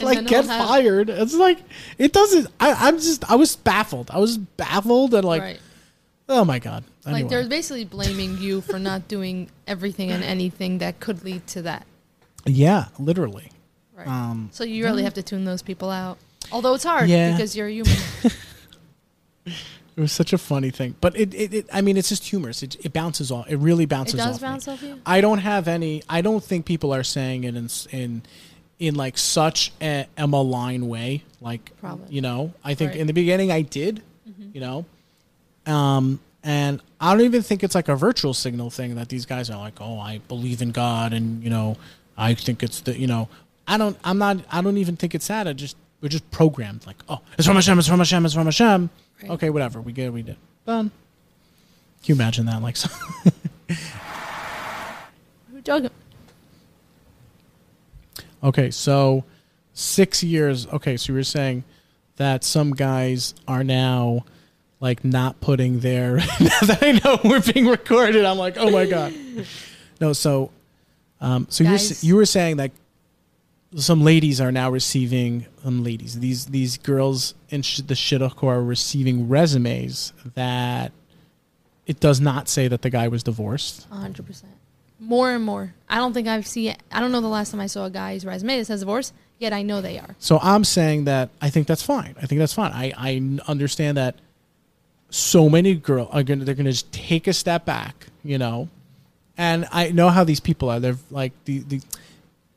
Like 0.00 0.26
get 0.26 0.46
have- 0.46 0.68
fired. 0.68 1.10
It's 1.10 1.34
like 1.34 1.58
it 1.98 2.12
doesn't. 2.12 2.48
I, 2.58 2.72
I'm 2.72 2.96
just. 2.96 3.30
I 3.30 3.36
was 3.36 3.54
baffled. 3.54 4.10
I 4.10 4.18
was 4.18 4.36
baffled 4.38 5.14
and 5.14 5.24
like, 5.24 5.42
right. 5.42 5.60
oh 6.28 6.44
my 6.44 6.58
god. 6.58 6.84
Like 7.04 7.28
they're 7.28 7.48
basically 7.48 7.84
blaming 7.84 8.38
you 8.38 8.60
for 8.60 8.78
not 8.78 9.08
doing 9.08 9.50
everything 9.66 10.10
and 10.12 10.22
anything 10.22 10.78
that 10.78 11.00
could 11.00 11.24
lead 11.24 11.46
to 11.48 11.62
that. 11.62 11.86
yeah, 12.46 12.86
literally. 12.98 13.50
Right. 13.96 14.06
Um, 14.06 14.48
so 14.52 14.64
you 14.64 14.84
really 14.84 15.02
have 15.02 15.14
to 15.14 15.22
tune 15.22 15.44
those 15.44 15.62
people 15.62 15.90
out. 15.90 16.18
Although 16.50 16.74
it's 16.74 16.84
hard 16.84 17.08
Yeah. 17.08 17.32
because 17.32 17.54
you're 17.56 17.66
a 17.68 17.72
human. 17.72 17.92
It 19.94 20.00
was 20.00 20.10
such 20.12 20.32
a 20.32 20.38
funny 20.38 20.70
thing, 20.70 20.94
but 21.02 21.14
it, 21.18 21.34
it, 21.34 21.52
it 21.52 21.66
I 21.70 21.82
mean, 21.82 21.98
it's 21.98 22.08
just 22.08 22.24
humorous. 22.26 22.62
It, 22.62 22.76
it 22.82 22.94
bounces 22.94 23.30
off. 23.30 23.46
It 23.50 23.56
really 23.56 23.84
it 23.84 23.90
bounces 23.90 24.14
does 24.14 24.36
off. 24.36 24.40
me. 24.42 24.48
bounce 24.48 24.66
off 24.68 24.82
you. 24.82 24.98
I 25.04 25.20
don't 25.20 25.36
have 25.38 25.68
any. 25.68 26.02
I 26.08 26.22
don't 26.22 26.42
think 26.42 26.64
people 26.64 26.94
are 26.94 27.02
saying 27.02 27.44
it 27.44 27.54
in 27.56 27.68
in 27.90 28.22
in 28.78 28.94
like 28.94 29.18
such 29.18 29.70
a, 29.82 30.06
a 30.16 30.26
malign 30.26 30.88
way. 30.88 31.24
Like 31.42 31.76
Probably. 31.78 32.06
you 32.14 32.22
know, 32.22 32.54
I 32.64 32.72
think 32.72 32.92
Right. 32.92 33.00
in 33.00 33.06
the 33.06 33.12
beginning 33.12 33.52
I 33.52 33.60
did. 33.62 34.02
You 34.54 34.60
know, 34.60 34.86
um, 35.66 36.20
and 36.42 36.80
I 37.02 37.12
don't 37.12 37.22
even 37.22 37.42
think 37.42 37.64
it's 37.64 37.74
like 37.74 37.88
a 37.88 37.96
virtual 37.96 38.32
signal 38.32 38.70
thing 38.70 38.94
that 38.94 39.08
these 39.08 39.26
guys 39.26 39.50
are 39.50 39.58
like, 39.58 39.80
oh, 39.80 39.98
I 39.98 40.18
believe 40.28 40.62
in 40.62 40.70
God, 40.70 41.12
and 41.12 41.42
you 41.42 41.50
know, 41.50 41.76
I 42.16 42.34
think 42.34 42.62
it's 42.62 42.80
the 42.80 42.96
you 42.96 43.08
know, 43.08 43.28
I 43.66 43.76
don't. 43.76 43.98
I'm 44.04 44.18
not. 44.18 44.38
I 44.50 44.62
don't 44.62 44.78
even 44.78 44.94
think 44.96 45.12
it's 45.16 45.26
that. 45.26 45.48
I 45.48 45.52
just 45.52 45.76
we're 46.00 46.08
just 46.08 46.30
programmed 46.30 46.86
like, 46.86 46.98
oh, 47.08 47.20
it's 47.36 47.44
from 47.46 47.56
Hashem, 47.56 47.76
it's 47.80 47.88
from 47.88 47.98
Hashem, 47.98 48.24
it's 48.24 48.34
from 48.34 48.44
Hashem. 48.44 48.88
Right. 49.20 49.30
Okay, 49.32 49.50
whatever. 49.50 49.80
We 49.80 49.92
get. 49.92 50.12
We 50.12 50.22
did. 50.22 50.36
Done. 50.64 50.92
Can 52.04 52.14
you 52.14 52.14
imagine 52.14 52.46
that? 52.46 52.62
Like, 52.62 52.76
so, 52.76 52.88
Who 55.50 55.60
dug 55.60 55.84
him? 55.84 55.90
okay, 58.44 58.70
so 58.70 59.24
six 59.72 60.22
years. 60.22 60.68
Okay, 60.68 60.96
so 60.96 61.12
you 61.12 61.16
were 61.16 61.24
saying 61.24 61.64
that 62.16 62.44
some 62.44 62.74
guys 62.74 63.34
are 63.48 63.64
now 63.64 64.24
like 64.82 65.04
not 65.04 65.40
putting 65.40 65.78
their. 65.80 66.16
now 66.16 66.60
that 66.62 66.80
I 66.82 67.00
know 67.02 67.18
we're 67.24 67.40
being 67.40 67.68
recorded, 67.68 68.26
I'm 68.26 68.36
like, 68.36 68.58
oh 68.58 68.70
my 68.70 68.84
god. 68.84 69.14
No, 70.00 70.12
so, 70.12 70.50
um, 71.20 71.46
so 71.48 71.62
you're 71.62 71.78
you 72.00 72.16
were 72.16 72.26
saying 72.26 72.56
that 72.56 72.72
some 73.76 74.02
ladies 74.02 74.40
are 74.40 74.50
now 74.50 74.68
receiving 74.68 75.46
um, 75.64 75.84
ladies 75.84 76.18
these 76.18 76.46
these 76.46 76.76
girls 76.76 77.34
in 77.50 77.62
sh- 77.62 77.82
the 77.86 77.94
shidduch 77.94 78.42
are 78.42 78.60
receiving 78.60 79.28
resumes 79.28 80.12
that 80.34 80.90
it 81.86 82.00
does 82.00 82.20
not 82.20 82.48
say 82.48 82.66
that 82.66 82.82
the 82.82 82.90
guy 82.90 83.06
was 83.06 83.22
divorced. 83.22 83.86
hundred 83.90 84.26
percent. 84.26 84.54
More 84.98 85.30
and 85.30 85.44
more. 85.44 85.72
I 85.88 85.98
don't 85.98 86.12
think 86.12 86.26
I've 86.26 86.48
seen. 86.48 86.74
I 86.90 86.98
don't 86.98 87.12
know 87.12 87.20
the 87.20 87.28
last 87.28 87.52
time 87.52 87.60
I 87.60 87.66
saw 87.66 87.84
a 87.84 87.90
guy's 87.90 88.26
resume 88.26 88.58
that 88.58 88.64
says 88.64 88.80
divorce. 88.80 89.12
Yet 89.38 89.52
I 89.52 89.62
know 89.62 89.80
they 89.80 90.00
are. 90.00 90.16
So 90.18 90.40
I'm 90.42 90.64
saying 90.64 91.04
that 91.04 91.30
I 91.40 91.48
think 91.48 91.68
that's 91.68 91.82
fine. 91.84 92.16
I 92.20 92.26
think 92.26 92.40
that's 92.40 92.54
fine. 92.54 92.72
I 92.72 92.92
I 92.96 93.38
understand 93.46 93.98
that 93.98 94.16
so 95.12 95.50
many 95.50 95.74
girls 95.74 96.08
are 96.10 96.22
gonna 96.22 96.44
they're 96.44 96.54
gonna 96.54 96.72
just 96.72 96.90
take 96.90 97.26
a 97.26 97.34
step 97.34 97.66
back, 97.66 98.06
you 98.24 98.38
know, 98.38 98.68
and 99.36 99.68
I 99.70 99.90
know 99.90 100.08
how 100.08 100.24
these 100.24 100.40
people 100.40 100.70
are. 100.70 100.80
They're 100.80 100.96
like 101.10 101.32
the 101.44 101.58
the 101.58 101.80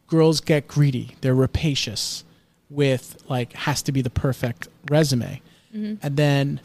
girls 0.08 0.40
get 0.40 0.68
greedy. 0.68 1.16
They're 1.20 1.36
rapacious 1.36 2.24
with 2.70 3.22
like 3.28 3.54
has 3.54 3.82
to 3.84 3.92
be 3.92 4.02
the 4.02 4.10
perfect 4.10 4.70
resume, 4.90 5.42
mm-hmm. 5.76 5.96
and 6.02 6.16
then 6.16 6.62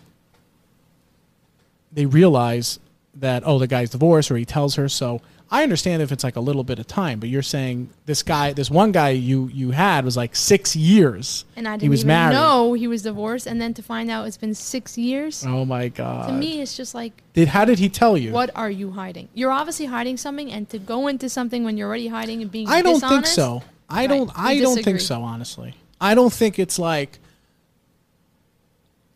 they 1.92 2.06
realize 2.06 2.78
that 3.14 3.42
oh 3.44 3.58
the 3.58 3.66
guy's 3.66 3.90
divorced 3.90 4.30
or 4.30 4.36
he 4.36 4.44
tells 4.44 4.76
her 4.76 4.88
so 4.88 5.20
i 5.50 5.62
understand 5.62 6.00
if 6.02 6.12
it's 6.12 6.22
like 6.22 6.36
a 6.36 6.40
little 6.40 6.62
bit 6.64 6.78
of 6.78 6.86
time 6.86 7.18
but 7.18 7.28
you're 7.28 7.42
saying 7.42 7.88
this 8.06 8.22
guy 8.22 8.52
this 8.52 8.70
one 8.70 8.92
guy 8.92 9.08
you 9.10 9.48
you 9.52 9.72
had 9.72 10.04
was 10.04 10.16
like 10.16 10.36
six 10.36 10.76
years 10.76 11.44
And 11.56 11.66
I 11.66 11.72
didn't 11.72 11.82
he 11.82 11.88
was 11.88 12.00
even 12.00 12.08
married 12.08 12.34
know 12.34 12.72
he 12.74 12.86
was 12.86 13.02
divorced. 13.02 13.46
And 13.46 13.60
then 13.60 13.74
to 13.74 13.82
find 13.82 14.10
out 14.10 14.26
it's 14.28 14.36
been 14.36 14.54
six 14.54 14.96
years. 14.96 15.44
oh 15.46 15.64
my 15.64 15.88
god 15.88 16.28
to 16.28 16.32
me, 16.32 16.60
it's 16.62 16.76
just 16.76 16.94
like, 16.94 17.12
did 17.34 17.48
how 17.48 17.64
did 17.64 17.78
he 17.78 17.88
tell 17.88 18.16
you 18.16 18.32
what 18.32 18.50
are 18.54 18.70
you 18.70 18.92
hiding? 18.92 19.28
You're 19.34 19.50
obviously 19.50 19.86
hiding 19.86 20.16
something, 20.16 20.50
and 20.52 20.68
to 20.70 20.78
go 20.78 21.08
into 21.08 21.28
something 21.28 21.64
when 21.64 21.76
you're 21.76 21.88
already 21.88 22.08
hiding 22.08 22.42
and 22.42 22.50
being 22.50 22.68
i 22.68 22.80
don't 22.82 23.00
think 23.00 23.26
so 23.26 23.62
i 23.88 24.02
Right. 24.02 24.08
don't 24.08 24.30
i 24.36 24.58
don't 24.60 24.82
think 24.84 25.00
so 25.00 25.22
honestly 25.22 25.74
i 26.00 26.14
don't 26.14 26.32
think 26.32 26.58
it's 26.58 26.78
like 26.78 27.18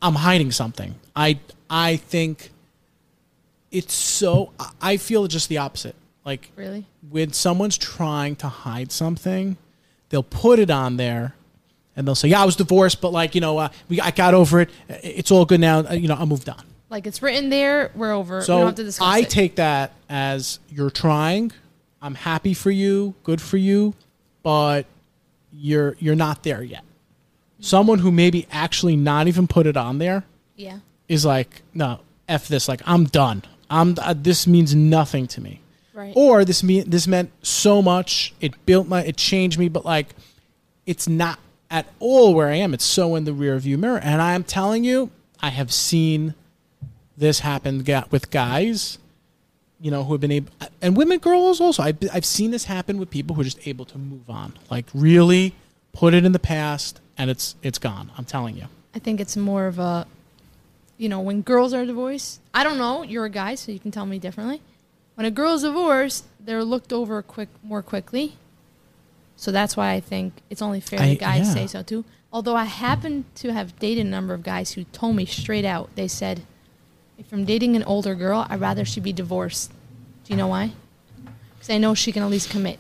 i'm 0.02 0.14
hiding 0.16 0.50
something 0.52 0.94
i 1.14 1.38
i 1.70 1.96
think 1.96 2.50
it's 3.70 3.94
so 3.94 4.52
i 4.82 4.96
feel 4.96 5.26
just 5.26 5.48
the 5.48 5.58
opposite 5.58 5.94
like 6.24 6.50
Really? 6.56 6.86
when 7.10 7.32
someone's 7.32 7.76
trying 7.78 8.36
to 8.36 8.48
hide 8.48 8.90
something, 8.92 9.56
they'll 10.08 10.22
put 10.22 10.58
it 10.58 10.70
on 10.70 10.96
there, 10.96 11.34
and 11.96 12.06
they'll 12.06 12.14
say, 12.14 12.28
"Yeah, 12.28 12.42
I 12.42 12.44
was 12.44 12.56
divorced, 12.56 13.00
but 13.00 13.12
like 13.12 13.34
you 13.34 13.40
know, 13.40 13.58
uh, 13.58 13.68
we 13.88 14.00
I 14.00 14.10
got 14.10 14.34
over 14.34 14.60
it. 14.60 14.70
It's 14.88 15.30
all 15.30 15.44
good 15.44 15.60
now. 15.60 15.80
Uh, 15.80 15.92
you 15.94 16.08
know, 16.08 16.14
I 16.16 16.24
moved 16.24 16.48
on." 16.48 16.62
Like 16.90 17.06
it's 17.06 17.22
written 17.22 17.50
there. 17.50 17.90
We're 17.94 18.12
over. 18.12 18.38
we 18.38 18.44
So 18.44 18.56
don't 18.58 18.66
have 18.66 18.74
to 18.76 18.84
discuss 18.84 19.06
I 19.06 19.18
it. 19.20 19.30
take 19.30 19.56
that 19.56 19.92
as 20.08 20.60
you're 20.70 20.90
trying. 20.90 21.52
I'm 22.00 22.14
happy 22.14 22.54
for 22.54 22.70
you, 22.70 23.14
good 23.22 23.40
for 23.40 23.56
you, 23.56 23.94
but 24.42 24.86
you're 25.52 25.96
you're 25.98 26.14
not 26.14 26.42
there 26.42 26.62
yet. 26.62 26.84
Someone 27.60 27.98
who 28.00 28.12
maybe 28.12 28.46
actually 28.50 28.94
not 28.96 29.26
even 29.26 29.46
put 29.48 29.66
it 29.66 29.76
on 29.76 29.96
there 29.98 30.24
yeah. 30.54 30.80
is 31.08 31.24
like, 31.24 31.62
no, 31.72 32.00
f 32.28 32.46
this. 32.46 32.68
Like 32.68 32.82
I'm 32.84 33.04
done. 33.04 33.42
I'm 33.70 33.96
uh, 34.00 34.14
this 34.16 34.46
means 34.46 34.74
nothing 34.74 35.26
to 35.28 35.40
me 35.40 35.60
Right. 35.94 36.12
or 36.16 36.44
this 36.44 36.64
me 36.64 36.80
this 36.80 37.06
meant 37.06 37.30
so 37.42 37.80
much 37.80 38.34
it 38.40 38.66
built 38.66 38.88
my 38.88 39.04
it 39.04 39.16
changed 39.16 39.58
me 39.58 39.68
but 39.68 39.84
like 39.84 40.14
it's 40.86 41.08
not 41.08 41.38
at 41.70 41.86
all 42.00 42.34
where 42.34 42.48
i 42.48 42.56
am 42.56 42.74
it's 42.74 42.84
so 42.84 43.14
in 43.14 43.24
the 43.24 43.32
rear 43.32 43.56
view 43.58 43.78
mirror 43.78 43.98
and 43.98 44.20
i'm 44.20 44.42
telling 44.42 44.82
you 44.82 45.12
i 45.40 45.50
have 45.50 45.72
seen 45.72 46.34
this 47.16 47.38
happen 47.40 47.84
with 48.10 48.30
guys 48.32 48.98
you 49.80 49.90
know 49.90 50.02
who 50.02 50.14
have 50.14 50.20
been 50.20 50.32
able 50.32 50.50
and 50.82 50.96
women 50.96 51.18
girls 51.20 51.60
also 51.60 51.82
I've, 51.84 51.98
I've 52.12 52.24
seen 52.24 52.50
this 52.50 52.64
happen 52.64 52.98
with 52.98 53.08
people 53.08 53.36
who 53.36 53.42
are 53.42 53.44
just 53.44 53.64
able 53.66 53.84
to 53.84 53.96
move 53.96 54.28
on 54.28 54.54
like 54.70 54.86
really 54.94 55.54
put 55.92 56.12
it 56.12 56.24
in 56.24 56.32
the 56.32 56.40
past 56.40 57.00
and 57.16 57.30
it's 57.30 57.54
it's 57.62 57.78
gone 57.78 58.10
i'm 58.18 58.24
telling 58.24 58.56
you 58.56 58.66
I 58.94 59.00
think 59.00 59.20
it's 59.20 59.36
more 59.36 59.66
of 59.66 59.78
a, 59.78 60.06
you 60.98 61.08
know, 61.08 61.20
when 61.20 61.42
girls 61.42 61.74
are 61.74 61.84
divorced. 61.84 62.40
I 62.54 62.62
don't 62.62 62.78
know. 62.78 63.02
You're 63.02 63.24
a 63.24 63.30
guy, 63.30 63.56
so 63.56 63.72
you 63.72 63.80
can 63.80 63.90
tell 63.90 64.06
me 64.06 64.20
differently. 64.20 64.62
When 65.14 65.24
a 65.26 65.30
girl's 65.30 65.62
divorced, 65.62 66.24
they're 66.40 66.64
looked 66.64 66.92
over 66.92 67.22
quick 67.22 67.48
more 67.62 67.82
quickly. 67.82 68.36
So 69.36 69.50
that's 69.52 69.76
why 69.76 69.92
I 69.92 70.00
think 70.00 70.34
it's 70.50 70.62
only 70.62 70.80
fair 70.80 71.00
I- 71.00 71.08
that 71.10 71.18
guys 71.20 71.46
yeah. 71.48 71.54
say 71.54 71.66
so 71.66 71.82
too. 71.82 72.04
Although 72.32 72.56
I 72.56 72.64
happen 72.64 73.26
to 73.36 73.52
have 73.52 73.78
dated 73.78 74.06
a 74.06 74.08
number 74.08 74.34
of 74.34 74.42
guys 74.42 74.72
who 74.72 74.84
told 74.84 75.14
me 75.14 75.24
straight 75.24 75.64
out. 75.64 75.88
They 75.94 76.08
said, 76.08 76.42
"If 77.16 77.32
I'm 77.32 77.44
dating 77.44 77.76
an 77.76 77.84
older 77.84 78.14
girl, 78.16 78.44
I'd 78.50 78.60
rather 78.60 78.84
she 78.84 78.98
be 79.00 79.12
divorced." 79.12 79.70
Do 80.24 80.32
you 80.32 80.36
know 80.36 80.48
why? 80.48 80.72
Because 81.54 81.70
I 81.70 81.78
know 81.78 81.94
she 81.94 82.10
can 82.10 82.22
at 82.24 82.30
least 82.30 82.50
commit. 82.50 82.78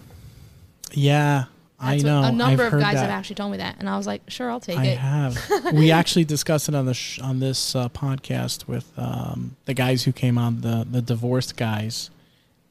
yeah 0.92 1.44
i 1.80 1.96
know 1.98 2.20
What, 2.22 2.32
a 2.32 2.36
number 2.36 2.64
I've 2.66 2.74
of 2.74 2.80
guys 2.80 2.94
that. 2.94 3.00
have 3.02 3.10
actually 3.10 3.34
told 3.36 3.50
me 3.52 3.58
that, 3.58 3.76
and 3.78 3.88
I 3.88 3.96
was 3.96 4.06
like, 4.06 4.22
"Sure, 4.28 4.50
I'll 4.50 4.60
take 4.60 4.78
I 4.78 4.86
it." 4.86 4.98
have. 4.98 5.38
we 5.72 5.90
actually 5.90 6.24
discussed 6.24 6.68
it 6.68 6.74
on 6.74 6.86
the 6.86 6.94
sh- 6.94 7.18
on 7.20 7.40
this 7.40 7.74
uh, 7.76 7.88
podcast 7.90 8.66
with 8.66 8.90
um, 8.96 9.56
the 9.66 9.74
guys 9.74 10.04
who 10.04 10.12
came 10.12 10.38
on 10.38 10.60
the 10.62 10.86
the 10.90 11.02
divorced 11.02 11.56
guys, 11.56 12.10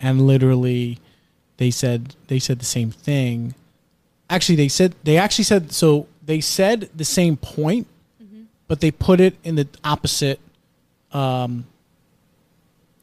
and 0.03 0.21
literally, 0.27 0.99
they 1.57 1.71
said 1.71 2.15
they 2.27 2.37
said 2.37 2.59
the 2.59 2.65
same 2.65 2.91
thing. 2.91 3.55
Actually, 4.29 4.57
they 4.57 4.67
said 4.67 4.93
they 5.03 5.17
actually 5.17 5.45
said 5.45 5.71
so. 5.71 6.05
They 6.25 6.41
said 6.41 6.89
the 6.95 7.05
same 7.05 7.37
point, 7.37 7.87
Mm-hmm. 8.23 8.43
but 8.67 8.79
they 8.81 8.91
put 8.91 9.19
it 9.19 9.35
in 9.43 9.55
the 9.55 9.67
opposite 9.83 10.39
um, 11.11 11.65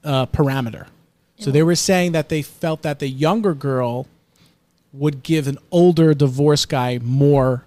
uh, 0.04 0.26
parameter. 0.26 0.86
So 1.38 1.50
they 1.50 1.62
were 1.62 1.74
saying 1.74 2.12
that 2.12 2.28
they 2.28 2.42
felt 2.42 2.82
that 2.82 2.98
the 2.98 3.08
younger 3.08 3.54
girl 3.54 4.06
would 4.92 5.22
give 5.22 5.48
an 5.48 5.56
older 5.70 6.12
divorced 6.12 6.68
guy 6.68 6.98
more 7.02 7.64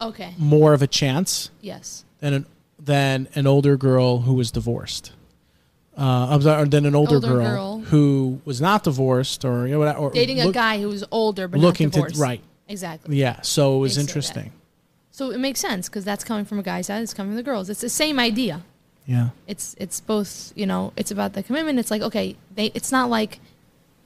Okay. 0.00 0.34
more 0.36 0.72
of 0.74 0.82
a 0.82 0.86
chance 0.88 1.50
Yes. 1.60 2.04
than 2.18 2.32
an 2.34 2.46
than 2.78 3.28
an 3.36 3.46
older 3.46 3.76
girl 3.76 4.20
who 4.22 4.34
was 4.34 4.50
divorced. 4.50 5.12
Uh, 5.98 6.28
I'm 6.30 6.42
sorry, 6.42 6.68
than 6.68 6.86
an 6.86 6.94
older, 6.94 7.16
Older 7.16 7.26
girl, 7.28 7.44
girl. 7.44 7.80
who 7.80 8.40
was 8.44 8.60
not 8.60 8.84
divorced 8.84 9.44
or 9.44 9.66
you 9.66 9.76
know 9.78 9.90
or 9.92 10.10
dating 10.12 10.40
a 10.40 10.52
guy 10.52 10.80
who 10.80 10.88
was 10.88 11.04
older 11.10 11.48
but 11.48 11.58
looking 11.60 11.90
to 11.90 12.02
right. 12.16 12.40
Exactly. 12.68 13.16
Yeah, 13.16 13.40
so 13.40 13.76
it 13.76 13.80
was 13.80 13.96
They 13.96 14.02
say 14.02 14.04
that. 14.04 14.10
interesting. 14.10 14.52
So 15.10 15.30
it 15.32 15.38
makes 15.40 15.58
sense 15.58 15.88
because 15.88 16.04
that's 16.04 16.22
coming 16.22 16.44
from 16.44 16.58
a 16.60 16.62
guy's 16.62 16.86
side. 16.86 17.02
It's 17.02 17.12
coming 17.14 17.30
from 17.32 17.36
the 17.36 17.42
girls. 17.42 17.68
It's 17.68 17.80
the 17.80 17.88
same 17.88 18.20
idea. 18.20 18.62
Yeah, 19.06 19.30
It's 19.48 19.74
it's 19.78 20.00
both. 20.00 20.52
You 20.54 20.66
know, 20.66 20.92
it's 20.96 21.10
about 21.10 21.32
the 21.32 21.42
commitment. 21.42 21.78
It's 21.80 21.90
like 21.90 22.02
okay, 22.02 22.36
they. 22.54 22.66
It's 22.74 22.92
not 22.92 23.08
like 23.10 23.40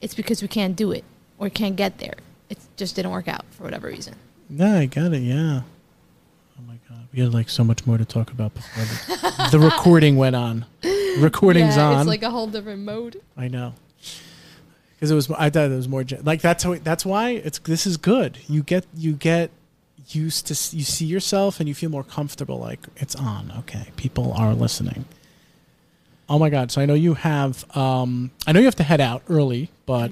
it's 0.01 0.15
because 0.15 0.41
we 0.41 0.47
can't 0.47 0.75
do 0.75 0.91
it 0.91 1.03
or 1.37 1.49
can't 1.49 1.75
get 1.75 1.99
there. 1.99 2.15
It 2.49 2.57
just 2.77 2.95
didn't 2.95 3.11
work 3.11 3.27
out 3.27 3.45
for 3.51 3.63
whatever 3.65 3.87
reason. 3.87 4.15
yeah, 4.49 4.77
I 4.79 4.85
got 4.87 5.13
it. 5.13 5.19
Yeah. 5.21 5.61
Oh 6.57 6.61
my 6.67 6.77
god, 6.89 7.05
we 7.13 7.19
had 7.21 7.33
like 7.33 7.49
so 7.49 7.63
much 7.63 7.85
more 7.85 7.97
to 7.99 8.05
talk 8.05 8.31
about 8.31 8.53
before 8.55 8.83
the, 8.85 9.49
the 9.51 9.59
recording 9.59 10.15
went 10.17 10.35
on. 10.37 10.65
Recording's 11.17 11.75
yeah, 11.75 11.89
on. 11.89 11.99
It's 11.99 12.07
like 12.07 12.23
a 12.23 12.29
whole 12.29 12.47
different 12.47 12.83
mode. 12.83 13.21
I 13.37 13.47
know. 13.47 13.73
Because 14.95 15.11
it 15.11 15.15
was, 15.15 15.29
I 15.31 15.49
thought 15.49 15.71
it 15.71 15.75
was 15.75 15.87
more 15.87 16.05
like 16.23 16.41
that's 16.41 16.63
how. 16.63 16.75
That's 16.75 17.05
why 17.05 17.31
it's. 17.31 17.59
This 17.59 17.85
is 17.85 17.97
good. 17.97 18.37
You 18.47 18.63
get 18.63 18.85
you 18.95 19.13
get 19.13 19.51
used 20.09 20.47
to. 20.47 20.53
You 20.75 20.83
see 20.83 21.05
yourself 21.05 21.59
and 21.59 21.67
you 21.67 21.75
feel 21.75 21.89
more 21.89 22.03
comfortable. 22.03 22.57
Like 22.57 22.79
it's 22.97 23.15
on. 23.15 23.51
Okay, 23.59 23.87
people 23.97 24.33
are 24.33 24.53
listening. 24.53 25.05
Oh 26.29 26.39
my 26.39 26.49
god! 26.49 26.71
So 26.71 26.81
I 26.81 26.85
know 26.85 26.93
you 26.93 27.15
have. 27.15 27.65
Um, 27.75 28.31
I 28.47 28.53
know 28.53 28.59
you 28.59 28.65
have 28.65 28.75
to 28.75 28.83
head 28.83 29.01
out 29.01 29.23
early, 29.29 29.69
but 29.85 30.11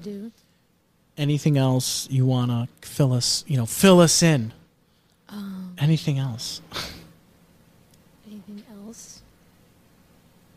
anything 1.17 1.57
else 1.57 2.09
you 2.11 2.25
wanna 2.25 2.67
fill 2.81 3.13
us? 3.13 3.45
You 3.47 3.57
know, 3.57 3.65
fill 3.65 4.01
us 4.01 4.21
in. 4.21 4.51
Um, 5.29 5.75
Anything 5.79 6.19
else? 6.19 6.61
anything 8.27 8.63
else? 8.69 9.21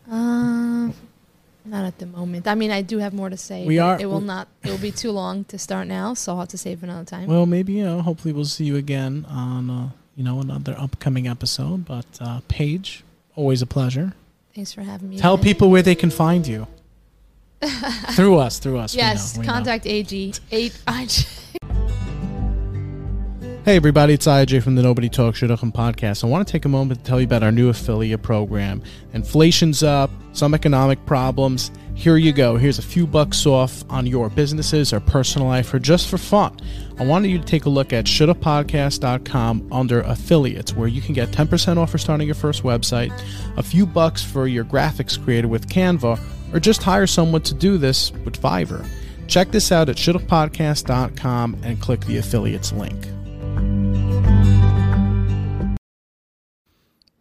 Um, 0.09 0.93
not 1.65 1.85
at 1.85 1.97
the 1.97 2.05
moment. 2.05 2.47
I 2.47 2.55
mean, 2.55 2.71
I 2.71 2.81
do 2.81 2.99
have 2.99 3.13
more 3.13 3.29
to 3.29 3.37
say. 3.37 3.65
We 3.65 3.79
are- 3.79 3.99
It 3.99 4.05
will 4.05 4.21
not. 4.21 4.47
It 4.63 4.69
will 4.69 4.77
be 4.77 4.91
too 4.91 5.11
long 5.11 5.45
to 5.45 5.57
start 5.57 5.87
now, 5.87 6.13
so 6.13 6.33
I'll 6.33 6.39
have 6.39 6.49
to 6.49 6.57
save 6.57 6.83
another 6.83 7.05
time. 7.05 7.27
Well, 7.27 7.45
maybe 7.45 7.73
you 7.73 7.83
know. 7.85 8.01
Hopefully, 8.01 8.33
we'll 8.33 8.45
see 8.45 8.65
you 8.65 8.75
again 8.75 9.25
on 9.29 9.69
uh, 9.69 9.89
you 10.15 10.23
know 10.23 10.39
another 10.41 10.75
upcoming 10.77 11.27
episode. 11.27 11.85
But 11.85 12.05
uh, 12.21 12.41
Paige, 12.47 13.03
always 13.35 13.61
a 13.61 13.65
pleasure. 13.65 14.13
Thanks 14.53 14.71
for 14.73 14.81
having 14.83 15.09
me. 15.09 15.17
Tell 15.17 15.33
again. 15.33 15.43
people 15.43 15.69
where 15.71 15.81
they 15.81 15.95
can 15.95 16.11
find 16.11 16.45
you. 16.47 16.67
through 18.11 18.37
us, 18.37 18.59
through 18.59 18.77
us. 18.77 18.93
we 18.93 18.99
Yes, 18.99 19.35
know, 19.35 19.41
we 19.41 19.47
know. 19.47 19.53
contact 19.53 19.85
AG. 19.87 20.33
Eight. 20.51 20.77
I- 20.87 21.07
Hey 23.65 23.77
everybody, 23.77 24.13
it's 24.13 24.27
IJ 24.27 24.61
from 24.61 24.75
the 24.75 24.83
Nobody 24.83 25.09
Talks 25.09 25.39
Shidduchim 25.39 25.73
podcast. 25.73 26.23
I 26.23 26.27
want 26.27 26.47
to 26.47 26.51
take 26.51 26.65
a 26.65 26.69
moment 26.69 26.99
to 26.99 27.03
tell 27.07 27.19
you 27.19 27.25
about 27.25 27.41
our 27.41 27.51
new 27.51 27.69
affiliate 27.69 28.21
program. 28.21 28.83
Inflation's 29.13 29.81
up, 29.81 30.11
some 30.33 30.53
economic 30.53 31.03
problems. 31.07 31.71
Here 31.95 32.17
you 32.17 32.31
go. 32.31 32.57
Here's 32.57 32.77
a 32.77 32.83
few 32.83 33.07
bucks 33.07 33.43
off 33.47 33.83
on 33.89 34.05
your 34.05 34.29
businesses 34.29 34.93
or 34.93 34.99
personal 34.99 35.47
life 35.47 35.73
or 35.73 35.79
just 35.79 36.09
for 36.09 36.19
fun. 36.19 36.55
I 36.99 37.05
wanted 37.07 37.29
you 37.29 37.39
to 37.39 37.43
take 37.43 37.65
a 37.65 37.69
look 37.69 37.91
at 37.91 38.05
shidduchpodcast.com 38.05 39.69
under 39.71 40.01
affiliates 40.01 40.75
where 40.75 40.87
you 40.87 41.01
can 41.01 41.15
get 41.15 41.29
10% 41.29 41.77
off 41.77 41.89
for 41.89 41.97
starting 41.97 42.27
your 42.27 42.35
first 42.35 42.61
website, 42.61 43.19
a 43.57 43.63
few 43.63 43.87
bucks 43.87 44.21
for 44.21 44.45
your 44.45 44.63
graphics 44.63 45.19
created 45.19 45.49
with 45.49 45.67
Canva, 45.69 46.19
or 46.53 46.59
just 46.59 46.83
hire 46.83 47.07
someone 47.07 47.41
to 47.41 47.55
do 47.55 47.79
this 47.79 48.11
with 48.25 48.39
Fiverr. 48.39 48.87
Check 49.25 49.49
this 49.49 49.71
out 49.71 49.89
at 49.89 49.95
shidduchpodcast.com 49.95 51.57
and 51.63 51.81
click 51.81 52.01
the 52.01 52.17
affiliates 52.17 52.71
link. 52.71 53.07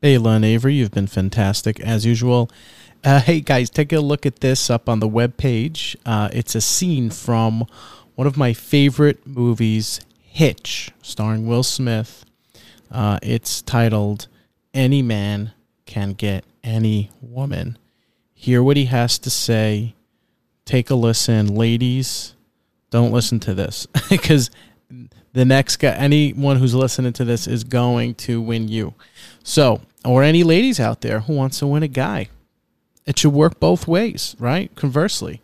Ayla 0.05 0.37
and 0.37 0.45
Avery, 0.45 0.75
you've 0.75 0.91
been 0.91 1.07
fantastic 1.07 1.81
as 1.81 2.05
usual. 2.05 2.51
Uh, 3.03 3.21
hey 3.21 3.41
guys, 3.41 3.71
take 3.71 3.91
a 3.91 4.01
look 4.01 4.27
at 4.27 4.41
this 4.41 4.69
up 4.69 4.87
on 4.87 5.01
the 5.01 5.09
web 5.09 5.39
page. 5.39 5.97
Uh, 6.05 6.29
it's 6.31 6.55
a 6.55 6.61
scene 6.61 7.09
from 7.09 7.67
one 8.15 8.27
of 8.27 8.37
my 8.37 8.53
favorite 8.53 9.27
movies, 9.27 10.03
Hitch, 10.21 10.91
starring 11.01 11.47
Will 11.47 11.63
Smith. 11.63 12.27
Uh, 12.91 13.19
it's 13.23 13.63
titled 13.63 14.29
"Any 14.75 15.01
Man 15.01 15.53
Can 15.87 16.13
Get 16.13 16.45
Any 16.63 17.11
Woman." 17.23 17.79
Hear 18.35 18.63
what 18.63 18.77
he 18.77 18.85
has 18.87 19.19
to 19.21 19.31
say. 19.31 19.95
Take 20.67 20.91
a 20.91 20.95
listen, 20.95 21.55
ladies. 21.55 22.35
Don't 22.91 23.11
listen 23.11 23.41
to 23.41 23.55
this 23.55 23.87
because 24.11 24.51
the 25.35 25.45
next 25.45 25.77
guy, 25.77 25.91
anyone 25.91 26.57
who's 26.57 26.75
listening 26.75 27.13
to 27.13 27.25
this, 27.25 27.47
is 27.47 27.65
going 27.65 28.15
to 28.15 28.41
win 28.41 28.69
you. 28.69 28.95
So, 29.43 29.83
or 30.05 30.23
any 30.23 30.43
ladies 30.43 30.81
out 30.81 31.03
there 31.03 31.21
who 31.21 31.35
wants 31.35 31.59
to 31.59 31.67
win 31.67 31.83
a 31.83 31.89
guy, 31.89 32.29
it 33.05 33.19
should 33.19 33.33
work 33.33 33.61
both 33.61 33.87
ways, 33.87 34.35
right? 34.39 34.75
Conversely. 34.77 35.43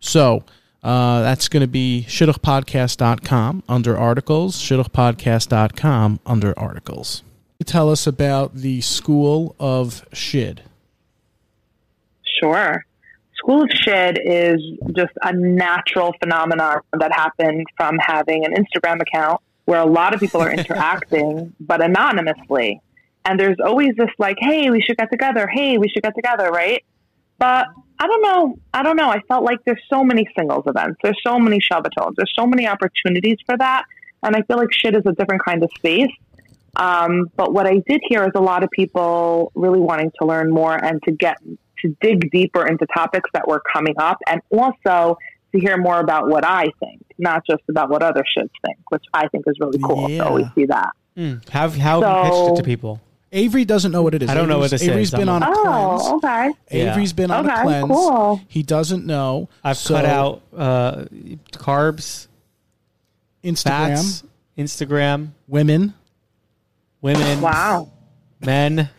So, 0.00 0.44
uh, 0.82 1.22
that's 1.22 1.48
going 1.48 1.60
to 1.60 1.68
be 1.68 2.06
shidduchpodcast.com 2.08 3.64
under 3.68 3.98
articles, 3.98 4.56
shidduchpodcast.com 4.56 6.20
under 6.24 6.58
articles. 6.58 7.22
Tell 7.64 7.90
us 7.90 8.06
about 8.06 8.56
the 8.56 8.80
School 8.80 9.54
of 9.60 10.06
Shid. 10.12 10.62
Sure. 12.40 12.84
School 13.42 13.64
of 13.64 13.70
Shid 13.72 14.20
is 14.24 14.60
just 14.96 15.12
a 15.22 15.32
natural 15.32 16.14
phenomenon 16.22 16.80
that 16.92 17.12
happened 17.12 17.66
from 17.76 17.98
having 17.98 18.44
an 18.44 18.54
Instagram 18.54 19.00
account 19.00 19.40
where 19.64 19.80
a 19.80 19.86
lot 19.86 20.14
of 20.14 20.20
people 20.20 20.40
are 20.40 20.52
interacting, 20.58 21.52
but 21.58 21.82
anonymously. 21.82 22.80
And 23.24 23.40
there's 23.40 23.56
always 23.64 23.96
this 23.96 24.10
like, 24.18 24.36
hey, 24.38 24.70
we 24.70 24.80
should 24.80 24.96
get 24.96 25.10
together. 25.10 25.48
Hey, 25.48 25.76
we 25.76 25.88
should 25.88 26.04
get 26.04 26.14
together, 26.14 26.50
right? 26.50 26.84
But 27.38 27.66
I 27.98 28.06
don't 28.06 28.22
know. 28.22 28.58
I 28.72 28.84
don't 28.84 28.96
know. 28.96 29.08
I 29.08 29.20
felt 29.26 29.44
like 29.44 29.58
there's 29.64 29.82
so 29.92 30.04
many 30.04 30.28
singles 30.38 30.62
events. 30.66 30.98
There's 31.02 31.18
so 31.26 31.38
many 31.40 31.58
Shabbatons. 31.58 32.14
There's 32.16 32.32
so 32.36 32.46
many 32.46 32.68
opportunities 32.68 33.38
for 33.44 33.56
that. 33.58 33.84
And 34.22 34.36
I 34.36 34.42
feel 34.42 34.56
like 34.56 34.72
Shid 34.72 34.94
is 34.94 35.02
a 35.04 35.12
different 35.12 35.44
kind 35.44 35.64
of 35.64 35.70
space. 35.76 36.12
Um, 36.76 37.30
but 37.36 37.52
what 37.52 37.66
I 37.66 37.82
did 37.88 38.00
hear 38.08 38.22
is 38.24 38.30
a 38.36 38.40
lot 38.40 38.62
of 38.62 38.70
people 38.70 39.50
really 39.56 39.80
wanting 39.80 40.12
to 40.20 40.26
learn 40.26 40.50
more 40.50 40.74
and 40.74 41.02
to 41.02 41.12
get 41.12 41.38
to 41.82 41.96
dig 42.00 42.30
deeper 42.30 42.66
into 42.66 42.86
topics 42.94 43.28
that 43.34 43.46
were 43.46 43.62
coming 43.72 43.94
up 43.98 44.18
and 44.28 44.40
also 44.50 45.16
to 45.54 45.60
hear 45.60 45.76
more 45.76 46.00
about 46.00 46.28
what 46.28 46.44
I 46.44 46.64
think, 46.80 47.02
not 47.18 47.44
just 47.48 47.62
about 47.68 47.90
what 47.90 48.02
other 48.02 48.24
shids 48.36 48.50
think, 48.64 48.78
which 48.90 49.04
I 49.12 49.28
think 49.28 49.44
is 49.46 49.56
really 49.60 49.78
cool 49.78 50.08
Yeah. 50.10 50.24
to 50.24 50.28
always 50.30 50.46
see 50.54 50.66
that. 50.66 50.90
Mm. 51.16 51.46
How 51.50 51.68
how 51.68 52.00
have 52.00 52.26
you 52.26 52.30
pitched 52.30 52.52
it 52.52 52.56
to 52.56 52.62
people? 52.62 53.00
Avery 53.34 53.64
doesn't 53.64 53.92
know 53.92 54.02
what 54.02 54.14
it 54.14 54.22
is. 54.22 54.28
I 54.30 54.34
don't 54.34 54.48
know 54.48 54.58
what 54.58 54.72
Avery's 54.72 54.82
is. 54.82 54.88
Avery's 54.88 55.10
been 55.10 55.28
on 55.28 55.42
a 55.42 55.46
cleanse. 55.46 55.62
Oh, 56.04 56.16
okay. 56.16 56.50
Yeah. 56.70 56.90
Avery's 56.92 57.12
been 57.14 57.30
on 57.30 57.48
a 57.48 57.62
cleanse. 57.62 57.86
cool. 57.86 58.40
He 58.48 58.62
doesn't 58.62 59.06
know. 59.06 59.48
I've 59.64 59.76
So, 59.78 59.94
cut 59.94 60.04
out 60.04 60.42
uh, 60.56 61.04
carbs, 61.52 62.28
Instagram, 63.42 63.62
fats, 63.62 64.24
Instagram, 64.58 65.28
women. 65.48 65.94
women, 67.00 67.40
Wow. 67.40 67.88
men. 68.40 68.90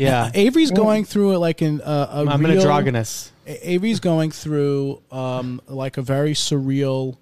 Yeah, 0.00 0.30
Avery's 0.34 0.70
going 0.70 1.04
through 1.04 1.34
it 1.34 1.38
like 1.38 1.62
in 1.62 1.80
uh, 1.82 2.08
a 2.10 2.20
I'm 2.30 2.44
an 2.44 2.50
real, 2.50 2.60
androgynous. 2.60 3.32
A- 3.46 3.70
Avery's 3.72 4.00
going 4.00 4.30
through 4.30 5.02
um, 5.12 5.60
like 5.68 5.96
a 5.98 6.02
very 6.02 6.32
surreal 6.32 7.16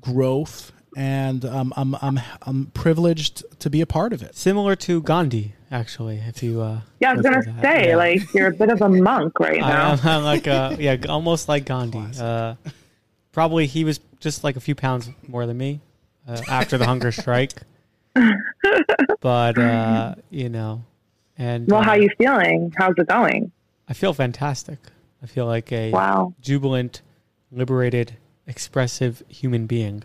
growth, 0.00 0.72
and 0.96 1.44
um, 1.44 1.72
I'm 1.76 1.94
I'm 2.00 2.20
I'm 2.42 2.66
privileged 2.66 3.44
to 3.60 3.70
be 3.70 3.80
a 3.80 3.86
part 3.86 4.12
of 4.12 4.22
it. 4.22 4.36
Similar 4.36 4.76
to 4.76 5.02
Gandhi, 5.02 5.54
actually. 5.70 6.18
If 6.26 6.42
you 6.42 6.60
uh, 6.60 6.80
Yeah, 7.00 7.10
I 7.10 7.14
was 7.14 7.22
gonna 7.22 7.42
that. 7.42 7.62
say, 7.62 7.88
Yeah. 7.88 7.96
like 7.96 8.32
you're 8.34 8.48
a 8.48 8.52
bit 8.54 8.70
of 8.70 8.80
a 8.80 8.88
monk 9.10 9.38
right 9.40 9.62
I- 9.62 9.68
now. 9.68 9.90
I'm, 9.92 10.00
I'm 10.06 10.24
like 10.24 10.46
uh, 10.46 10.76
yeah, 10.78 10.96
almost 11.08 11.48
like 11.48 11.64
Gandhi. 11.64 12.04
Uh, 12.20 12.54
probably 13.32 13.66
he 13.66 13.84
was 13.84 13.98
just 14.20 14.44
like 14.44 14.56
a 14.56 14.60
few 14.60 14.74
pounds 14.74 15.10
more 15.26 15.46
than 15.46 15.56
me 15.58 15.80
uh, 16.28 16.40
after 16.48 16.78
the 16.78 16.86
hunger 16.86 17.10
strike. 17.12 17.52
But 19.20 19.58
uh, 19.58 20.14
you 20.30 20.48
know, 20.48 20.84
and 21.38 21.68
well, 21.68 21.80
uh, 21.80 21.84
how 21.84 21.90
are 21.92 21.98
you 22.00 22.10
feeling? 22.18 22.72
How's 22.76 22.94
it 22.98 23.06
going? 23.08 23.52
I 23.88 23.94
feel 23.94 24.12
fantastic. 24.12 24.78
I 25.22 25.26
feel 25.26 25.46
like 25.46 25.72
a 25.72 25.90
Wow. 25.92 26.34
jubilant, 26.40 27.00
liberated, 27.50 28.16
expressive 28.46 29.22
human 29.28 29.66
being 29.66 30.04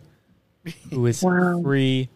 who 0.92 1.06
is 1.06 1.22
Wow. 1.24 1.62
free 1.62 2.10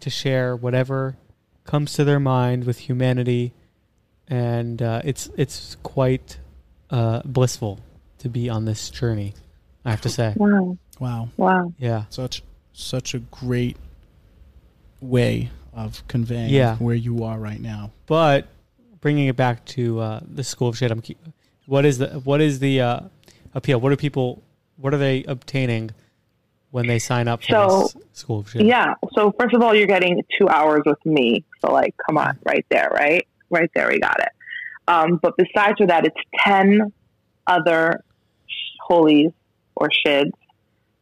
to 0.00 0.08
share 0.10 0.56
whatever 0.56 1.16
comes 1.64 1.92
to 1.94 2.04
their 2.04 2.20
mind 2.20 2.64
with 2.64 2.78
humanity, 2.78 3.52
and 4.28 4.80
uh, 4.80 5.02
it's 5.04 5.28
it's 5.36 5.76
quite 5.82 6.38
uh, 6.90 7.20
blissful 7.24 7.80
to 8.18 8.28
be 8.28 8.48
on 8.48 8.64
this 8.64 8.88
journey. 8.90 9.34
I 9.84 9.90
have 9.90 10.00
to 10.02 10.08
say, 10.08 10.32
Wow. 10.36 10.76
Wow, 10.98 11.28
Wow. 11.36 11.72
yeah, 11.78 12.04
such 12.10 12.42
such 12.72 13.14
a 13.14 13.18
great 13.18 13.76
way 15.00 15.50
of 15.72 16.06
conveying 16.08 16.50
Yeah. 16.52 16.76
where 16.76 16.94
you 16.94 17.24
are 17.24 17.38
right 17.38 17.60
now. 17.60 17.90
but 18.06 18.46
bringing 19.00 19.26
it 19.28 19.36
back 19.36 19.64
to 19.66 20.00
uh, 20.00 20.20
the 20.26 20.44
school 20.44 20.68
of 20.68 20.76
shid, 20.76 20.90
I'm. 20.90 21.00
cu- 21.02 21.14
What 21.66 21.84
is 21.84 21.98
the 21.98 22.08
what 22.24 22.40
is 22.40 22.58
the 22.58 22.80
uh, 22.80 23.00
appeal? 23.54 23.80
What 23.80 23.92
are 23.92 23.96
people? 23.96 24.42
What 24.76 24.94
are 24.94 24.98
they 24.98 25.24
obtaining 25.24 25.90
when 26.70 26.86
they 26.86 26.98
sign 26.98 27.28
up 27.28 27.40
for 27.42 27.46
So, 27.52 27.80
this 27.80 27.96
school 28.12 28.40
of 28.40 28.50
shid? 28.50 28.62
Yeah. 28.66 28.94
So 29.14 29.32
first 29.38 29.54
of 29.54 29.62
all, 29.62 29.74
you're 29.74 29.86
getting 29.86 30.22
two 30.38 30.48
hours 30.48 30.82
with 30.86 31.04
me. 31.04 31.44
So 31.60 31.72
like, 31.72 31.94
come 32.06 32.16
on, 32.16 32.38
right 32.44 32.64
there, 32.70 32.88
right, 32.94 33.26
right 33.50 33.70
there, 33.74 33.88
we 33.88 33.98
got 34.00 34.18
it. 34.20 34.30
Um, 34.88 35.18
but 35.22 35.36
besides 35.36 35.74
for 35.78 35.86
that, 35.86 36.06
it's 36.06 36.16
ten 36.44 36.92
other 37.46 38.02
holies 38.80 39.30
or 39.76 39.88
shids 40.06 40.32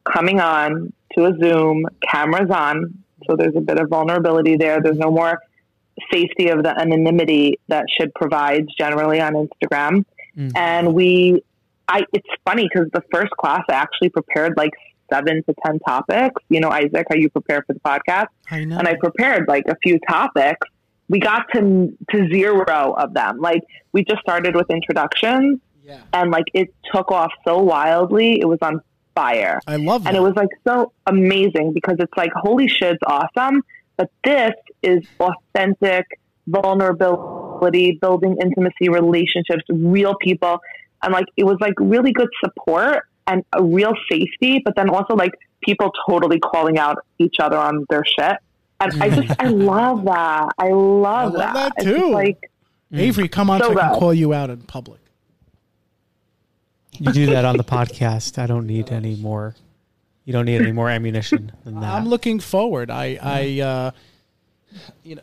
coming 0.05 0.41
on 0.41 0.93
to 1.15 1.27
a 1.27 1.33
Zoom, 1.39 1.87
cameras 2.11 2.51
on. 2.51 3.03
So 3.29 3.37
there's 3.37 3.57
a 3.57 3.61
bit 3.61 3.79
of 3.79 3.89
vulnerability 3.89 4.57
there. 4.57 4.81
There's 4.83 4.99
no 4.99 5.11
more 5.11 5.39
safety 6.13 6.49
of 6.49 6.63
the 6.63 6.79
anonymity 6.79 7.59
that 7.69 7.85
shid 7.99 8.13
provides 8.15 8.69
generally 8.79 9.21
on 9.21 9.35
Instagram. 9.35 10.05
Mm. 10.37 10.53
And 10.57 10.95
we, 10.95 11.43
I, 11.89 12.05
it's 12.13 12.29
funny 12.45 12.69
because 12.73 12.91
the 12.93 13.03
first 13.13 13.31
class 13.33 13.63
I 13.69 13.75
actually 13.75 14.11
prepared 14.11 14.55
like 14.57 14.73
seven 15.13 15.43
to 15.45 15.55
10 15.67 15.79
topics. 15.81 16.43
You 16.49 16.61
know, 16.61 16.71
Isaac, 16.71 17.07
how 17.11 17.17
you 17.17 17.31
prepare 17.31 17.65
for 17.67 17.73
the 17.73 17.81
podcast. 17.81 18.27
I 18.51 18.65
know. 18.65 18.79
And 18.79 18.87
I 18.87 18.95
prepared 18.95 19.49
like 19.49 19.65
a 19.69 19.77
few 19.83 19.99
topics. 20.09 20.67
We 21.09 21.21
got 21.21 21.47
to, 21.55 21.97
to 22.11 22.29
zero 22.29 22.93
of 22.93 23.15
them. 23.15 23.41
Like 23.41 23.63
we 23.93 24.05
just 24.05 24.21
started 24.21 24.55
with 24.55 24.71
introductions 24.71 25.61
yeah, 25.89 26.03
and 26.13 26.31
like 26.31 26.45
it 26.53 26.75
took 26.93 27.11
off 27.11 27.33
so 27.47 27.61
wildly. 27.61 28.39
It 28.41 28.47
was 28.47 28.59
on 28.61 28.83
fire. 29.15 29.59
I 29.67 29.77
love 29.77 30.05
that. 30.05 30.11
And 30.11 30.17
it 30.17 30.21
was 30.21 30.35
like 30.37 30.51
so 30.67 30.93
amazing 31.07 31.73
because 31.73 31.97
it's 31.99 32.13
like, 32.17 32.31
holy 32.35 32.69
shit's 32.69 32.99
awesome. 33.07 33.63
But 33.97 34.11
this 34.23 34.53
is 34.83 35.03
authentic 35.21 36.05
vulnerability, 36.47 37.99
building 38.01 38.37
intimacy, 38.41 38.89
relationships, 38.89 39.63
real 39.69 40.15
people. 40.21 40.59
And 41.03 41.13
like, 41.13 41.27
it 41.37 41.45
was 41.45 41.57
like 41.61 41.75
really 41.79 42.13
good 42.13 42.29
support 42.45 43.05
and 43.27 43.45
a 43.57 43.63
real 43.63 43.93
safety, 44.11 44.63
but 44.65 44.75
then 44.77 44.89
also 44.89 45.15
like 45.15 45.33
people 45.63 45.93
totally 46.09 46.39
calling 46.41 46.79
out 46.79 47.05
each 47.19 47.37
other 47.41 47.57
on 47.59 47.85
their 47.91 48.03
shit. 48.05 48.37
And 48.81 49.03
I 49.03 49.11
just, 49.11 49.41
I 49.41 49.47
love 49.49 50.05
that. 50.05 50.49
I 50.59 50.69
love, 50.69 51.35
I 51.35 51.39
love 51.39 51.55
that 51.55 51.73
It's 51.77 51.85
just 51.85 51.97
too. 51.99 52.11
like, 52.13 52.39
Avery, 52.93 53.29
come 53.29 53.51
on, 53.51 53.61
So 53.61 53.67
so 53.67 53.73
I 53.73 53.83
can 53.83 53.93
good. 53.93 53.99
call 53.99 54.15
you 54.15 54.33
out 54.33 54.51
in 54.51 54.63
public. 54.63 55.01
You 56.99 57.13
do 57.13 57.27
that 57.27 57.45
on 57.45 57.57
the 57.57 57.65
podcast. 57.65 58.39
I 58.39 58.47
don't 58.47 58.67
need 58.67 58.91
any 58.91 59.15
more. 59.15 59.55
You 60.25 60.33
don't 60.33 60.47
need 60.47 60.61
any 60.61 60.73
more 60.73 60.89
ammunition 60.89 61.53
than 61.65 61.81
that. 61.81 61.95
I'm 61.95 62.09
looking 62.09 62.41
forward. 62.41 62.91
I, 62.91 63.19
I, 63.23 63.61
uh, 63.61 63.91
you 65.03 65.17
know, 65.17 65.23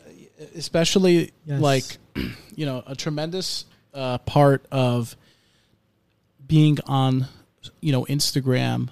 especially 0.54 1.32
Yes. 1.44 1.60
like, 1.60 1.84
you 2.56 2.66
know, 2.66 2.82
a 2.86 2.94
tremendous 2.96 3.64
uh, 3.94 4.18
part 4.18 4.64
of 4.70 5.16
being 6.46 6.78
on, 6.86 7.26
you 7.80 7.92
know, 7.92 8.04
Instagram 8.06 8.88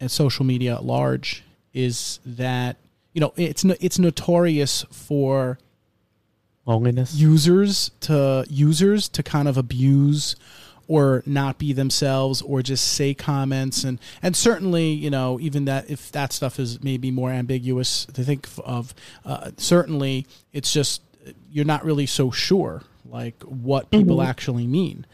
and 0.00 0.10
social 0.10 0.44
media 0.44 0.74
at 0.74 0.84
large 0.84 1.44
is 1.72 2.18
that 2.26 2.76
you 3.12 3.20
know 3.20 3.32
it's 3.36 3.64
no, 3.64 3.74
it's 3.80 3.98
notorious 3.98 4.84
for 4.90 5.58
Loneliness. 6.66 7.14
users 7.14 7.90
to 8.00 8.44
users 8.48 9.08
to 9.10 9.22
kind 9.22 9.46
of 9.48 9.56
abuse 9.56 10.36
or 10.90 11.22
not 11.24 11.56
be 11.56 11.72
themselves 11.72 12.42
or 12.42 12.62
just 12.62 12.84
say 12.84 13.14
comments. 13.14 13.84
And 13.84 14.00
and 14.22 14.34
certainly 14.34 14.88
you 14.90 15.08
know 15.08 15.38
even 15.38 15.64
that 15.66 15.88
if 15.88 16.10
that 16.10 16.32
stuff 16.32 16.58
is 16.58 16.82
maybe 16.82 17.12
more 17.12 17.30
ambiguous 17.30 18.06
to 18.06 18.24
think 18.24 18.48
of 18.64 18.92
uh, 19.24 19.52
certainly 19.56 20.26
it's 20.52 20.72
just 20.72 21.02
you're 21.48 21.64
not 21.64 21.84
really 21.84 22.06
so 22.06 22.32
sure 22.32 22.82
like 23.08 23.40
what 23.44 23.90
people 23.90 24.20
actually 24.20 24.66
mean. 24.66 25.06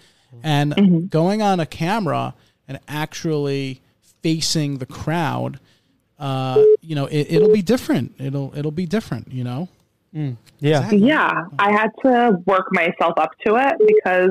And 0.42 1.10
going 1.10 1.42
on 1.42 1.60
a 1.60 1.66
camera 1.66 2.34
and 2.66 2.80
actually 2.88 3.82
facing 4.22 4.78
the 4.78 4.86
crowd 4.86 5.60
uh, 6.18 6.62
you 6.80 6.94
know 6.94 7.04
it, 7.04 7.26
it'll 7.28 7.52
be 7.52 7.60
different. 7.60 8.14
It'll 8.18 8.50
it'll 8.56 8.70
be 8.70 8.86
different 8.86 9.30
you 9.30 9.44
know? 9.44 9.68
Yeah. 10.60 10.90
Yeah, 10.90 11.44
I 11.58 11.72
had 11.72 11.90
to 12.02 12.38
work 12.46 12.68
myself 12.70 13.14
up 13.18 13.32
to 13.46 13.56
it 13.56 13.74
because, 13.86 14.30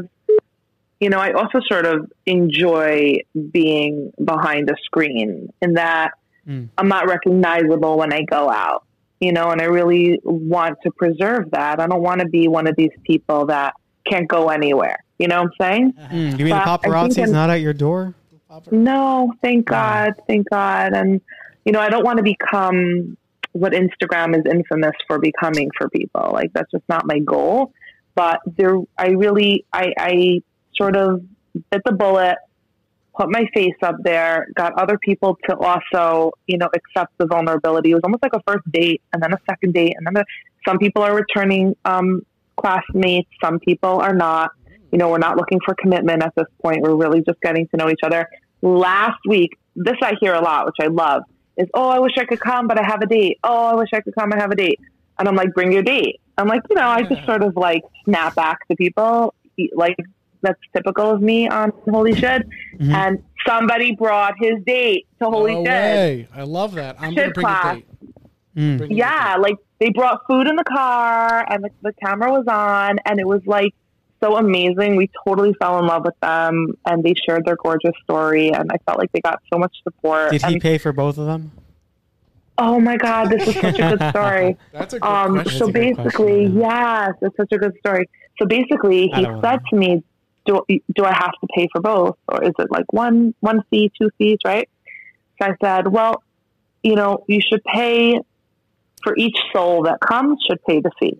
you 1.00 1.10
know, 1.10 1.20
I 1.20 1.32
also 1.34 1.60
sort 1.70 1.86
of 1.86 2.12
enjoy 2.26 3.18
being 3.52 4.12
behind 4.24 4.70
a 4.70 4.76
screen 4.86 5.52
in 5.62 5.74
that 5.74 6.12
Mm. 6.48 6.70
I'm 6.78 6.88
not 6.88 7.08
recognizable 7.08 7.98
when 7.98 8.14
I 8.14 8.22
go 8.22 8.52
out, 8.52 8.84
you 9.20 9.32
know, 9.34 9.50
and 9.50 9.60
I 9.60 9.66
really 9.66 10.20
want 10.24 10.78
to 10.84 10.92
preserve 10.92 11.50
that. 11.54 11.80
I 11.80 11.88
don't 11.88 12.04
want 12.04 12.22
to 12.22 12.28
be 12.28 12.48
one 12.48 12.68
of 12.68 12.76
these 12.76 12.92
people 13.04 13.48
that 13.48 13.74
can't 14.08 14.28
go 14.28 14.50
anywhere. 14.50 14.98
You 15.18 15.28
know 15.28 15.42
what 15.42 15.52
I'm 15.60 15.74
saying? 15.74 15.94
Mm, 16.12 16.38
you 16.38 16.46
mean 16.46 16.50
the 16.50 16.62
But 16.64 16.68
I 16.68 16.78
think 16.78 16.94
paparazzi's 16.94 17.18
I'm- 17.18 17.32
not 17.32 17.50
at 17.50 17.62
your 17.62 17.74
door? 17.74 18.14
No, 18.70 19.34
thank 19.42 19.66
God, 19.66 20.14
thank 20.28 20.48
God. 20.52 20.94
And 20.94 21.20
you 21.66 21.72
know, 21.72 21.80
I 21.80 21.90
don't 21.90 22.06
want 22.06 22.18
to 22.18 22.24
become 22.24 23.18
what 23.54 23.74
Instagram 23.74 24.36
is 24.38 24.44
infamous 24.48 24.94
for 25.08 25.18
becoming 25.18 25.72
for 25.76 25.90
people. 25.90 26.30
Like 26.32 26.54
that's 26.54 26.70
just 26.70 26.84
not 26.88 27.08
my 27.08 27.18
goal. 27.20 27.72
But 28.14 28.40
there, 28.46 28.78
I 29.00 29.08
really, 29.10 29.66
I, 29.74 29.94
I 29.98 30.42
sort 30.78 30.96
of 30.96 31.22
bit 31.72 31.82
the 31.86 31.94
bullet, 31.94 32.38
put 33.18 33.30
my 33.30 33.46
face 33.54 33.76
up 33.82 33.96
there, 34.04 34.48
got 34.56 34.74
other 34.74 34.98
people 34.98 35.38
to 35.50 35.56
also, 35.58 36.32
you 36.48 36.58
know, 36.58 36.70
accept 36.74 37.18
the 37.18 37.26
vulnerability. 37.26 37.92
It 37.92 37.96
was 37.96 38.02
almost 38.04 38.24
like 38.24 38.34
a 38.34 38.42
first 38.46 38.70
date, 38.72 39.02
and 39.14 39.22
then 39.22 39.34
a 39.34 39.40
second 39.50 39.74
date, 39.74 39.94
and 39.98 40.06
then 40.06 40.18
a, 40.18 40.26
some 40.68 40.78
people 40.78 41.02
are 41.02 41.16
returning 41.16 41.76
um, 41.86 42.26
classmates, 42.58 43.30
some 43.44 43.60
people 43.60 44.02
are 44.02 44.14
not. 44.14 44.52
You 44.92 45.00
know, 45.00 45.10
we're 45.10 45.18
not 45.18 45.36
looking 45.36 45.60
for 45.66 45.76
commitment 45.76 46.24
at 46.24 46.34
this 46.36 46.46
point. 46.62 46.82
We're 46.82 46.96
really 46.96 47.22
just 47.22 47.42
getting 47.42 47.68
to 47.70 47.78
know 47.78 47.90
each 47.90 48.00
other. 48.04 48.30
Last 48.62 49.20
week, 49.28 49.52
this 49.76 49.96
I 50.02 50.14
hear 50.22 50.34
a 50.34 50.42
lot, 50.42 50.66
which 50.66 50.78
I 50.80 50.88
love, 50.88 51.24
is, 51.58 51.68
oh, 51.74 51.90
I 51.90 52.00
wish 52.00 52.14
I 52.18 52.26
could 52.26 52.40
come, 52.40 52.68
but 52.68 52.80
I 52.80 52.86
have 52.86 53.02
a 53.02 53.06
date. 53.06 53.40
Oh, 53.44 53.66
I 53.66 53.76
wish 53.76 53.90
I 53.94 54.00
could 54.02 54.16
come, 54.16 54.32
I 54.32 54.38
have 54.38 54.52
a 54.52 54.56
date. 54.56 54.80
And 55.20 55.28
I'm 55.28 55.36
like, 55.36 55.54
bring 55.54 55.72
your 55.72 55.84
date. 55.84 56.22
I'm 56.38 56.48
like, 56.48 56.62
you 56.70 56.76
know, 56.76 56.88
I 56.88 57.04
just 57.04 57.26
sort 57.26 57.44
of 57.44 57.56
like 57.56 57.84
snap 58.06 58.36
back 58.36 58.68
to 58.70 58.76
people. 58.76 59.34
Like, 59.74 59.98
that's 60.46 60.60
typical 60.76 61.10
of 61.12 61.22
me 61.22 61.48
on 61.50 61.72
Holy 61.90 62.14
Shid. 62.16 62.48
Mhm. 62.80 62.94
And 62.94 63.24
somebody 63.48 63.96
brought 63.96 64.34
his 64.40 64.54
date 64.66 65.08
to 65.22 65.30
Holy 65.30 65.54
no 65.56 65.64
Shit. 65.64 65.66
way. 65.66 66.28
I 66.34 66.44
love 66.44 66.76
that. 66.76 66.96
I'm 67.00 67.14
gonna 67.16 67.28
Shit 67.28 67.34
bring 67.34 67.46
a 67.46 67.50
class. 67.50 67.76
date. 67.76 67.88
Mm. 68.56 68.88
Yeah, 68.90 69.36
like 69.40 69.56
they 69.80 69.90
brought 69.90 70.22
food 70.30 70.48
in 70.48 70.56
the 70.56 70.64
car 70.64 71.46
and 71.52 71.64
the, 71.66 71.70
the 71.82 71.94
camera 72.04 72.32
was 72.32 72.46
on, 72.48 73.00
and 73.06 73.20
it 73.20 73.28
was 73.28 73.42
like 73.46 73.74
so 74.24 74.38
amazing. 74.38 74.96
We 74.96 75.10
totally 75.28 75.54
fell 75.60 75.78
in 75.80 75.86
love 75.88 76.06
with 76.06 76.18
them, 76.22 76.74
and 76.86 77.04
they 77.04 77.14
shared 77.28 77.44
their 77.46 77.58
gorgeous 77.62 77.92
story, 78.04 78.52
and 78.54 78.72
I 78.72 78.78
felt 78.86 78.98
like 78.98 79.12
they 79.12 79.20
got 79.20 79.42
so 79.52 79.60
much 79.60 79.76
support. 79.84 80.32
Did 80.32 80.44
he 80.44 80.54
and, 80.54 80.62
pay 80.62 80.78
for 80.78 80.94
both 80.94 81.18
of 81.18 81.26
them? 81.26 81.52
oh 82.58 82.80
my 82.80 82.96
God, 82.96 83.26
this 83.30 83.46
is 83.50 83.54
such 83.56 83.78
a 83.80 83.98
good 83.98 84.10
story. 84.12 84.56
That's 84.72 84.94
a 84.94 85.00
good 85.02 85.06
Um, 85.06 85.34
question. 85.34 85.60
so 85.60 85.68
a 85.68 85.72
basically, 85.74 86.46
question, 86.46 86.60
yes, 86.62 87.12
it's 87.22 87.36
such 87.36 87.52
a 87.52 87.58
good 87.58 87.74
story. 87.80 88.10
So 88.40 88.46
basically, 88.46 89.10
he 89.14 89.26
said 89.44 89.60
to 89.70 89.76
me, 89.76 90.02
"Do 90.46 90.62
do 90.70 91.04
I 91.04 91.14
have 91.14 91.32
to 91.42 91.48
pay 91.56 91.68
for 91.72 91.82
both, 91.82 92.18
or 92.28 92.44
is 92.44 92.54
it 92.60 92.68
like 92.72 92.92
one 92.92 93.34
one 93.40 93.64
fee, 93.70 93.92
two 94.00 94.10
fees, 94.18 94.38
right?" 94.46 94.70
So 95.42 95.50
I 95.50 95.56
said, 95.64 95.88
"Well, 95.88 96.24
you 96.84 96.96
know, 96.96 97.24
you 97.28 97.40
should 97.42 97.64
pay 97.64 98.20
for 99.04 99.16
each 99.18 99.38
soul 99.54 99.84
that 99.84 100.00
comes. 100.00 100.40
Should 100.48 100.64
pay 100.66 100.80
the 100.82 100.92
fee." 101.00 101.20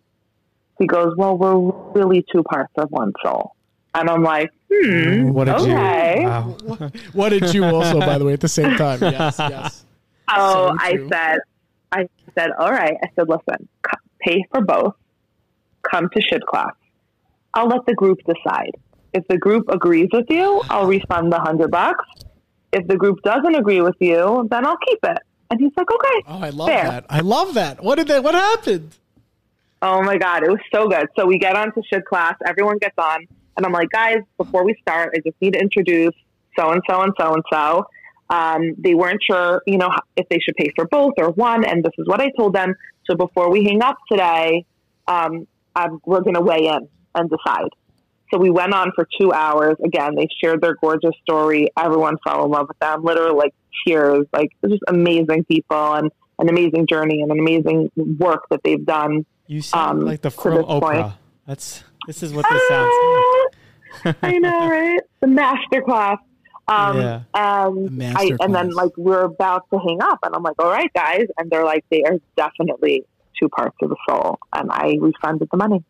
He 0.80 0.88
goes, 0.88 1.14
"Well, 1.18 1.38
we're 1.38 2.02
really 2.02 2.26
two 2.32 2.44
parts 2.44 2.74
of 2.78 2.90
one 2.92 3.14
soul," 3.24 3.52
and 3.94 4.10
I'm 4.10 4.24
like, 4.24 4.52
"Hmm, 4.72 5.30
What 5.32 5.46
did 5.46 5.58
Jew. 5.60 5.64
okay." 5.72 6.26
Wow. 6.26 6.58
What 7.14 7.30
did 7.30 7.54
you 7.54 7.64
also, 7.66 8.00
by 8.00 8.18
the 8.18 8.26
way, 8.26 8.34
at 8.34 8.42
the 8.42 8.48
same 8.50 8.76
time? 8.76 9.00
Yes, 9.02 9.38
yes. 9.40 9.86
Oh, 10.28 10.70
So 10.72 10.78
I 10.80 10.98
said, 11.12 11.40
I 11.92 12.08
said, 12.38 12.50
all 12.60 12.72
right. 12.72 12.96
I 13.04 13.08
said, 13.16 13.30
listen, 13.30 13.70
pay 14.20 14.44
for 14.52 14.62
both. 14.62 14.96
Come 15.90 16.10
to 16.10 16.22
shid 16.22 16.44
class. 16.46 16.74
I'll 17.54 17.68
let 17.68 17.86
the 17.86 17.94
group 17.94 18.18
decide. 18.26 18.72
If 19.16 19.26
the 19.30 19.38
group 19.38 19.70
agrees 19.70 20.10
with 20.12 20.26
you, 20.30 20.62
I'll 20.70 20.88
refund 20.88 21.32
the 21.32 21.40
hundred 21.40 21.72
bucks. 21.72 22.04
If 22.74 22.86
the 22.88 22.98
group 22.98 23.22
doesn't 23.24 23.56
agree 23.56 23.80
with 23.80 23.96
you, 24.02 24.46
then 24.52 24.68
I'll 24.68 24.78
keep 24.86 25.00
it. 25.04 25.18
And 25.50 25.58
he's 25.58 25.72
like, 25.78 25.90
okay. 25.90 26.22
Oh, 26.28 26.40
I 26.42 26.50
love 26.50 26.68
Fair. 26.68 26.84
that. 26.84 27.06
I 27.10 27.22
love 27.22 27.54
that. 27.54 27.82
What 27.82 27.96
did 27.96 28.10
that? 28.10 28.26
What 28.26 28.36
happened? 28.36 28.92
Oh 29.82 30.02
my 30.04 30.18
God, 30.18 30.44
it 30.44 30.50
was 30.50 30.60
so 30.74 30.90
good. 30.90 31.08
So 31.18 31.26
we 31.26 31.38
get 31.38 31.56
on 31.56 31.74
to 31.76 31.82
shid 31.90 32.04
class, 32.04 32.34
everyone 32.46 32.78
gets 32.80 32.98
on, 32.98 33.26
and 33.56 33.66
I'm 33.66 33.72
like, 33.72 33.90
guys, 33.90 34.18
before 34.38 34.66
we 34.66 34.76
start, 34.82 35.14
I 35.16 35.20
just 35.26 35.40
need 35.42 35.54
to 35.54 35.60
introduce 35.62 36.14
so 36.60 36.72
and 36.72 36.82
so 36.90 37.02
and 37.02 37.14
so 37.18 37.34
and 37.36 37.44
so. 37.54 37.86
Um, 38.30 38.74
they 38.78 38.96
weren't 38.96 39.22
sure, 39.24 39.62
you 39.66 39.78
know, 39.78 39.92
if 40.18 40.28
they 40.28 40.40
should 40.40 40.56
pay 40.56 40.72
for 40.76 40.88
both 40.88 41.14
or 41.18 41.30
one, 41.32 41.64
and 41.64 41.86
this 41.86 41.94
is 41.98 42.06
what 42.06 42.20
I 42.20 42.32
told 42.38 42.54
them. 42.54 42.74
So 43.10 43.16
before 43.16 43.50
we 43.50 43.64
hang 43.64 43.82
up 43.82 43.96
today, 44.12 44.66
um, 45.08 45.48
I'm, 45.74 46.00
we're 46.06 46.22
going 46.22 46.36
to 46.36 46.42
weigh 46.42 46.68
in 46.68 46.90
and 47.14 47.30
decide. 47.30 47.70
So 48.32 48.40
we 48.40 48.50
went 48.50 48.74
on 48.74 48.92
for 48.96 49.08
two 49.20 49.32
hours. 49.32 49.76
Again, 49.84 50.16
they 50.16 50.28
shared 50.44 50.62
their 50.62 50.76
gorgeous 50.76 51.12
story. 51.24 51.70
Everyone 51.78 52.18
fell 52.28 52.46
in 52.46 52.52
love 52.52 52.68
with 52.68 52.80
them. 52.80 53.04
Literally, 53.04 53.36
like 53.36 53.54
tears. 53.86 54.26
Like 54.34 54.50
just 54.68 54.82
amazing 54.88 55.46
people 55.46 55.94
and 55.94 56.12
an 56.40 56.50
amazing 56.50 56.88
journey 56.88 57.22
and 57.22 57.32
an 57.32 57.40
amazing 57.40 57.92
work 58.20 58.44
that 58.50 58.62
they've 58.64 58.86
done. 58.86 59.26
You 59.48 59.62
sound 59.62 60.00
Um, 60.02 60.06
like 60.06 60.22
the 60.22 60.32
from 60.32 60.54
Oprah. 60.64 60.80
point. 60.82 61.14
That's 61.48 61.84
this 62.08 62.24
is 62.24 62.34
what 62.34 62.46
this 62.50 62.62
sounds 62.68 62.92
like. 64.04 64.16
I 64.24 64.38
know, 64.40 64.70
right? 64.70 65.00
The 65.22 65.28
master 65.28 65.82
class. 65.84 66.18
Um, 66.68 66.98
Yeah. 66.98 67.22
and 67.36 68.00
The 68.00 68.14
I, 68.18 68.32
and 68.42 68.54
then 68.56 68.72
like 68.72 68.92
we're 68.98 69.22
about 69.26 69.64
to 69.72 69.80
hang 69.80 70.00
up, 70.02 70.18
and 70.24 70.36
I'm 70.36 70.42
like, 70.42 70.56
all 70.58 70.70
right, 70.72 70.92
guys, 70.96 71.26
and 71.38 71.50
they're 71.52 71.64
like, 71.64 71.86
they 71.92 72.02
are 72.04 72.18
definitely 72.36 73.04
two 73.40 73.50
parts 73.50 73.76
of 73.84 73.90
the 73.90 73.96
soul, 74.10 74.40
and 74.54 74.72
I 74.72 74.96
refunded 75.00 75.48
the 75.52 75.58
money. 75.58 75.84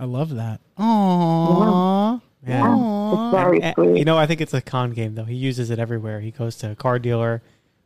I 0.00 0.04
love 0.06 0.30
that. 0.36 0.60
Aww. 0.78 2.20
Yeah. 2.46 2.58
Yeah, 2.64 3.12
it's 3.12 3.32
very 3.36 3.62
And- 3.62 3.74
sweet. 3.74 3.98
you 3.98 4.04
know, 4.04 4.16
I 4.16 4.26
think 4.26 4.40
it's 4.40 4.54
a 4.54 4.62
con 4.62 4.92
game 4.92 5.14
though. 5.14 5.24
He 5.24 5.34
uses 5.34 5.70
it 5.70 5.78
everywhere. 5.78 6.20
He 6.20 6.30
goes 6.30 6.56
to 6.56 6.70
a 6.70 6.74
car 6.74 6.98
dealer 6.98 7.42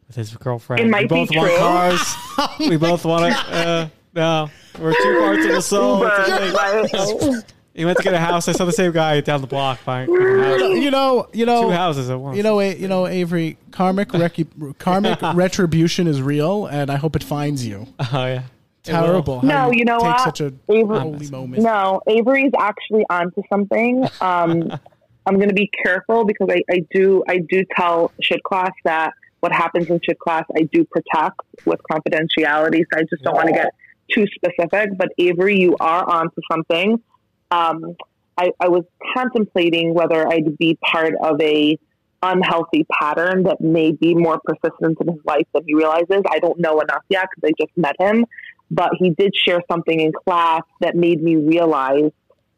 with 0.06 0.16
his 0.16 0.34
girlfriend. 0.36 0.80
It 0.80 0.88
might 0.90 1.10
we 1.10 1.26
be 1.26 1.26
both 1.26 1.36
want 1.36 1.48
true. 1.50 1.58
cars. 1.58 2.58
we 2.70 2.76
both 2.76 3.04
want 3.04 3.34
to. 3.34 3.38
Uh, 3.52 3.88
no, 4.14 4.50
we're 4.80 4.92
two 4.92 5.18
parts 5.18 5.44
of 5.46 5.52
the 5.52 5.60
soul. 5.60 6.04
It's 6.06 6.94
a 6.94 7.42
He 7.74 7.84
went 7.84 7.96
to 7.98 8.04
get 8.04 8.14
a 8.14 8.20
house. 8.20 8.46
I 8.46 8.52
saw 8.52 8.64
the 8.64 8.70
same 8.72 8.92
guy 8.92 9.20
down 9.22 9.40
the 9.40 9.48
block 9.48 9.84
buying 9.84 10.08
a 10.08 10.44
house. 10.44 10.60
You 10.60 10.92
know, 10.92 11.26
you 11.32 11.44
know, 11.46 11.62
two 11.62 11.70
houses 11.70 12.08
at 12.10 12.20
once. 12.20 12.36
You 12.36 12.44
know, 12.44 12.60
you 12.60 12.86
know, 12.86 13.08
Avery. 13.08 13.58
Karmic, 13.72 14.10
recu- 14.10 14.78
karmic 14.78 15.20
retribution 15.34 16.06
is 16.06 16.22
real, 16.22 16.66
and 16.66 16.90
I 16.92 16.94
hope 16.96 17.16
it 17.16 17.24
finds 17.24 17.66
you. 17.66 17.88
oh 17.98 18.06
yeah. 18.26 18.42
It 18.86 18.92
will. 18.92 19.00
Terrible. 19.00 19.40
how 19.40 19.46
No, 19.46 19.72
you 19.72 19.84
know 19.84 19.98
take 19.98 20.08
what? 20.08 20.20
such 20.20 20.40
a 20.40 20.52
Avery, 20.68 20.98
holy 20.98 21.30
moment. 21.30 21.62
no, 21.62 22.00
Avery's 22.06 22.52
actually 22.58 23.04
onto 23.08 23.42
something. 23.50 24.06
Um, 24.20 24.70
I'm 25.26 25.36
going 25.36 25.48
to 25.48 25.54
be 25.54 25.70
careful 25.82 26.26
because 26.26 26.48
I, 26.50 26.62
I 26.70 26.84
do 26.92 27.24
I 27.26 27.38
do 27.38 27.64
tell 27.76 28.12
shid 28.20 28.42
class 28.42 28.72
that 28.84 29.12
what 29.40 29.52
happens 29.52 29.88
in 29.88 30.00
shid 30.02 30.18
class 30.18 30.44
I 30.56 30.62
do 30.72 30.84
protect 30.84 31.40
with 31.64 31.80
confidentiality. 31.90 32.82
So 32.92 32.98
I 32.98 33.02
just 33.08 33.22
don't 33.22 33.34
want 33.34 33.48
to 33.48 33.54
get 33.54 33.74
too 34.12 34.26
specific. 34.34 34.90
But 34.98 35.08
Avery, 35.18 35.58
you 35.58 35.76
are 35.80 36.08
onto 36.08 36.40
something. 36.50 37.02
Um, 37.50 37.96
I, 38.36 38.50
I 38.60 38.68
was 38.68 38.84
contemplating 39.16 39.94
whether 39.94 40.26
I'd 40.28 40.58
be 40.58 40.78
part 40.92 41.14
of 41.22 41.40
a 41.40 41.78
unhealthy 42.22 42.86
pattern 43.00 43.44
that 43.44 43.60
may 43.60 43.92
be 43.92 44.14
more 44.14 44.40
persistent 44.44 44.98
in 45.00 45.12
his 45.12 45.20
life 45.24 45.46
than 45.52 45.62
he 45.66 45.74
realizes. 45.74 46.22
I 46.30 46.38
don't 46.38 46.58
know 46.58 46.80
enough 46.80 47.02
yet 47.08 47.28
because 47.34 47.50
I 47.50 47.62
just 47.62 47.76
met 47.76 47.96
him, 47.98 48.24
but 48.70 48.90
he 48.98 49.10
did 49.10 49.32
share 49.34 49.60
something 49.70 50.00
in 50.00 50.12
class 50.12 50.62
that 50.80 50.94
made 50.96 51.22
me 51.22 51.36
realize 51.36 52.10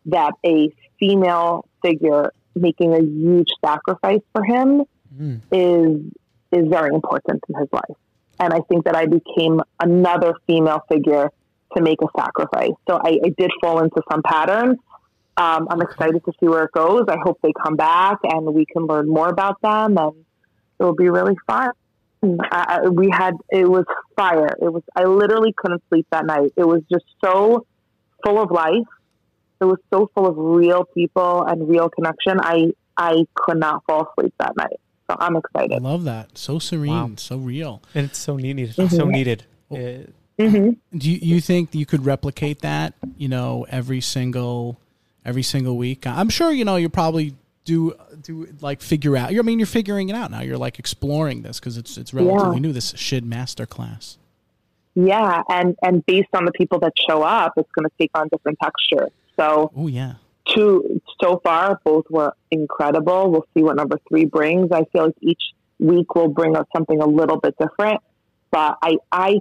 that 0.06 0.32
a 0.44 0.70
female 0.98 1.68
figure 1.82 2.32
making 2.54 2.94
a 2.94 3.00
huge 3.00 3.48
sacrifice 3.64 4.22
for 4.32 4.44
him 4.44 4.84
Mm. 5.20 5.40
is 5.50 6.12
is 6.52 6.68
very 6.68 6.94
important 6.94 7.42
in 7.48 7.54
his 7.58 7.68
life. 7.72 7.96
And 8.38 8.52
I 8.52 8.60
think 8.68 8.84
that 8.84 8.94
I 8.94 9.06
became 9.06 9.60
another 9.80 10.34
female 10.46 10.80
figure 10.90 11.30
to 11.74 11.82
make 11.82 11.98
a 12.02 12.06
sacrifice. 12.16 12.72
So 12.88 13.00
I, 13.02 13.18
I 13.24 13.30
did 13.36 13.50
fall 13.62 13.82
into 13.82 14.02
some 14.10 14.22
patterns. 14.22 14.78
Um, 15.36 15.66
I'm 15.70 15.80
excited 15.80 16.24
to 16.24 16.32
see 16.38 16.46
where 16.46 16.64
it 16.64 16.72
goes. 16.72 17.04
I 17.08 17.16
hope 17.22 17.38
they 17.42 17.52
come 17.62 17.76
back 17.76 18.18
and 18.24 18.54
we 18.54 18.64
can 18.66 18.86
learn 18.86 19.08
more 19.08 19.28
about 19.28 19.60
them, 19.62 19.96
and 19.98 20.24
it 20.78 20.84
will 20.84 20.94
be 20.94 21.08
really 21.08 21.36
fun. 21.46 21.70
I, 22.50 22.80
I- 22.84 22.88
we 22.88 23.08
had 23.12 23.34
it 23.50 23.68
was 23.68 23.84
fire. 24.16 24.54
It 24.60 24.72
was 24.72 24.82
I 24.94 25.04
literally 25.04 25.52
couldn't 25.56 25.82
sleep 25.88 26.06
that 26.10 26.26
night. 26.26 26.52
It 26.56 26.66
was 26.66 26.82
just 26.90 27.04
so 27.24 27.66
full 28.24 28.38
of 28.42 28.50
life. 28.50 28.86
It 29.60 29.64
was 29.64 29.78
so 29.92 30.10
full 30.14 30.26
of 30.26 30.34
real 30.36 30.84
people 30.94 31.42
and 31.42 31.68
real 31.68 31.88
connection. 31.88 32.38
I 32.40 32.72
I 32.96 33.24
could 33.34 33.58
not 33.58 33.82
fall 33.86 34.08
asleep 34.10 34.34
that 34.38 34.56
night. 34.56 34.78
So 35.10 35.16
I'm 35.18 35.36
I 35.36 35.38
excited. 35.40 35.82
love 35.82 36.04
that. 36.04 36.36
So 36.36 36.58
serene, 36.58 36.90
Wow. 36.92 37.10
so 37.16 37.36
real. 37.38 37.82
And 37.94 38.06
it's 38.06 38.18
so 38.18 38.36
needed. 38.36 38.70
Mm-hmm. 38.70 38.96
So 38.96 39.04
needed. 39.06 39.44
Uh, 39.70 40.10
hmm 40.38 40.70
Do 40.96 41.10
you, 41.10 41.18
you 41.34 41.40
think 41.40 41.74
you 41.74 41.86
could 41.86 42.04
replicate 42.04 42.60
that? 42.60 42.94
You 43.16 43.28
know, 43.28 43.66
every 43.70 44.00
single 44.00 44.78
every 45.24 45.42
single 45.42 45.76
week. 45.76 46.06
I'm 46.06 46.28
sure 46.28 46.50
you 46.52 46.64
know 46.64 46.76
you're 46.76 46.90
probably 46.90 47.34
do 47.66 47.92
do 48.22 48.48
like 48.62 48.80
figure 48.80 49.14
out. 49.18 49.28
I 49.36 49.42
mean, 49.42 49.58
you're 49.58 49.66
figuring 49.66 50.08
it 50.08 50.14
out 50.16 50.30
now. 50.30 50.40
You're 50.40 50.56
like 50.56 50.78
exploring 50.78 51.42
this 51.42 51.60
because 51.60 51.76
it's 51.76 51.98
it's 51.98 52.14
relatively 52.14 52.54
Yeah. 52.56 52.60
new. 52.60 52.72
This 52.72 52.94
shid 52.96 53.24
masterclass. 53.26 54.16
Yeah, 54.94 55.42
and 55.50 55.76
and 55.82 56.04
based 56.06 56.30
on 56.32 56.46
the 56.46 56.52
people 56.52 56.78
that 56.80 56.94
show 57.06 57.22
up, 57.22 57.52
it's 57.58 57.70
going 57.72 57.84
to 57.84 57.92
take 58.00 58.10
on 58.14 58.28
different 58.28 58.58
texture. 58.62 59.08
So 59.38 59.70
Oh 59.76 59.88
yeah. 59.88 60.14
two 60.54 61.02
so 61.20 61.40
far, 61.44 61.78
both 61.84 62.06
were 62.08 62.32
incredible. 62.50 63.30
We'll 63.30 63.46
see 63.54 63.62
what 63.62 63.76
number 63.76 64.00
three 64.08 64.24
brings. 64.24 64.72
I 64.72 64.84
feel 64.92 65.06
like 65.06 65.14
each 65.20 65.42
week 65.78 66.14
will 66.14 66.28
bring 66.28 66.56
us 66.56 66.64
something 66.74 67.00
a 67.02 67.06
little 67.06 67.38
bit 67.38 67.54
different. 67.60 68.00
But 68.50 68.78
I, 68.80 68.96
I, 69.12 69.40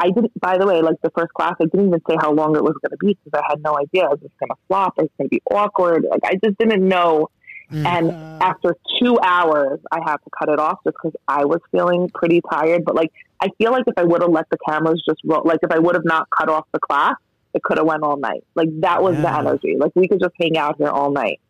I 0.00 0.10
didn't. 0.10 0.32
By 0.40 0.56
the 0.58 0.66
way, 0.66 0.80
like 0.80 0.96
the 1.02 1.10
first 1.16 1.32
class, 1.34 1.54
I 1.60 1.64
didn't 1.66 1.88
even 1.88 2.00
say 2.08 2.16
how 2.18 2.32
long 2.32 2.56
it 2.56 2.64
was 2.64 2.74
going 2.82 2.90
to 2.90 2.96
be 2.96 3.16
because 3.22 3.38
I 3.40 3.44
had 3.48 3.62
no 3.62 3.78
idea. 3.78 4.04
It 4.10 4.18
going 4.40 4.48
to 4.48 4.56
flop? 4.66 4.94
Is 4.98 5.04
it 5.04 5.12
going 5.18 5.28
to 5.28 5.36
be 5.36 5.42
awkward? 5.52 6.04
Like 6.10 6.22
I 6.24 6.34
just 6.44 6.58
didn't 6.58 6.82
know. 6.88 7.28
Mm. 7.70 7.86
And 7.86 8.10
uh. 8.10 8.38
after 8.44 8.76
two 9.00 9.18
hours, 9.22 9.80
I 9.90 9.98
had 10.04 10.16
to 10.16 10.30
cut 10.38 10.48
it 10.48 10.58
off 10.58 10.78
just 10.84 10.96
because 11.02 11.16
I 11.26 11.44
was 11.44 11.60
feeling 11.72 12.10
pretty 12.14 12.40
tired. 12.50 12.84
But 12.84 12.94
like, 12.94 13.12
I 13.40 13.48
feel 13.58 13.72
like 13.72 13.84
if 13.86 13.94
I 13.96 14.04
would 14.04 14.22
have 14.22 14.30
let 14.30 14.48
the 14.50 14.58
cameras 14.68 15.02
just 15.08 15.20
roll, 15.24 15.42
like 15.44 15.60
if 15.62 15.70
I 15.70 15.78
would 15.78 15.94
have 15.94 16.04
not 16.04 16.28
cut 16.30 16.48
off 16.48 16.66
the 16.72 16.78
class, 16.78 17.14
it 17.54 17.62
could 17.62 17.78
have 17.78 17.86
went 17.86 18.02
all 18.02 18.16
night. 18.16 18.44
Like 18.54 18.68
that 18.80 19.02
was 19.02 19.16
the 19.16 19.34
energy. 19.34 19.76
Like 19.78 19.92
we 19.94 20.08
could 20.08 20.20
just 20.20 20.34
hang 20.40 20.56
out 20.56 20.76
here 20.78 20.88
all 20.88 21.10
night. 21.10 21.40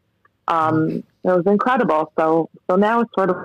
Um, 0.49 0.89
mm. 0.89 0.99
it 0.99 1.05
was 1.25 1.45
incredible. 1.47 2.13
So, 2.19 2.49
so 2.71 2.77
now 2.77 3.01
it's 3.01 3.11
sort 3.17 3.31
of 3.31 3.37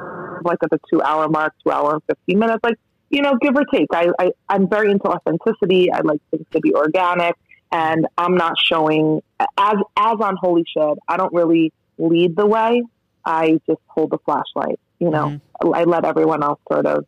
like 0.45 0.59
at 0.63 0.69
the 0.69 0.79
two 0.91 1.01
hour 1.01 1.27
mark, 1.27 1.53
two 1.63 1.71
hour 1.71 1.93
and 1.93 2.03
15 2.07 2.39
minutes, 2.39 2.59
like, 2.63 2.77
you 3.09 3.21
know, 3.21 3.35
give 3.41 3.55
or 3.55 3.65
take. 3.65 3.87
I, 3.91 4.07
I, 4.19 4.31
I'm 4.47 4.69
very 4.69 4.91
into 4.91 5.05
authenticity. 5.05 5.91
I 5.91 6.01
like 6.01 6.21
things 6.29 6.45
to 6.51 6.59
be 6.59 6.73
organic 6.73 7.35
and 7.71 8.07
I'm 8.17 8.35
not 8.35 8.53
showing 8.63 9.21
as, 9.39 9.75
as 9.97 10.15
on 10.19 10.35
Holy 10.39 10.63
Shid. 10.75 10.97
I 11.07 11.17
don't 11.17 11.33
really 11.33 11.73
lead 12.01 12.35
the 12.35 12.45
way. 12.45 12.83
I 13.23 13.59
just 13.67 13.81
hold 13.87 14.09
the 14.09 14.17
flashlight, 14.25 14.79
you 14.99 15.09
know, 15.11 15.39
I 15.73 15.83
let 15.83 16.05
everyone 16.05 16.41
else 16.43 16.59
sort 16.71 16.85
of 16.87 17.05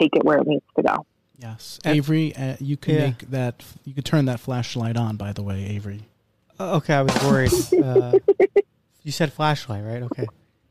take 0.00 0.16
it 0.16 0.24
where 0.24 0.38
it 0.38 0.46
needs 0.48 0.64
to 0.76 0.82
go. 0.82 1.06
Yes, 1.38 1.78
And- 1.84 1.96
Avery, 1.96 2.34
uh, 2.36 2.56
you 2.60 2.76
can 2.76 2.94
Yeah. 2.94 3.00
make 3.06 3.30
that. 3.30 3.64
You 3.84 3.94
could 3.94 4.04
turn 4.04 4.24
that 4.26 4.40
flashlight 4.40 4.96
on. 4.96 5.16
By 5.16 5.32
the 5.32 5.42
way, 5.42 5.64
Avery. 5.66 6.02
Uh, 6.58 6.76
okay, 6.76 6.94
I 6.94 7.02
was 7.02 7.14
worried. 7.24 7.52
Uh, 7.84 8.18
you 9.02 9.12
said 9.12 9.32
flashlight, 9.32 9.84
right? 9.84 10.02
Okay, 10.04 10.26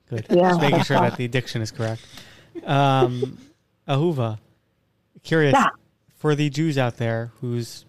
good. 0.09 0.25
Yeah. 0.29 0.49
Just 0.49 0.61
making 0.61 0.83
sure 0.83 0.97
that 0.99 1.15
the 1.17 1.25
addiction 1.25 1.61
is 1.61 1.71
correct. 1.71 2.01
Um, 2.65 3.37
Ahuva, 3.87 4.39
curious 5.23 5.53
Yeah. 5.53 5.69
for 6.15 6.35
the 6.35 6.49
Jews 6.49 6.77
out 6.77 6.97
there 6.97 7.31
whose 7.41 7.85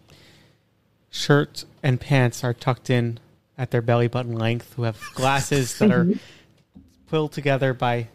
shirt 1.10 1.64
and 1.82 2.00
pants 2.00 2.42
are 2.44 2.52
tucked 2.54 2.90
in 2.90 3.18
at 3.56 3.70
their 3.70 3.82
belly 3.82 4.08
button 4.08 4.34
length, 4.34 4.74
who 4.74 4.82
have 4.82 4.98
glasses 5.14 5.78
that 5.78 5.90
are 5.90 6.08
pulled 7.08 7.32
together 7.32 7.72
by 7.74 8.08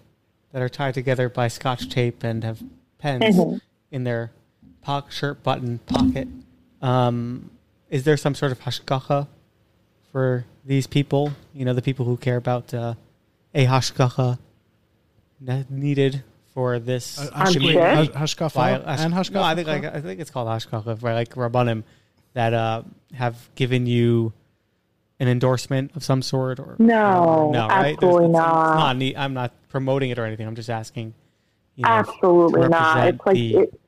that 0.52 0.62
are 0.62 0.70
tied 0.70 0.94
together 0.96 1.30
by 1.30 1.48
scotch 1.48 1.90
tape 1.90 2.24
and 2.24 2.44
have 2.44 2.62
pens 2.98 3.36
Mhm. 3.36 3.62
in 3.92 4.04
their 4.04 4.32
po- 4.82 5.04
shirt 5.10 5.44
button 5.44 5.78
pocket. 5.86 6.28
Um, 6.82 7.52
is 7.90 8.04
there 8.04 8.18
some 8.18 8.34
sort 8.36 8.52
of 8.52 8.60
hashgacha 8.62 9.28
for 10.12 10.46
these 10.66 10.88
people? 10.88 11.32
You 11.54 11.66
know, 11.66 11.74
the 11.74 11.82
people 11.84 12.06
who 12.06 12.18
care 12.18 12.38
about 12.38 12.74
uh, 12.74 12.96
a 13.54 13.66
hashgacha 13.66 14.40
needed 15.70 16.24
for 16.54 16.80
this. 16.80 17.20
Uh, 17.20 17.30
I'm 17.34 17.46
Hash- 17.46 17.54
sure. 17.54 17.62
wait, 17.64 17.76
Hash- 17.76 18.10
Hashkafa 18.10 18.52
File- 18.52 18.84
and 18.86 19.14
Hashkafa. 19.14 19.32
No, 19.34 19.44
I 19.44 19.56
think 19.56 19.68
like 19.68 19.84
I 19.86 20.02
think 20.02 20.20
it's 20.20 20.32
called 20.32 20.48
hashgacha, 20.48 21.02
right? 21.04 21.14
Like 21.14 21.36
rabbanim 21.36 21.84
that 22.34 22.54
uh, 22.54 22.84
have 23.14 23.36
given 23.56 23.86
you 23.86 24.34
an 25.20 25.28
endorsement 25.28 25.92
of 25.96 26.04
some 26.04 26.22
sort, 26.22 26.60
or 26.60 26.76
No, 26.80 27.46
or 27.50 27.54
no, 27.54 27.68
right? 27.68 27.94
absolutely 27.94 28.26
it's, 28.26 28.30
it's 28.30 28.38
not. 28.38 28.76
not 28.76 28.98
neat. 28.98 29.18
I'm 29.18 29.34
not 29.34 29.52
promoting 29.70 30.10
it 30.12 30.20
or 30.20 30.26
anything. 30.26 30.48
I'm 30.48 30.56
just 30.56 30.70
asking. 30.70 31.14
You 31.76 31.84
know, 31.84 31.90
Absolutely 31.92 32.68
not. 32.70 33.08
It's 33.08 33.26
like, 33.26 33.36
the- 33.36 33.56
it, 33.58 33.80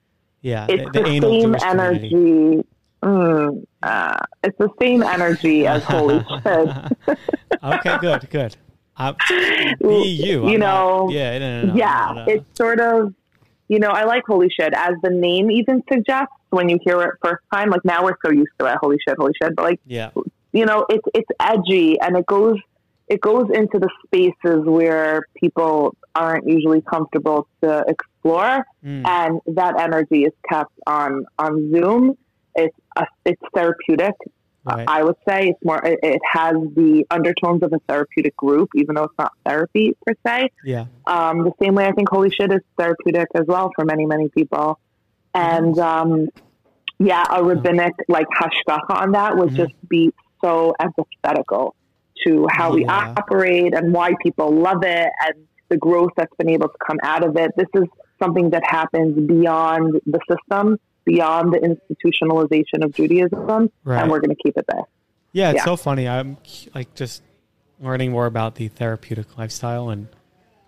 yeah, 0.42 0.66
it's 0.70 0.84
the, 0.94 1.02
the, 1.02 1.06
anal 1.08 1.30
same 1.30 1.54
community. 1.54 2.08
energy. 2.08 2.68
Mm, 3.04 3.66
uh, 3.84 4.18
it's 4.44 4.58
the 4.58 4.70
same 4.82 5.02
energy 5.04 5.66
as 5.68 5.84
Holy 5.84 6.20
shit. 6.44 7.18
okay, 7.64 7.98
good, 8.00 8.30
good. 8.30 8.56
Uh, 8.98 9.14
be 9.82 10.04
you. 10.24 10.48
You 10.48 10.54
I'm 10.56 10.60
not- 10.60 10.86
know, 10.86 11.10
yeah, 11.12 11.38
no, 11.40 11.62
no, 11.62 11.68
no, 11.68 11.76
yeah, 11.76 12.14
no. 12.16 12.26
it's 12.28 12.46
sort 12.58 12.80
of, 12.80 13.14
you 13.68 13.80
know, 13.80 13.90
I 13.90 14.04
like 14.04 14.24
Holy 14.28 14.50
shid 14.50 14.74
as 14.76 14.94
the 15.02 15.10
name 15.10 15.50
even 15.50 15.82
suggests 15.92 16.34
when 16.50 16.70
you 16.70 16.78
hear 16.84 17.02
it 17.04 17.12
first 17.24 17.44
time. 17.54 17.70
Like 17.70 17.84
now 17.86 18.04
we're 18.04 18.18
so 18.26 18.32
used 18.32 18.52
to 18.60 18.66
it, 18.68 18.78
Holy 18.82 18.98
shid, 19.08 19.16
Holy 19.18 19.34
shid. 19.42 19.56
but 19.56 19.64
like 19.64 19.80
yeah, 19.86 20.12
you 20.54 20.66
know, 20.66 20.86
it's 20.90 21.08
it's 21.14 21.30
edgy 21.40 22.00
and 22.00 22.18
it 22.18 22.26
goes 22.26 22.58
it 23.08 23.20
goes 23.20 23.48
into 23.54 23.78
the 23.80 23.90
spaces 24.06 24.64
where 24.66 25.24
people 25.38 25.94
aren't 26.16 26.48
usually 26.48 26.82
comfortable 26.82 27.48
to 27.64 27.84
explore, 27.88 28.64
Mm, 28.86 29.06
and 29.06 29.40
that 29.58 29.80
energy 29.80 30.24
is 30.24 30.34
kept 30.50 30.74
on 30.88 31.26
on 31.38 31.72
Zoom. 31.72 32.16
It's 32.56 32.76
a, 32.98 33.06
it's 33.26 33.42
therapeutic. 33.56 34.14
right. 34.66 34.86
I 34.88 35.04
would 35.04 35.16
say 35.28 35.50
it's 35.50 35.60
more. 35.64 35.84
It, 35.86 36.00
it 36.04 36.22
has 36.32 36.54
the 36.76 37.06
undertones 37.10 37.64
of 37.64 37.74
a 37.74 37.80
therapeutic 37.88 38.36
group, 38.38 38.70
even 38.76 38.96
though 38.96 39.06
it's 39.06 39.14
not 39.18 39.32
therapy 39.46 39.94
per 40.06 40.14
se. 40.26 40.50
yeah, 40.64 40.86
Um, 41.08 41.44
the 41.44 41.52
same 41.62 41.76
way 41.76 41.86
I 41.88 41.92
think 41.94 42.10
Holy 42.10 42.30
Shid 42.30 42.52
is 42.52 42.60
therapeutic 42.78 43.28
as 43.36 43.46
well 43.48 43.72
for 43.76 43.86
many, 43.86 44.06
many 44.06 44.30
people. 44.30 44.80
And 45.34 45.78
um, 45.80 46.28
yeah, 47.00 47.24
a 47.32 47.44
rabbinic 47.44 47.94
like 48.10 48.28
hashgacha 48.40 48.90
on 49.04 49.12
that 49.14 49.36
would 49.38 49.50
Mhm. 49.52 49.58
just 49.58 49.74
be 49.90 50.12
so 50.44 50.74
empathetical 50.82 51.72
to 52.26 52.48
how 52.52 52.74
we 52.74 52.84
Yeah. 52.86 53.14
operate 53.18 53.74
and 53.74 53.94
why 53.94 54.14
people 54.22 54.52
love 54.52 54.84
it 54.84 55.10
and 55.26 55.48
the 55.70 55.78
growth 55.78 56.12
that's 56.18 56.36
been 56.38 56.50
able 56.50 56.68
to 56.68 56.78
come 56.86 56.98
out 57.04 57.24
of 57.24 57.36
it. 57.38 57.52
This 57.56 57.68
is 57.76 57.84
something 58.22 58.50
that 58.52 58.64
happens 58.66 59.18
beyond 59.28 60.00
the 60.06 60.20
system, 60.30 60.78
beyond 61.06 61.54
the 61.54 61.60
institutionalization 61.60 62.84
of 62.84 62.94
Judaism, 62.94 63.72
right. 63.84 64.02
and 64.02 64.12
we're 64.12 64.20
going 64.20 64.36
to 64.36 64.44
keep 64.44 64.58
it 64.58 64.66
there. 64.68 64.84
Yeah, 65.32 65.52
it's 65.52 65.60
Yeah. 65.60 65.66
so 65.66 65.78
funny. 65.78 66.08
I'm 66.08 66.38
like 66.76 66.94
just 66.94 67.24
learning 67.80 68.12
more 68.12 68.26
about 68.28 68.56
the 68.56 68.68
therapeutic 68.68 69.38
lifestyle 69.38 69.90
and 69.90 70.08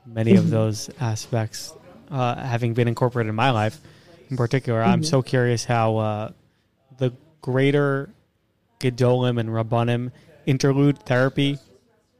many 0.05 0.35
of 0.35 0.49
those 0.49 0.89
aspects 0.99 1.73
uh, 2.09 2.35
having 2.35 2.73
been 2.73 2.87
incorporated 2.87 3.29
in 3.29 3.35
my 3.35 3.51
life. 3.51 3.79
In 4.29 4.37
particular, 4.37 4.81
I'm 4.81 5.03
so 5.03 5.21
curious 5.21 5.65
how 5.65 5.97
uh, 5.97 6.29
the 6.97 7.11
greater 7.41 8.09
Gedolim 8.83 9.39
and 9.39 9.49
Rabbanim 9.49 10.11
interlude 10.45 10.99
therapy 10.99 11.57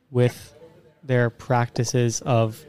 with 0.09 0.55
their 1.03 1.29
practices 1.29 2.21
of 2.21 2.65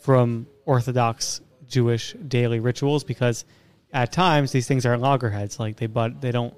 from 0.00 0.46
Orthodox 0.66 1.40
Jewish 1.66 2.12
daily 2.26 2.60
rituals 2.60 3.04
because 3.04 3.46
at 3.92 4.12
times 4.12 4.52
these 4.52 4.68
things 4.68 4.84
are 4.84 4.98
loggerheads. 4.98 5.58
Like 5.58 5.76
they 5.76 5.86
but 5.86 6.20
they 6.20 6.30
don't 6.30 6.54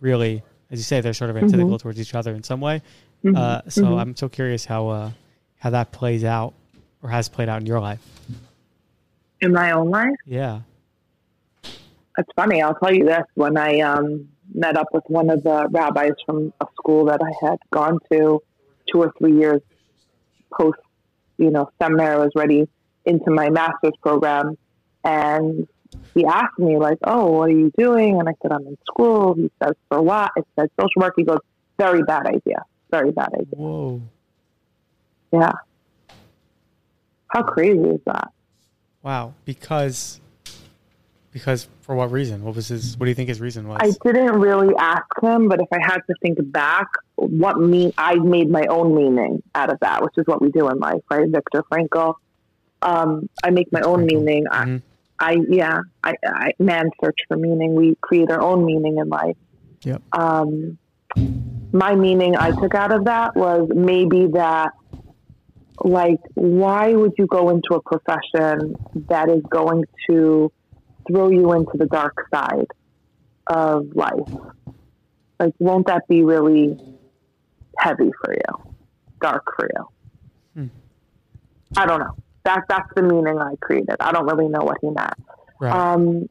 really 0.00 0.42
as 0.70 0.78
you 0.78 0.84
say 0.84 1.02
they're 1.02 1.12
sort 1.12 1.30
of 1.30 1.36
antithetical 1.36 1.78
towards 1.78 2.00
each 2.00 2.14
other 2.14 2.34
in 2.34 2.42
some 2.42 2.60
way. 2.60 2.82
Uh, 3.24 3.60
so 3.68 3.98
i'm 3.98 4.16
so 4.16 4.28
curious 4.28 4.64
how 4.64 4.88
uh, 4.88 5.10
how 5.58 5.70
that 5.70 5.92
plays 5.92 6.24
out 6.24 6.54
or 7.02 7.10
has 7.10 7.28
played 7.28 7.48
out 7.48 7.60
in 7.60 7.66
your 7.66 7.78
life. 7.80 8.00
In 9.40 9.52
my 9.52 9.72
own 9.72 9.90
life, 9.90 10.16
yeah. 10.26 10.62
It's 12.18 12.28
funny. 12.34 12.62
I'll 12.62 12.74
tell 12.74 12.92
you 12.92 13.04
this: 13.04 13.22
when 13.34 13.56
I 13.56 13.80
um, 13.80 14.28
met 14.54 14.76
up 14.76 14.88
with 14.92 15.04
one 15.06 15.30
of 15.30 15.42
the 15.42 15.68
rabbis 15.70 16.12
from 16.26 16.52
a 16.60 16.66
school 16.78 17.06
that 17.06 17.20
I 17.22 17.46
had 17.46 17.58
gone 17.70 17.98
to 18.10 18.42
two 18.90 19.02
or 19.02 19.12
three 19.18 19.38
years 19.38 19.60
post, 20.56 20.78
you 21.38 21.50
know, 21.50 21.70
seminary, 21.80 22.14
I 22.14 22.18
was 22.18 22.30
ready 22.34 22.68
into 23.04 23.30
my 23.30 23.50
master's 23.50 23.96
program, 24.02 24.56
and 25.04 25.66
he 26.14 26.24
asked 26.24 26.58
me 26.58 26.78
like, 26.78 26.98
"Oh, 27.04 27.30
what 27.32 27.48
are 27.48 27.52
you 27.52 27.72
doing?" 27.76 28.20
And 28.20 28.28
I 28.28 28.32
said, 28.42 28.52
"I'm 28.52 28.66
in 28.66 28.76
school." 28.88 29.34
He 29.34 29.50
says, 29.62 29.72
"For 29.88 30.00
what?" 30.02 30.30
I 30.36 30.42
said, 30.58 30.70
"Social 30.78 31.00
work." 31.00 31.14
He 31.16 31.24
goes, 31.24 31.40
"Very 31.78 32.02
bad 32.02 32.26
idea. 32.26 32.64
Very 32.90 33.10
bad 33.10 33.30
idea." 33.34 33.56
whoa 33.56 34.02
Yeah. 35.32 35.52
How 37.28 37.42
crazy 37.42 37.80
is 37.80 38.00
that? 38.04 38.30
wow 39.02 39.34
because 39.44 40.20
because 41.32 41.68
for 41.92 41.96
what 41.96 42.10
reason 42.10 42.42
what 42.42 42.54
was 42.54 42.68
his 42.68 42.96
what 42.96 43.04
do 43.04 43.10
you 43.10 43.14
think 43.14 43.28
his 43.28 43.38
reason 43.38 43.68
was 43.68 43.78
I 43.82 43.90
didn't 44.02 44.40
really 44.40 44.74
ask 44.78 45.04
him, 45.22 45.46
but 45.50 45.60
if 45.60 45.68
I 45.70 45.78
had 45.82 45.98
to 46.08 46.14
think 46.22 46.38
back, 46.50 46.86
what 47.16 47.58
mean 47.58 47.92
I 47.98 48.14
made 48.14 48.48
my 48.48 48.64
own 48.70 48.94
meaning 48.94 49.42
out 49.54 49.70
of 49.70 49.78
that, 49.80 50.02
which 50.02 50.14
is 50.16 50.24
what 50.26 50.40
we 50.40 50.50
do 50.50 50.70
in 50.70 50.78
life, 50.78 51.02
right? 51.10 51.28
Viktor 51.28 51.62
Frankl. 51.70 52.14
Um, 52.80 53.28
I 53.44 53.50
make 53.50 53.70
my 53.72 53.82
own 53.82 54.00
Frankl. 54.06 54.06
meaning. 54.24 54.44
I, 54.50 54.64
Mhm. 54.64 54.82
I 55.18 55.32
yeah, 55.50 55.80
I, 56.02 56.14
I 56.26 56.52
man 56.58 56.88
search 57.04 57.18
for 57.28 57.36
meaning. 57.36 57.74
We 57.74 57.94
create 58.00 58.30
our 58.30 58.40
own 58.40 58.64
meaning 58.64 58.96
in 58.96 59.10
life. 59.10 59.36
Yep. 59.84 60.00
Um, 60.12 60.78
my 61.72 61.94
meaning 61.94 62.36
I 62.38 62.52
took 62.58 62.74
out 62.74 62.90
of 62.92 63.04
that 63.04 63.36
was 63.36 63.68
maybe 63.68 64.28
that, 64.32 64.70
like, 65.84 66.20
why 66.34 66.94
would 66.94 67.12
you 67.18 67.26
go 67.26 67.50
into 67.50 67.74
a 67.74 67.82
profession 67.82 68.76
that 69.08 69.28
is 69.28 69.42
going 69.50 69.84
to 70.08 70.50
throw 71.08 71.30
you 71.30 71.52
into 71.52 71.72
the 71.74 71.86
dark 71.86 72.26
side 72.32 72.66
of 73.46 73.94
life? 73.94 74.28
Like, 75.38 75.54
won't 75.58 75.86
that 75.86 76.06
be 76.08 76.22
really 76.22 76.78
heavy 77.78 78.10
for 78.24 78.32
you, 78.32 78.74
dark 79.20 79.44
for 79.56 79.68
you? 79.74 79.88
Hmm. 80.54 80.66
I 81.76 81.86
don't 81.86 82.00
know. 82.00 82.16
That 82.44 82.64
that's 82.68 82.88
the 82.94 83.02
meaning 83.02 83.38
I 83.38 83.54
created. 83.60 83.96
I 84.00 84.12
don't 84.12 84.26
really 84.26 84.48
know 84.48 84.62
what 84.64 84.78
he 84.80 84.90
meant. 84.90 85.14
Right. 85.60 85.72
Um, 85.72 86.28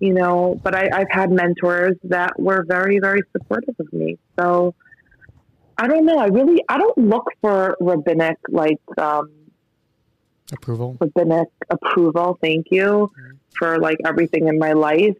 you 0.00 0.12
know, 0.12 0.58
but 0.62 0.74
I, 0.74 0.90
I've 0.92 1.10
had 1.10 1.30
mentors 1.30 1.96
that 2.04 2.32
were 2.38 2.64
very, 2.66 2.98
very 2.98 3.22
supportive 3.30 3.76
of 3.78 3.92
me. 3.92 4.18
So 4.38 4.74
I 5.78 5.86
don't 5.86 6.04
know. 6.04 6.18
I 6.18 6.26
really, 6.26 6.62
I 6.68 6.76
don't 6.78 6.98
look 6.98 7.30
for 7.40 7.76
rabbinic, 7.80 8.38
like, 8.48 8.80
um, 8.98 9.30
Approval. 10.50 10.96
The 11.00 11.10
rabbinic 11.14 11.48
approval. 11.70 12.38
Thank 12.42 12.66
you 12.70 13.10
Mhm. 13.16 13.38
for 13.58 13.78
like 13.78 13.98
everything 14.04 14.48
in 14.48 14.58
my 14.58 14.72
life. 14.72 15.16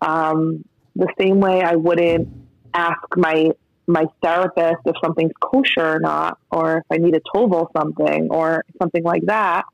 Um, 0.00 0.64
the 0.94 1.08
same 1.18 1.40
way 1.40 1.62
I 1.62 1.76
wouldn't 1.76 2.28
ask 2.74 3.00
my 3.16 3.50
my 3.86 4.04
therapist 4.22 4.82
if 4.86 4.94
something's 5.02 5.32
kosher 5.40 5.96
or 5.96 5.98
not, 5.98 6.38
or 6.52 6.78
if 6.78 6.84
I 6.92 6.98
need 6.98 7.14
to 7.14 7.20
tovel 7.34 7.68
something 7.76 8.28
or 8.30 8.64
something 8.80 9.02
like 9.02 9.22
that. 9.26 9.64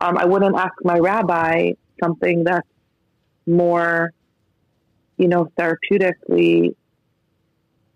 Um, 0.00 0.16
I 0.16 0.24
wouldn't 0.24 0.56
ask 0.56 0.74
my 0.84 0.98
rabbi 0.98 1.72
something 2.00 2.44
that's 2.44 2.68
more, 3.46 4.12
you 5.16 5.26
know, 5.26 5.48
therapeutically 5.58 6.76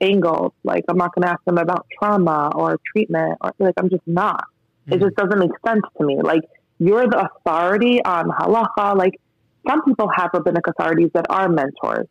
angled. 0.00 0.54
Like 0.64 0.84
I'm 0.88 0.96
not 0.96 1.14
going 1.14 1.22
to 1.22 1.30
ask 1.30 1.44
them 1.44 1.58
about 1.58 1.86
trauma 1.96 2.50
or 2.54 2.78
treatment, 2.92 3.38
or 3.40 3.52
like 3.60 3.74
I'm 3.76 3.90
just 3.90 4.06
not. 4.06 4.44
It 4.92 5.00
just 5.00 5.16
doesn't 5.16 5.38
make 5.38 5.50
sense 5.66 5.82
to 5.98 6.04
me. 6.04 6.20
Like 6.22 6.42
you're 6.78 7.06
the 7.06 7.28
authority 7.28 8.02
on 8.04 8.30
halacha. 8.30 8.96
Like 8.96 9.20
some 9.68 9.84
people 9.84 10.10
have 10.14 10.30
rabbinic 10.32 10.66
authorities 10.66 11.10
that 11.14 11.26
are 11.30 11.48
mentors. 11.48 12.06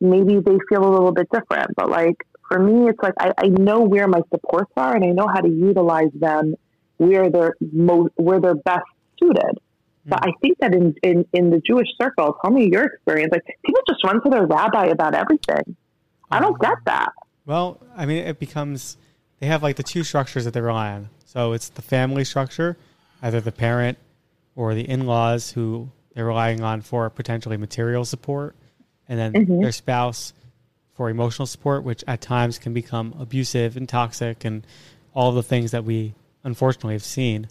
Maybe 0.00 0.40
they 0.40 0.58
feel 0.68 0.84
a 0.84 0.90
little 0.90 1.12
bit 1.12 1.28
different, 1.32 1.70
but 1.76 1.90
like 1.90 2.16
for 2.48 2.58
me, 2.58 2.88
it's 2.88 2.98
like 3.02 3.14
I, 3.18 3.32
I 3.38 3.46
know 3.48 3.80
where 3.80 4.08
my 4.08 4.22
supports 4.32 4.72
are 4.76 4.94
and 4.94 5.04
I 5.04 5.08
know 5.08 5.28
how 5.28 5.40
to 5.40 5.48
utilize 5.48 6.10
them 6.14 6.54
where 6.96 7.30
they're 7.30 7.54
most 7.72 8.12
where 8.16 8.40
they're 8.40 8.54
best 8.54 8.84
suited. 9.18 9.58
Hmm. 10.04 10.10
But 10.10 10.26
I 10.26 10.32
think 10.42 10.58
that 10.58 10.74
in, 10.74 10.94
in, 11.02 11.24
in 11.32 11.50
the 11.50 11.60
Jewish 11.60 11.88
circle, 12.00 12.36
tell 12.42 12.50
me 12.50 12.68
your 12.70 12.84
experience. 12.84 13.30
Like 13.32 13.44
people 13.64 13.82
just 13.88 14.02
run 14.04 14.22
to 14.22 14.30
their 14.30 14.46
rabbi 14.46 14.86
about 14.86 15.14
everything. 15.14 15.76
I 16.30 16.40
don't 16.40 16.54
uh-huh. 16.54 16.74
get 16.74 16.84
that. 16.86 17.12
Well, 17.46 17.80
I 17.96 18.06
mean, 18.06 18.24
it 18.24 18.38
becomes 18.38 18.96
they 19.38 19.46
have 19.46 19.62
like 19.62 19.76
the 19.76 19.82
two 19.82 20.04
structures 20.04 20.44
that 20.44 20.54
they 20.54 20.60
rely 20.60 20.92
on. 20.92 21.08
So 21.32 21.52
it's 21.52 21.68
the 21.68 21.80
family 21.82 22.24
structure, 22.24 22.76
either 23.22 23.40
the 23.40 23.52
parent 23.52 23.98
or 24.56 24.74
the 24.74 24.88
in-laws 24.88 25.52
who 25.52 25.88
they're 26.12 26.26
relying 26.26 26.60
on 26.60 26.80
for 26.80 27.08
potentially 27.08 27.56
material 27.56 28.04
support, 28.04 28.56
and 29.08 29.16
then 29.16 29.32
Mhm. 29.34 29.62
their 29.62 29.70
spouse 29.70 30.32
for 30.92 31.08
emotional 31.08 31.46
support, 31.46 31.84
which 31.84 32.02
at 32.08 32.20
times 32.20 32.58
can 32.58 32.74
become 32.74 33.14
abusive 33.16 33.76
and 33.76 33.88
toxic, 33.88 34.44
and 34.44 34.66
all 35.14 35.30
the 35.30 35.44
things 35.44 35.70
that 35.70 35.84
we 35.84 36.14
unfortunately 36.42 36.94
have 36.94 37.04
seen 37.04 37.46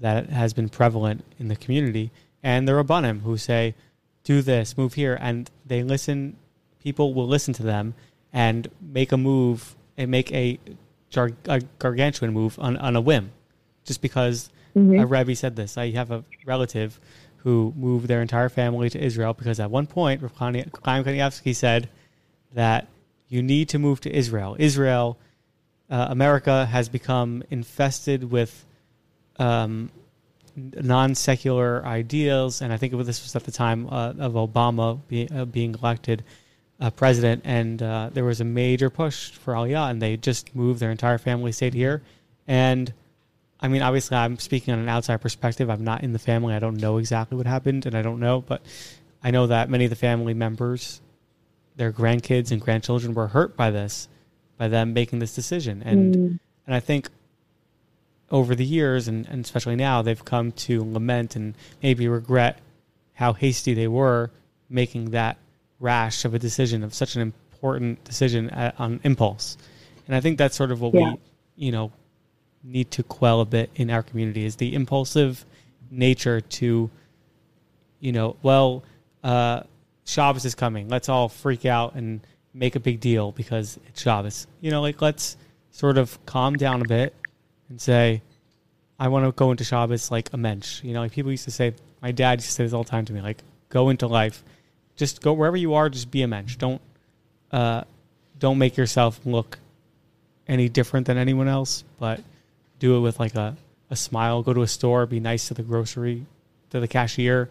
that 0.00 0.30
has 0.30 0.54
been 0.54 0.70
prevalent 0.70 1.22
in 1.38 1.48
the 1.48 1.56
community. 1.56 2.10
And 2.42 2.66
the 2.66 2.72
rabbanim 2.72 3.20
who 3.20 3.36
say, 3.36 3.74
"Do 4.24 4.40
this, 4.40 4.78
move 4.78 4.94
here," 4.94 5.18
and 5.20 5.50
they 5.66 5.82
listen. 5.82 6.36
People 6.82 7.12
will 7.12 7.28
listen 7.28 7.52
to 7.52 7.62
them 7.62 7.92
and 8.32 8.66
make 8.80 9.12
a 9.12 9.18
move 9.18 9.76
and 9.98 10.10
make 10.10 10.32
a, 10.32 10.58
jar- 11.10 11.32
a 11.46 11.60
gargantuan 11.78 12.32
move 12.32 12.58
on, 12.58 12.76
on 12.76 12.96
a 12.96 13.00
whim, 13.00 13.32
just 13.84 14.00
because 14.00 14.50
a 15.00 15.06
Rebbe 15.06 15.34
said 15.34 15.56
this. 15.56 15.76
I 15.76 15.90
have 15.90 16.10
a 16.10 16.24
relative 16.46 17.00
who 17.38 17.74
moved 17.76 18.06
their 18.06 18.22
entire 18.22 18.48
family 18.48 18.90
to 18.90 19.02
Israel 19.02 19.34
because 19.34 19.60
at 19.60 19.70
one 19.70 19.86
point, 19.86 20.22
Rav 20.22 20.32
Chaim 20.36 20.64
Kanievsky 20.64 21.54
said 21.54 21.88
that 22.54 22.86
you 23.28 23.42
need 23.42 23.68
to 23.70 23.78
move 23.78 24.00
to 24.00 24.14
Israel. 24.14 24.56
Israel, 24.58 25.18
uh, 25.88 26.06
America 26.10 26.66
has 26.66 26.88
become 26.88 27.42
infested 27.50 28.30
with 28.30 28.66
um, 29.38 29.90
non 30.56 31.14
secular 31.14 31.84
ideals, 31.84 32.60
and 32.60 32.72
I 32.72 32.76
think 32.76 32.92
this 32.92 33.22
was 33.22 33.34
at 33.34 33.44
the 33.44 33.52
time 33.52 33.86
uh, 33.86 34.12
of 34.18 34.34
Obama 34.34 35.00
be, 35.08 35.28
uh, 35.30 35.46
being 35.46 35.74
elected 35.74 36.22
uh, 36.80 36.90
president, 36.90 37.42
and 37.44 37.82
uh, 37.82 38.10
there 38.12 38.24
was 38.24 38.40
a 38.40 38.44
major 38.44 38.90
push 38.90 39.30
for 39.30 39.54
Aliyah, 39.54 39.90
and 39.90 40.00
they 40.00 40.16
just 40.16 40.54
moved 40.54 40.80
their 40.80 40.90
entire 40.90 41.18
family, 41.18 41.52
stayed 41.52 41.74
here, 41.74 42.02
and 42.48 42.92
I 43.62 43.68
mean, 43.68 43.82
obviously, 43.82 44.16
I'm 44.16 44.38
speaking 44.38 44.72
on 44.72 44.80
an 44.80 44.88
outside 44.88 45.20
perspective. 45.20 45.68
I'm 45.68 45.84
not 45.84 46.02
in 46.02 46.14
the 46.14 46.18
family. 46.18 46.54
I 46.54 46.60
don't 46.60 46.78
know 46.78 46.96
exactly 46.96 47.36
what 47.36 47.46
happened, 47.46 47.84
and 47.84 47.94
I 47.94 48.00
don't 48.00 48.18
know, 48.18 48.40
but 48.40 48.62
I 49.22 49.30
know 49.30 49.48
that 49.48 49.68
many 49.68 49.84
of 49.84 49.90
the 49.90 49.96
family 49.96 50.32
members, 50.32 51.02
their 51.76 51.92
grandkids 51.92 52.50
and 52.50 52.60
grandchildren, 52.60 53.12
were 53.12 53.28
hurt 53.28 53.56
by 53.56 53.70
this, 53.70 54.08
by 54.56 54.68
them 54.68 54.94
making 54.94 55.18
this 55.18 55.34
decision, 55.34 55.82
and 55.84 56.40
and 56.66 56.74
I 56.74 56.80
think 56.80 57.10
over 58.30 58.54
the 58.54 58.64
years, 58.64 59.08
and, 59.08 59.26
and 59.28 59.44
especially 59.44 59.76
now, 59.76 60.02
they've 60.02 60.24
come 60.24 60.52
to 60.52 60.80
lament 60.84 61.36
and 61.36 61.54
maybe 61.82 62.08
regret 62.08 62.60
how 63.14 63.32
hasty 63.32 63.74
they 63.74 63.88
were 63.88 64.30
making 64.68 65.10
that 65.10 65.36
rash 65.80 66.24
of 66.24 66.34
a 66.34 66.38
decision 66.38 66.84
of 66.84 66.94
such 66.94 67.16
an 67.16 67.22
important 67.22 68.02
decision 68.04 68.50
at, 68.50 68.78
on 68.78 69.00
impulse. 69.02 69.56
And 70.06 70.14
I 70.14 70.20
think 70.20 70.38
that's 70.38 70.56
sort 70.56 70.70
of 70.70 70.80
what 70.80 70.94
Yeah. 70.94 71.12
we, 71.12 71.18
you 71.66 71.72
know, 71.72 71.90
need 72.62 72.90
to 72.92 73.02
quell 73.02 73.40
a 73.40 73.44
bit 73.46 73.70
in 73.74 73.90
our 73.90 74.02
community 74.02 74.44
is 74.44 74.56
the 74.56 74.74
impulsive 74.74 75.44
nature 75.90 76.40
to, 76.40 76.90
you 78.00 78.12
know, 78.12 78.36
well, 78.42 78.82
uh, 79.24 79.62
Shabbos 80.04 80.44
is 80.44 80.54
coming. 80.54 80.88
Let's 80.88 81.08
all 81.08 81.28
freak 81.28 81.64
out 81.64 81.94
and 81.94 82.20
make 82.52 82.76
a 82.76 82.80
big 82.80 83.00
deal 83.00 83.32
because 83.32 83.78
it's 83.86 84.02
Shabbos. 84.02 84.46
You 84.60 84.70
know, 84.70 84.82
like 84.82 85.00
let's 85.00 85.36
sort 85.70 85.96
of 85.98 86.18
calm 86.26 86.56
down 86.56 86.82
a 86.82 86.84
bit 86.84 87.14
and 87.68 87.80
say, 87.80 88.22
I 88.98 89.08
want 89.08 89.24
to 89.24 89.32
go 89.32 89.50
into 89.50 89.64
Shabbos 89.64 90.10
like 90.10 90.30
a 90.32 90.36
mensch. 90.36 90.82
You 90.84 90.92
know, 90.92 91.00
like 91.00 91.12
people 91.12 91.30
used 91.30 91.44
to 91.44 91.50
say, 91.50 91.74
my 92.02 92.12
dad 92.12 92.38
used 92.40 92.48
to 92.48 92.52
say 92.52 92.64
this 92.64 92.72
all 92.72 92.82
the 92.84 92.90
time 92.90 93.04
to 93.06 93.12
me, 93.12 93.20
like, 93.22 93.38
go 93.68 93.88
into 93.88 94.06
life. 94.06 94.42
Just 95.00 95.22
go 95.22 95.32
wherever 95.32 95.56
you 95.56 95.72
are, 95.72 95.88
just 95.88 96.10
be 96.10 96.20
a 96.20 96.28
mensch. 96.28 96.56
Don't, 96.56 96.78
uh, 97.52 97.84
don't 98.38 98.58
make 98.58 98.76
yourself 98.76 99.18
look 99.24 99.58
any 100.46 100.68
different 100.68 101.06
than 101.06 101.16
anyone 101.16 101.48
else, 101.48 101.84
but 101.98 102.20
do 102.80 102.98
it 102.98 103.00
with 103.00 103.18
like 103.18 103.34
a, 103.34 103.56
a 103.88 103.96
smile. 103.96 104.42
Go 104.42 104.52
to 104.52 104.60
a 104.60 104.68
store, 104.68 105.06
be 105.06 105.18
nice 105.18 105.48
to 105.48 105.54
the 105.54 105.62
grocery, 105.62 106.26
to 106.68 106.80
the 106.80 106.86
cashier. 106.86 107.48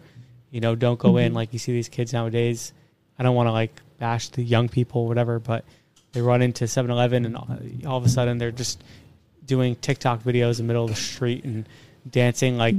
You 0.52 0.60
know, 0.60 0.76
don't 0.76 1.00
go 1.00 1.16
in 1.16 1.34
like 1.34 1.52
you 1.52 1.58
see 1.58 1.72
these 1.72 1.88
kids 1.88 2.12
nowadays. 2.12 2.72
I 3.18 3.24
don't 3.24 3.34
want 3.34 3.48
to 3.48 3.52
like 3.52 3.72
bash 3.98 4.28
the 4.28 4.44
young 4.44 4.68
people, 4.68 5.08
whatever, 5.08 5.40
but 5.40 5.64
they 6.12 6.20
run 6.20 6.42
into 6.42 6.68
7 6.68 6.88
Eleven 6.88 7.24
and 7.24 7.36
all, 7.36 7.48
all 7.84 7.98
of 7.98 8.04
a 8.04 8.08
sudden 8.08 8.38
they're 8.38 8.52
just 8.52 8.80
doing 9.44 9.74
TikTok 9.74 10.22
videos 10.22 10.60
in 10.60 10.66
the 10.68 10.72
middle 10.72 10.84
of 10.84 10.90
the 10.90 10.94
street 10.94 11.42
and 11.42 11.68
dancing 12.08 12.56
like 12.56 12.76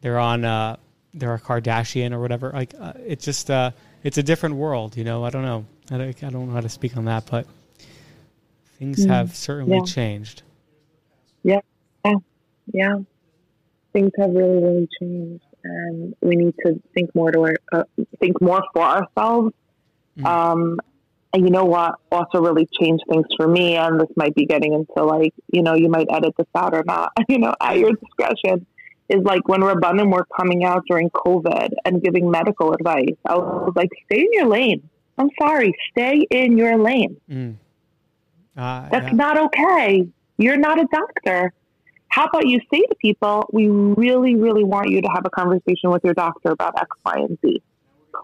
they're 0.00 0.20
on 0.20 0.44
uh, 0.44 0.76
they're 1.12 1.34
a 1.34 1.40
Kardashian 1.40 2.12
or 2.12 2.20
whatever. 2.20 2.52
Like 2.52 2.72
uh, 2.78 2.92
it's 3.04 3.24
just 3.24 3.50
uh, 3.50 3.72
it's 4.06 4.18
a 4.18 4.22
different 4.22 4.54
world, 4.54 4.96
you 4.96 5.02
know. 5.02 5.24
I 5.24 5.30
don't 5.30 5.42
know. 5.42 5.64
I 5.90 5.98
don't, 5.98 6.22
I 6.22 6.30
don't 6.30 6.46
know 6.46 6.52
how 6.54 6.60
to 6.60 6.68
speak 6.68 6.96
on 6.96 7.06
that, 7.06 7.26
but 7.28 7.44
things 8.78 9.04
have 9.04 9.34
certainly 9.34 9.76
Yeah. 9.78 9.82
changed. 9.82 10.42
Yeah, 11.42 11.60
yeah, 12.04 12.14
yeah, 12.72 12.94
things 13.92 14.12
have 14.18 14.30
really, 14.30 14.62
really 14.62 14.88
changed, 15.00 15.44
and 15.64 16.14
we 16.22 16.36
need 16.36 16.54
to 16.64 16.80
think 16.94 17.12
more 17.16 17.32
to 17.32 17.40
our, 17.40 17.54
uh, 17.72 17.82
think 18.20 18.40
more 18.40 18.62
for 18.72 18.82
ourselves. 18.82 19.52
Mhm. 20.18 20.24
Um, 20.24 20.80
and 21.32 21.44
you 21.44 21.50
know 21.50 21.64
what? 21.64 21.96
Also, 22.12 22.40
really 22.40 22.66
changed 22.80 23.02
things 23.10 23.26
for 23.36 23.48
me, 23.48 23.74
and 23.76 24.00
this 24.00 24.08
might 24.16 24.34
be 24.36 24.46
getting 24.46 24.72
into 24.72 25.04
like, 25.04 25.34
you 25.52 25.62
know, 25.62 25.74
you 25.74 25.88
might 25.88 26.06
edit 26.10 26.32
this 26.38 26.46
out 26.54 26.74
or 26.74 26.84
not. 26.84 27.10
You 27.28 27.38
know, 27.38 27.54
at 27.60 27.76
your 27.78 27.90
discretion. 27.92 28.66
Is 29.08 29.22
like 29.22 29.46
when 29.46 29.60
Rabbanim 29.60 30.12
were 30.12 30.26
coming 30.36 30.64
out 30.64 30.82
during 30.88 31.10
COVID 31.10 31.68
and 31.84 32.02
giving 32.02 32.28
medical 32.28 32.72
advice. 32.72 33.14
I 33.24 33.36
was 33.36 33.72
like, 33.76 33.90
stay 34.06 34.22
in 34.22 34.32
your 34.32 34.46
lane. 34.46 34.88
I'm 35.16 35.30
sorry, 35.40 35.72
stay 35.92 36.26
in 36.30 36.58
your 36.58 36.76
lane. 36.76 37.20
Mm. 37.30 37.54
Uh, 38.56 38.88
That's 38.90 39.06
yeah. 39.06 39.12
not 39.12 39.38
okay. 39.38 40.08
You're 40.38 40.56
not 40.56 40.80
a 40.80 40.86
doctor. 40.90 41.52
How 42.08 42.24
about 42.24 42.46
you 42.46 42.60
say 42.72 42.80
to 42.80 42.94
people, 43.00 43.48
we 43.52 43.68
really, 43.68 44.34
really 44.34 44.64
want 44.64 44.90
you 44.90 45.02
to 45.02 45.08
have 45.08 45.24
a 45.24 45.30
conversation 45.30 45.90
with 45.90 46.02
your 46.04 46.14
doctor 46.14 46.50
about 46.50 46.78
X, 46.78 46.88
Y, 47.04 47.14
and 47.16 47.38
Z. 47.44 47.62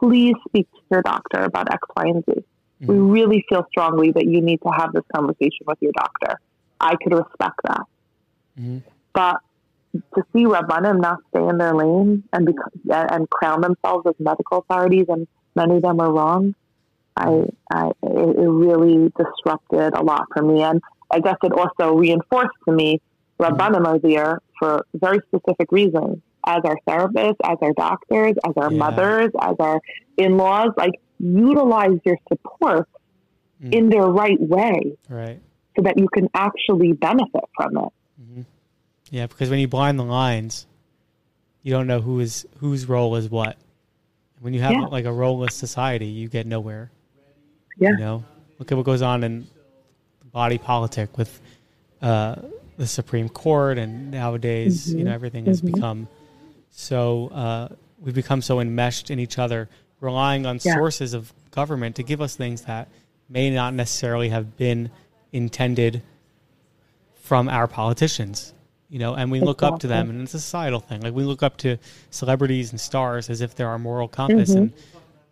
Please 0.00 0.34
speak 0.48 0.66
to 0.72 0.80
your 0.90 1.02
doctor 1.02 1.42
about 1.42 1.72
X, 1.72 1.80
Y, 1.96 2.04
and 2.06 2.24
Z. 2.24 2.44
We 2.80 2.94
Mhm. 2.96 3.12
really 3.12 3.44
feel 3.48 3.64
strongly 3.70 4.10
that 4.12 4.24
you 4.24 4.40
need 4.40 4.60
to 4.62 4.70
have 4.70 4.92
this 4.92 5.04
conversation 5.14 5.64
with 5.66 5.78
your 5.80 5.92
doctor. 5.92 6.40
I 6.80 6.96
could 6.96 7.12
respect 7.14 7.60
that. 7.64 7.82
Mhm. 8.58 8.82
But 9.12 9.36
to 9.92 10.22
see 10.32 10.44
Rabbanim 10.44 11.00
not 11.00 11.18
stay 11.30 11.46
in 11.46 11.58
their 11.58 11.74
lane 11.74 12.24
and 12.32 12.46
bec- 12.46 13.06
and 13.12 13.28
crown 13.30 13.60
themselves 13.60 14.06
as 14.06 14.14
medical 14.18 14.58
authorities, 14.58 15.06
and 15.08 15.26
many 15.54 15.76
of 15.76 15.82
them 15.82 16.00
are 16.00 16.12
wrong. 16.12 16.54
I, 17.16 17.44
I 17.70 17.88
it, 18.02 18.36
it 18.38 18.48
really 18.48 19.12
disrupted 19.16 19.94
a 19.94 20.02
lot 20.02 20.24
for 20.32 20.42
me, 20.42 20.62
and 20.62 20.80
I 21.10 21.20
guess 21.20 21.36
it 21.42 21.52
also 21.52 21.94
reinforced 21.94 22.56
to 22.66 22.72
me 22.74 23.00
Rabbanim 23.38 23.84
are 23.86 23.98
there 23.98 24.38
for 24.58 24.86
very 24.94 25.18
specific 25.28 25.70
reasons. 25.72 26.18
As 26.46 26.60
our 26.64 26.76
therapists, 26.88 27.36
as 27.44 27.58
our 27.60 27.72
doctors, 27.74 28.34
as 28.46 28.52
our 28.56 28.72
Yeah. 28.72 28.78
mothers, 28.78 29.30
as 29.40 29.54
our 29.60 29.80
in-laws, 30.16 30.70
like 30.76 30.92
utilize 31.18 31.98
your 32.04 32.16
support 32.28 32.88
Mm. 33.62 33.74
in 33.74 33.88
their 33.90 34.06
right 34.06 34.40
way 34.40 34.96
Right. 35.08 35.40
so 35.76 35.82
that 35.82 35.96
you 35.96 36.08
can 36.12 36.28
actually 36.34 36.92
benefit 36.94 37.44
from 37.56 37.76
it. 37.76 37.92
Yeah, 39.12 39.26
because 39.26 39.50
when 39.50 39.58
you 39.58 39.68
blind 39.68 39.98
the 39.98 40.04
lines, 40.04 40.66
you 41.62 41.70
don't 41.70 41.86
know 41.86 42.00
who 42.00 42.18
is 42.20 42.46
whose 42.60 42.86
role 42.86 43.14
is 43.16 43.28
what. 43.28 43.58
When 44.40 44.54
you 44.54 44.62
have 44.62 44.72
Yeah. 44.72 44.86
like 44.86 45.04
a 45.04 45.12
role-less 45.12 45.54
society, 45.54 46.06
you 46.06 46.28
get 46.28 46.46
nowhere. 46.46 46.90
Yeah. 47.78 47.90
You 47.90 47.96
know, 47.98 48.24
look 48.58 48.72
at 48.72 48.78
what 48.78 48.86
goes 48.86 49.02
on 49.02 49.22
in 49.22 49.46
body 50.32 50.56
politic 50.56 51.18
with 51.18 51.40
uh, 52.00 52.36
the 52.78 52.86
Supreme 52.86 53.28
Court, 53.28 53.76
and 53.76 54.10
nowadays, 54.10 54.92
you 54.94 55.04
know, 55.04 55.12
everything 55.12 55.44
has 55.44 55.60
become 55.60 56.08
so 56.70 57.28
uh, 57.28 57.68
we've 58.00 58.14
become 58.14 58.40
so 58.40 58.60
enmeshed 58.60 59.10
in 59.10 59.18
each 59.18 59.38
other, 59.38 59.68
relying 60.00 60.46
on 60.46 60.58
Yeah. 60.64 60.74
sources 60.74 61.12
of 61.12 61.34
government 61.50 61.96
to 61.96 62.02
give 62.02 62.22
us 62.22 62.34
things 62.34 62.62
that 62.62 62.88
may 63.28 63.50
not 63.50 63.74
necessarily 63.74 64.30
have 64.30 64.56
been 64.56 64.90
intended 65.32 66.02
from 67.20 67.50
our 67.50 67.68
politicians. 67.68 68.54
You 68.92 68.98
know, 68.98 69.14
and 69.14 69.30
we 69.30 69.40
look 69.40 69.62
up 69.62 69.78
to 69.80 69.86
them, 69.86 70.10
and 70.10 70.20
it's 70.20 70.34
a 70.34 70.38
societal 70.38 70.78
thing. 70.78 71.00
Like 71.00 71.14
we 71.14 71.24
look 71.24 71.42
up 71.42 71.56
to 71.58 71.78
celebrities 72.10 72.72
and 72.72 72.78
stars 72.78 73.30
as 73.30 73.40
if 73.40 73.54
they're 73.54 73.66
our 73.70 73.78
moral 73.78 74.06
compass, 74.06 74.50
and 74.50 74.70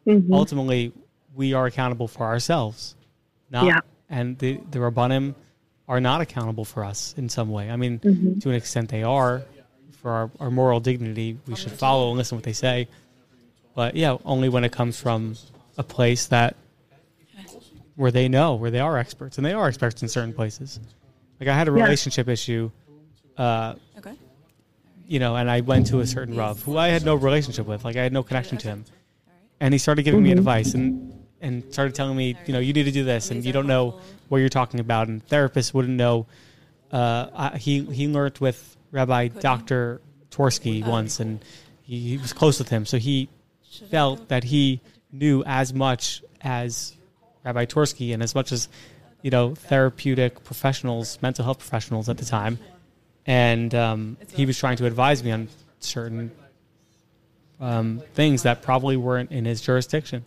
Mhm. 0.06 0.32
ultimately 0.32 0.92
we 1.34 1.52
are 1.52 1.66
accountable 1.66 2.08
for 2.08 2.24
ourselves. 2.24 2.94
Not, 3.50 3.66
Yeah. 3.66 3.80
And 4.08 4.38
the 4.38 4.60
the 4.70 4.78
rabbanim 4.78 5.34
are 5.86 6.00
not 6.00 6.22
accountable 6.22 6.64
for 6.64 6.82
us 6.84 7.14
in 7.18 7.28
some 7.28 7.50
way. 7.50 7.70
I 7.70 7.76
mean, 7.76 7.98
Mm-hmm. 7.98 8.38
to 8.38 8.48
an 8.48 8.54
extent 8.54 8.88
they 8.88 9.02
are. 9.02 9.42
For 9.92 10.10
our, 10.10 10.30
our 10.40 10.50
moral 10.50 10.80
dignity, 10.80 11.36
we 11.46 11.54
should 11.54 11.72
follow 11.72 12.08
and 12.08 12.16
listen 12.16 12.30
to 12.30 12.36
what 12.36 12.44
they 12.44 12.54
say. 12.54 12.88
But 13.74 13.94
yeah, 13.94 14.16
only 14.24 14.48
when 14.48 14.64
it 14.64 14.72
comes 14.72 14.98
from 14.98 15.36
a 15.76 15.82
place 15.82 16.24
that 16.28 16.56
where 17.96 18.10
they 18.10 18.26
know, 18.26 18.54
where 18.54 18.70
they 18.70 18.80
are 18.80 18.96
experts, 18.96 19.36
and 19.36 19.44
they 19.44 19.52
are 19.52 19.68
experts 19.68 20.00
in 20.00 20.08
certain 20.08 20.32
places. 20.32 20.80
Like 21.38 21.50
I 21.50 21.54
had 21.54 21.68
a 21.68 21.72
Yeah. 21.72 21.82
relationship 21.84 22.28
issue, 22.28 22.70
uh, 23.40 23.74
Okay. 23.98 24.14
you 25.08 25.18
know, 25.18 25.34
and 25.36 25.50
I 25.50 25.60
went 25.60 25.86
to 25.88 26.00
a 26.00 26.06
certain 26.06 26.36
Rav 26.36 26.62
who 26.62 26.76
I 26.76 26.88
had 26.88 27.04
no 27.04 27.14
relationship 27.14 27.66
with, 27.66 27.84
like 27.84 27.96
I 27.96 28.02
had 28.02 28.12
no 28.12 28.22
connection 28.22 28.58
to 28.58 28.68
him, 28.68 28.84
and 29.60 29.74
he 29.74 29.78
started 29.78 30.02
giving 30.02 30.22
me 30.22 30.30
advice 30.32 30.74
and 30.74 31.12
and 31.42 31.64
started 31.72 31.94
telling 31.94 32.16
me, 32.16 32.36
you 32.46 32.52
know, 32.52 32.58
you 32.58 32.72
need 32.74 32.84
to 32.84 32.92
do 32.92 33.04
this, 33.04 33.30
and 33.30 33.44
you 33.44 33.52
don't 33.52 33.66
know 33.66 33.98
what 34.28 34.38
you're 34.38 34.48
talking 34.50 34.78
about, 34.80 35.08
and 35.08 35.26
therapists 35.26 35.72
wouldn't 35.72 35.96
know. 35.96 36.26
Uh, 36.92 37.26
I, 37.34 37.56
he 37.58 37.84
he 37.84 38.08
learned 38.08 38.38
with 38.38 38.76
Rabbi 38.90 39.28
Doctor 39.28 40.00
Tversky 40.30 40.84
once, 40.84 41.18
and 41.20 41.42
he, 41.82 42.10
he 42.10 42.16
was 42.18 42.32
close 42.32 42.58
with 42.58 42.68
him, 42.68 42.84
so 42.84 42.98
he 42.98 43.28
felt 43.90 44.28
that 44.28 44.44
he 44.44 44.80
knew 45.12 45.42
as 45.46 45.72
much 45.72 46.22
as 46.42 46.94
Rabbi 47.44 47.64
Tversky 47.66 48.12
and 48.12 48.22
as 48.22 48.34
much 48.34 48.52
as 48.52 48.68
you 49.22 49.30
know 49.30 49.54
therapeutic 49.54 50.44
professionals, 50.44 51.18
mental 51.22 51.44
health 51.44 51.58
professionals 51.58 52.08
at 52.08 52.18
the 52.18 52.24
time, 52.24 52.58
and 53.26 53.74
um, 53.74 54.16
he 54.32 54.46
was 54.46 54.58
trying 54.58 54.76
to 54.78 54.86
advise 54.86 55.22
me 55.22 55.30
on 55.30 55.48
certain 55.78 56.30
um, 57.60 58.02
things 58.14 58.42
that 58.44 58.62
probably 58.62 58.96
weren't 58.96 59.30
in 59.30 59.44
his 59.44 59.60
jurisdiction. 59.60 60.24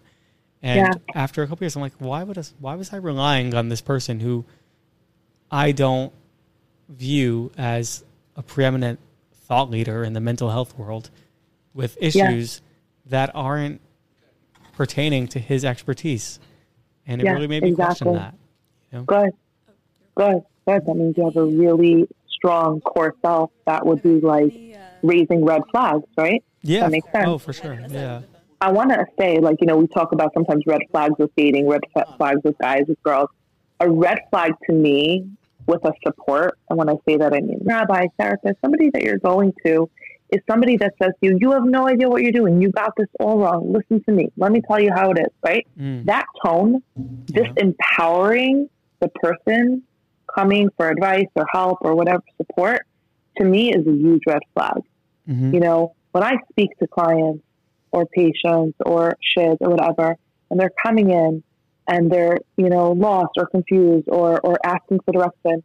And 0.62 0.78
Yeah. 0.78 0.94
after 1.16 1.44
a 1.44 1.48
couple 1.48 1.66
years, 1.66 1.76
I'm 1.76 1.82
like, 1.82 1.94
why 2.00 2.24
would 2.24 2.38
us, 2.38 2.54
why 2.60 2.76
was 2.76 2.94
I 2.94 2.98
relying 2.98 3.54
on 3.54 3.70
this 3.70 3.82
person 3.82 4.20
who 4.20 4.46
I 5.52 5.72
don't 5.72 6.14
view 6.90 7.52
as 7.58 8.04
a 8.36 8.44
preeminent 8.44 9.00
thought 9.34 9.70
leader 9.70 10.04
in 10.04 10.14
the 10.14 10.20
mental 10.22 10.50
health 10.50 10.78
world 10.78 11.10
with 11.74 11.98
issues 12.00 12.62
that 13.08 13.32
aren't 13.36 13.82
pertaining 14.74 15.28
to 15.30 15.40
his 15.40 15.66
expertise? 15.66 16.40
And 17.06 17.20
it 17.22 17.26
Yeah, 17.26 17.34
really 17.34 17.48
made 17.48 17.64
me 17.64 17.74
question 17.74 18.08
exactly. 18.10 18.20
that. 18.20 18.36
You 18.92 18.98
know? 19.00 19.04
Good. 19.06 19.32
Good. 20.16 20.44
Good. 20.66 20.86
That 20.86 20.96
means 20.96 21.18
you 21.18 21.26
have 21.26 21.36
a 21.36 21.44
really 21.44 22.08
strong 22.44 22.82
core 22.82 23.16
self 23.22 23.52
that 23.66 23.86
would 23.86 24.02
be 24.04 24.20
like 24.20 24.54
raising 25.02 25.46
red 25.46 25.62
flags, 25.72 26.04
right? 26.18 26.44
Yeah. 26.62 26.82
That 26.82 26.92
makes 26.92 27.12
sense. 27.12 27.26
Oh, 27.28 27.38
for 27.38 27.54
sure. 27.54 27.80
Yeah. 27.90 28.22
I 28.60 28.72
want 28.72 28.92
to 28.92 29.06
say, 29.20 29.40
like, 29.40 29.58
you 29.60 29.68
know, 29.68 29.78
we 29.78 29.88
talk 29.88 30.14
about 30.14 30.34
sometimes 30.34 30.64
red 30.66 30.82
flags 30.92 31.16
with 31.20 31.32
dating, 31.36 31.68
red 31.68 31.82
flags 32.18 32.40
with 32.44 32.58
guys, 32.60 32.84
with 32.88 33.02
girls. 33.04 33.30
A 33.80 33.90
red 33.90 34.20
flag 34.30 34.54
to 34.70 34.74
me 34.74 35.28
with 35.68 35.84
a 35.86 35.92
support, 36.06 36.58
and 36.70 36.78
when 36.78 36.90
I 36.90 36.96
say 37.08 37.18
that, 37.18 37.34
I 37.34 37.40
mean 37.42 37.60
rabbi, 37.64 38.06
therapist, 38.18 38.56
somebody 38.62 38.90
that 38.92 39.04
you're 39.04 39.18
going 39.18 39.54
to 39.66 39.90
is 40.30 40.42
somebody 40.50 40.78
that 40.78 40.94
says 41.02 41.12
to 41.22 41.30
you, 41.30 41.38
you 41.40 41.52
have 41.52 41.64
no 41.66 41.88
idea 41.88 42.10
what 42.10 42.22
you're 42.22 42.32
doing. 42.32 42.62
You 42.62 42.72
got 42.72 42.94
this 42.98 43.08
all 43.20 43.38
wrong. 43.38 43.72
Listen 43.72 44.04
to 44.06 44.12
me. 44.12 44.32
Let 44.38 44.52
me 44.52 44.62
tell 44.68 44.80
you 44.80 44.92
how 44.94 45.12
it 45.12 45.20
is, 45.20 45.34
right? 45.46 45.68
Mm. 45.80 46.06
That 46.06 46.26
tone, 46.44 46.82
just 47.32 47.52
empowering 47.58 48.70
the 49.00 49.10
person 49.10 49.84
coming 50.36 50.70
for 50.78 50.90
advice 50.90 51.28
or 51.36 51.46
help 51.52 51.80
or 51.82 51.96
whatever 51.96 52.24
support, 52.38 52.86
to 53.38 53.46
me 53.46 53.74
is 53.74 53.86
a 53.88 53.92
huge 53.92 54.22
red 54.28 54.42
flag. 54.54 54.82
Mhm. 55.28 55.54
You 55.54 55.60
know, 55.60 55.94
when 56.12 56.24
I 56.24 56.38
speak 56.52 56.78
to 56.80 56.88
clients 56.88 57.44
or 57.92 58.06
patients 58.06 58.78
or 58.86 59.18
shit 59.22 59.58
or 59.62 59.70
whatever, 59.70 60.18
and 60.50 60.60
they're 60.60 60.72
coming 60.86 61.10
in 61.10 61.44
and 61.88 62.12
they're, 62.12 62.38
you 62.58 62.70
know, 62.70 62.92
lost 62.92 63.32
or 63.38 63.48
confused 63.48 64.08
or, 64.10 64.40
or 64.42 64.58
asking 64.64 65.00
for 65.06 65.12
direction, 65.12 65.64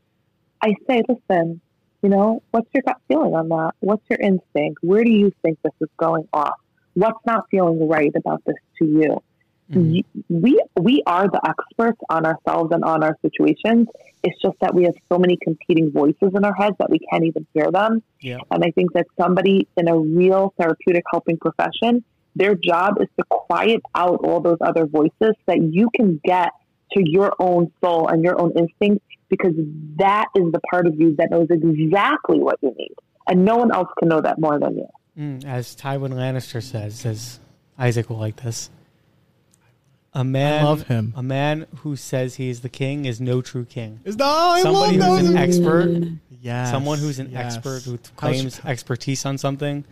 I 0.62 0.74
say, 0.88 1.02
listen, 1.08 1.60
you 2.02 2.08
know, 2.08 2.42
what's 2.50 2.68
your 2.72 2.82
gut 2.86 2.96
feeling 3.08 3.34
on 3.34 3.48
that? 3.48 3.72
What's 3.80 4.04
your 4.08 4.18
instinct? 4.20 4.78
Where 4.82 5.04
do 5.04 5.10
you 5.10 5.32
think 5.42 5.58
this 5.62 5.72
is 5.80 5.88
going 5.96 6.28
off? 6.32 6.58
What's 6.94 7.18
not 7.26 7.44
feeling 7.50 7.88
right 7.88 8.12
about 8.16 8.42
this 8.44 8.56
to 8.78 8.84
you? 8.84 9.22
Mhm. 9.70 10.02
We 10.28 10.60
we 10.80 11.02
are 11.06 11.28
the 11.28 11.40
experts 11.46 12.00
on 12.08 12.24
ourselves 12.24 12.72
and 12.72 12.82
on 12.84 13.04
our 13.04 13.16
situations. 13.20 13.88
It's 14.24 14.40
just 14.40 14.58
that 14.60 14.74
we 14.74 14.84
have 14.84 14.94
so 15.08 15.18
many 15.18 15.36
competing 15.42 15.90
voices 15.92 16.30
in 16.34 16.44
our 16.44 16.54
heads 16.54 16.76
that 16.78 16.90
we 16.90 16.98
can't 17.10 17.24
even 17.24 17.46
hear 17.54 17.70
them. 17.70 18.02
Yeah. 18.20 18.38
And 18.50 18.64
I 18.64 18.70
think 18.70 18.92
that 18.94 19.06
somebody 19.20 19.68
in 19.76 19.88
a 19.88 19.96
real 19.96 20.54
therapeutic 20.58 21.04
helping 21.10 21.36
profession, 21.36 22.02
their 22.34 22.54
job 22.54 23.00
is 23.00 23.08
to 23.18 23.24
quiet 23.28 23.82
out 23.94 24.20
all 24.24 24.40
those 24.40 24.58
other 24.60 24.86
voices 24.86 25.12
so 25.20 25.34
that 25.46 25.62
you 25.62 25.90
can 25.94 26.20
get 26.24 26.50
to 26.92 27.02
your 27.04 27.34
own 27.38 27.70
soul 27.82 28.08
and 28.08 28.24
your 28.24 28.40
own 28.40 28.52
instinct 28.56 29.04
because 29.28 29.54
that 29.96 30.26
is 30.34 30.50
the 30.52 30.60
part 30.70 30.86
of 30.86 30.98
you 30.98 31.14
that 31.16 31.30
knows 31.30 31.48
exactly 31.50 32.40
what 32.40 32.56
you 32.62 32.74
need. 32.78 32.94
And 33.26 33.44
no 33.44 33.56
one 33.56 33.70
else 33.70 33.88
can 33.98 34.08
know 34.08 34.22
that 34.22 34.38
more 34.38 34.58
than 34.58 34.78
you. 34.78 34.88
Mm, 35.18 35.44
as 35.44 35.76
Tywin 35.76 36.14
Lannister 36.14 36.62
says, 36.62 37.00
says 37.00 37.40
Isaac 37.78 38.08
will 38.08 38.16
like 38.16 38.36
this. 38.36 38.70
A 40.14 40.24
man, 40.24 40.64
love 40.64 40.86
him. 40.88 41.12
A 41.16 41.22
man 41.22 41.66
who 41.76 41.94
says 41.94 42.36
he 42.36 42.48
is 42.48 42.60
the 42.60 42.68
king 42.68 43.04
is 43.04 43.20
no 43.20 43.42
true 43.42 43.64
king. 43.64 44.00
Is 44.04 44.16
no, 44.16 44.24
I 44.26 44.62
Somebody 44.62 44.96
love 44.98 45.20
who's 45.20 45.30
an 45.30 45.36
expert, 45.36 46.08
Yes, 46.40 46.70
someone 46.70 46.98
who's 46.98 47.18
an 47.18 47.30
yes. 47.30 47.56
expert 47.56 47.82
who 47.82 47.98
claims 48.16 48.60
expertise 48.64 49.26
on 49.26 49.36
something 49.38 49.84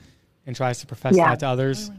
and 0.47 0.57
tries 0.57 0.79
to 0.81 0.87
profess 0.87 1.17
Yeah. 1.17 1.31
that 1.31 1.41
to 1.41 1.49
others, 1.49 1.91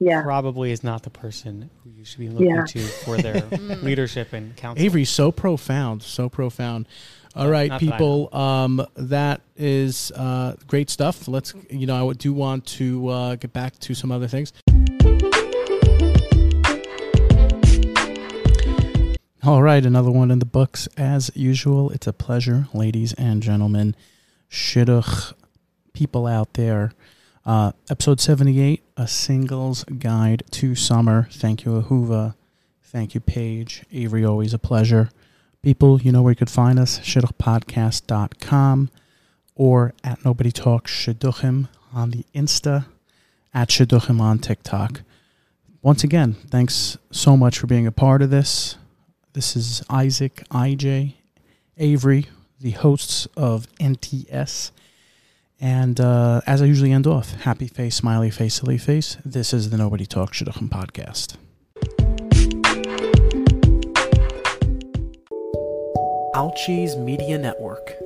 Yeah. 0.00 0.22
probably 0.22 0.72
is 0.72 0.82
not 0.82 1.02
the 1.04 1.10
person 1.10 1.70
who 1.84 1.90
you 1.90 2.04
should 2.04 2.18
be 2.18 2.28
looking 2.28 2.48
Yeah. 2.48 2.64
to 2.64 2.80
for 2.80 3.16
their 3.18 3.42
leadership 3.82 4.32
and 4.32 4.56
counsel. 4.56 4.84
Avery, 4.84 5.04
so 5.04 5.30
profound, 5.30 6.02
so 6.02 6.28
profound. 6.28 6.86
All 7.36 7.48
right, 7.50 7.68
Not 7.68 7.80
that 7.80 7.90
people, 7.92 8.34
um, 8.34 8.84
that 8.96 9.42
is 9.56 10.10
uh, 10.16 10.56
great 10.66 10.88
stuff. 10.90 11.28
Let's, 11.28 11.52
you 11.70 11.86
know, 11.86 12.10
I 12.10 12.12
do 12.14 12.32
want 12.32 12.64
to 12.78 13.08
uh, 13.08 13.34
get 13.36 13.52
back 13.52 13.78
to 13.80 13.94
some 13.94 14.10
other 14.10 14.26
things. 14.26 14.52
All 19.46 19.62
right, 19.62 19.86
another 19.86 20.10
one 20.10 20.32
in 20.32 20.40
the 20.40 20.44
books 20.44 20.88
as 20.96 21.30
usual. 21.36 21.90
It's 21.90 22.08
a 22.08 22.12
pleasure, 22.12 22.66
ladies 22.74 23.12
and 23.12 23.40
gentlemen. 23.40 23.94
Shidduch 24.50 25.34
people 25.92 26.26
out 26.26 26.54
there. 26.54 26.90
Uh, 27.44 27.70
episode 27.88 28.20
78, 28.20 28.82
A 28.96 29.06
Singles 29.06 29.84
Guide 29.84 30.42
to 30.50 30.74
Summer. 30.74 31.28
Thank 31.30 31.64
you, 31.64 31.80
Ahuva. 31.80 32.34
Thank 32.82 33.14
you, 33.14 33.20
Paige. 33.20 33.84
Avery, 33.92 34.24
always 34.24 34.52
a 34.52 34.58
pleasure. 34.58 35.10
People, 35.62 36.02
you 36.02 36.10
know 36.10 36.22
where 36.22 36.32
you 36.32 36.36
could 36.36 36.50
find 36.50 36.76
us, 36.76 36.98
shidduchpodcast.com 36.98 38.90
or 39.54 39.94
at 40.02 40.24
Nobody 40.24 40.50
Talks 40.50 40.90
Shidduchim 40.90 41.68
on 41.94 42.10
the 42.10 42.24
Insta, 42.34 42.86
at 43.54 43.68
Shidduchim 43.68 44.20
on 44.20 44.40
TikTok. 44.40 45.02
Once 45.82 46.02
again, 46.02 46.34
thanks 46.50 46.98
so 47.12 47.36
much 47.36 47.60
for 47.60 47.68
being 47.68 47.86
a 47.86 47.92
part 47.92 48.22
of 48.22 48.30
this. 48.30 48.76
This 49.36 49.54
is 49.54 49.82
Isaac, 49.90 50.44
IJ, 50.50 51.12
Avery, 51.76 52.24
the 52.58 52.70
hosts 52.70 53.28
of 53.36 53.66
NTS. 53.78 54.70
And 55.60 56.00
uh, 56.00 56.40
as 56.46 56.62
I 56.62 56.64
usually 56.64 56.90
end 56.90 57.06
off, 57.06 57.32
happy 57.42 57.66
face, 57.66 57.96
smiley 57.96 58.30
face, 58.30 58.54
silly 58.54 58.78
face. 58.78 59.18
This 59.26 59.52
is 59.52 59.68
the 59.68 59.76
Nobody 59.76 60.06
Talks 60.06 60.40
Shidduchim 60.40 60.70
podcast. 60.70 61.36
Alchi's 66.34 66.96
Media 66.96 67.36
Network. 67.36 68.05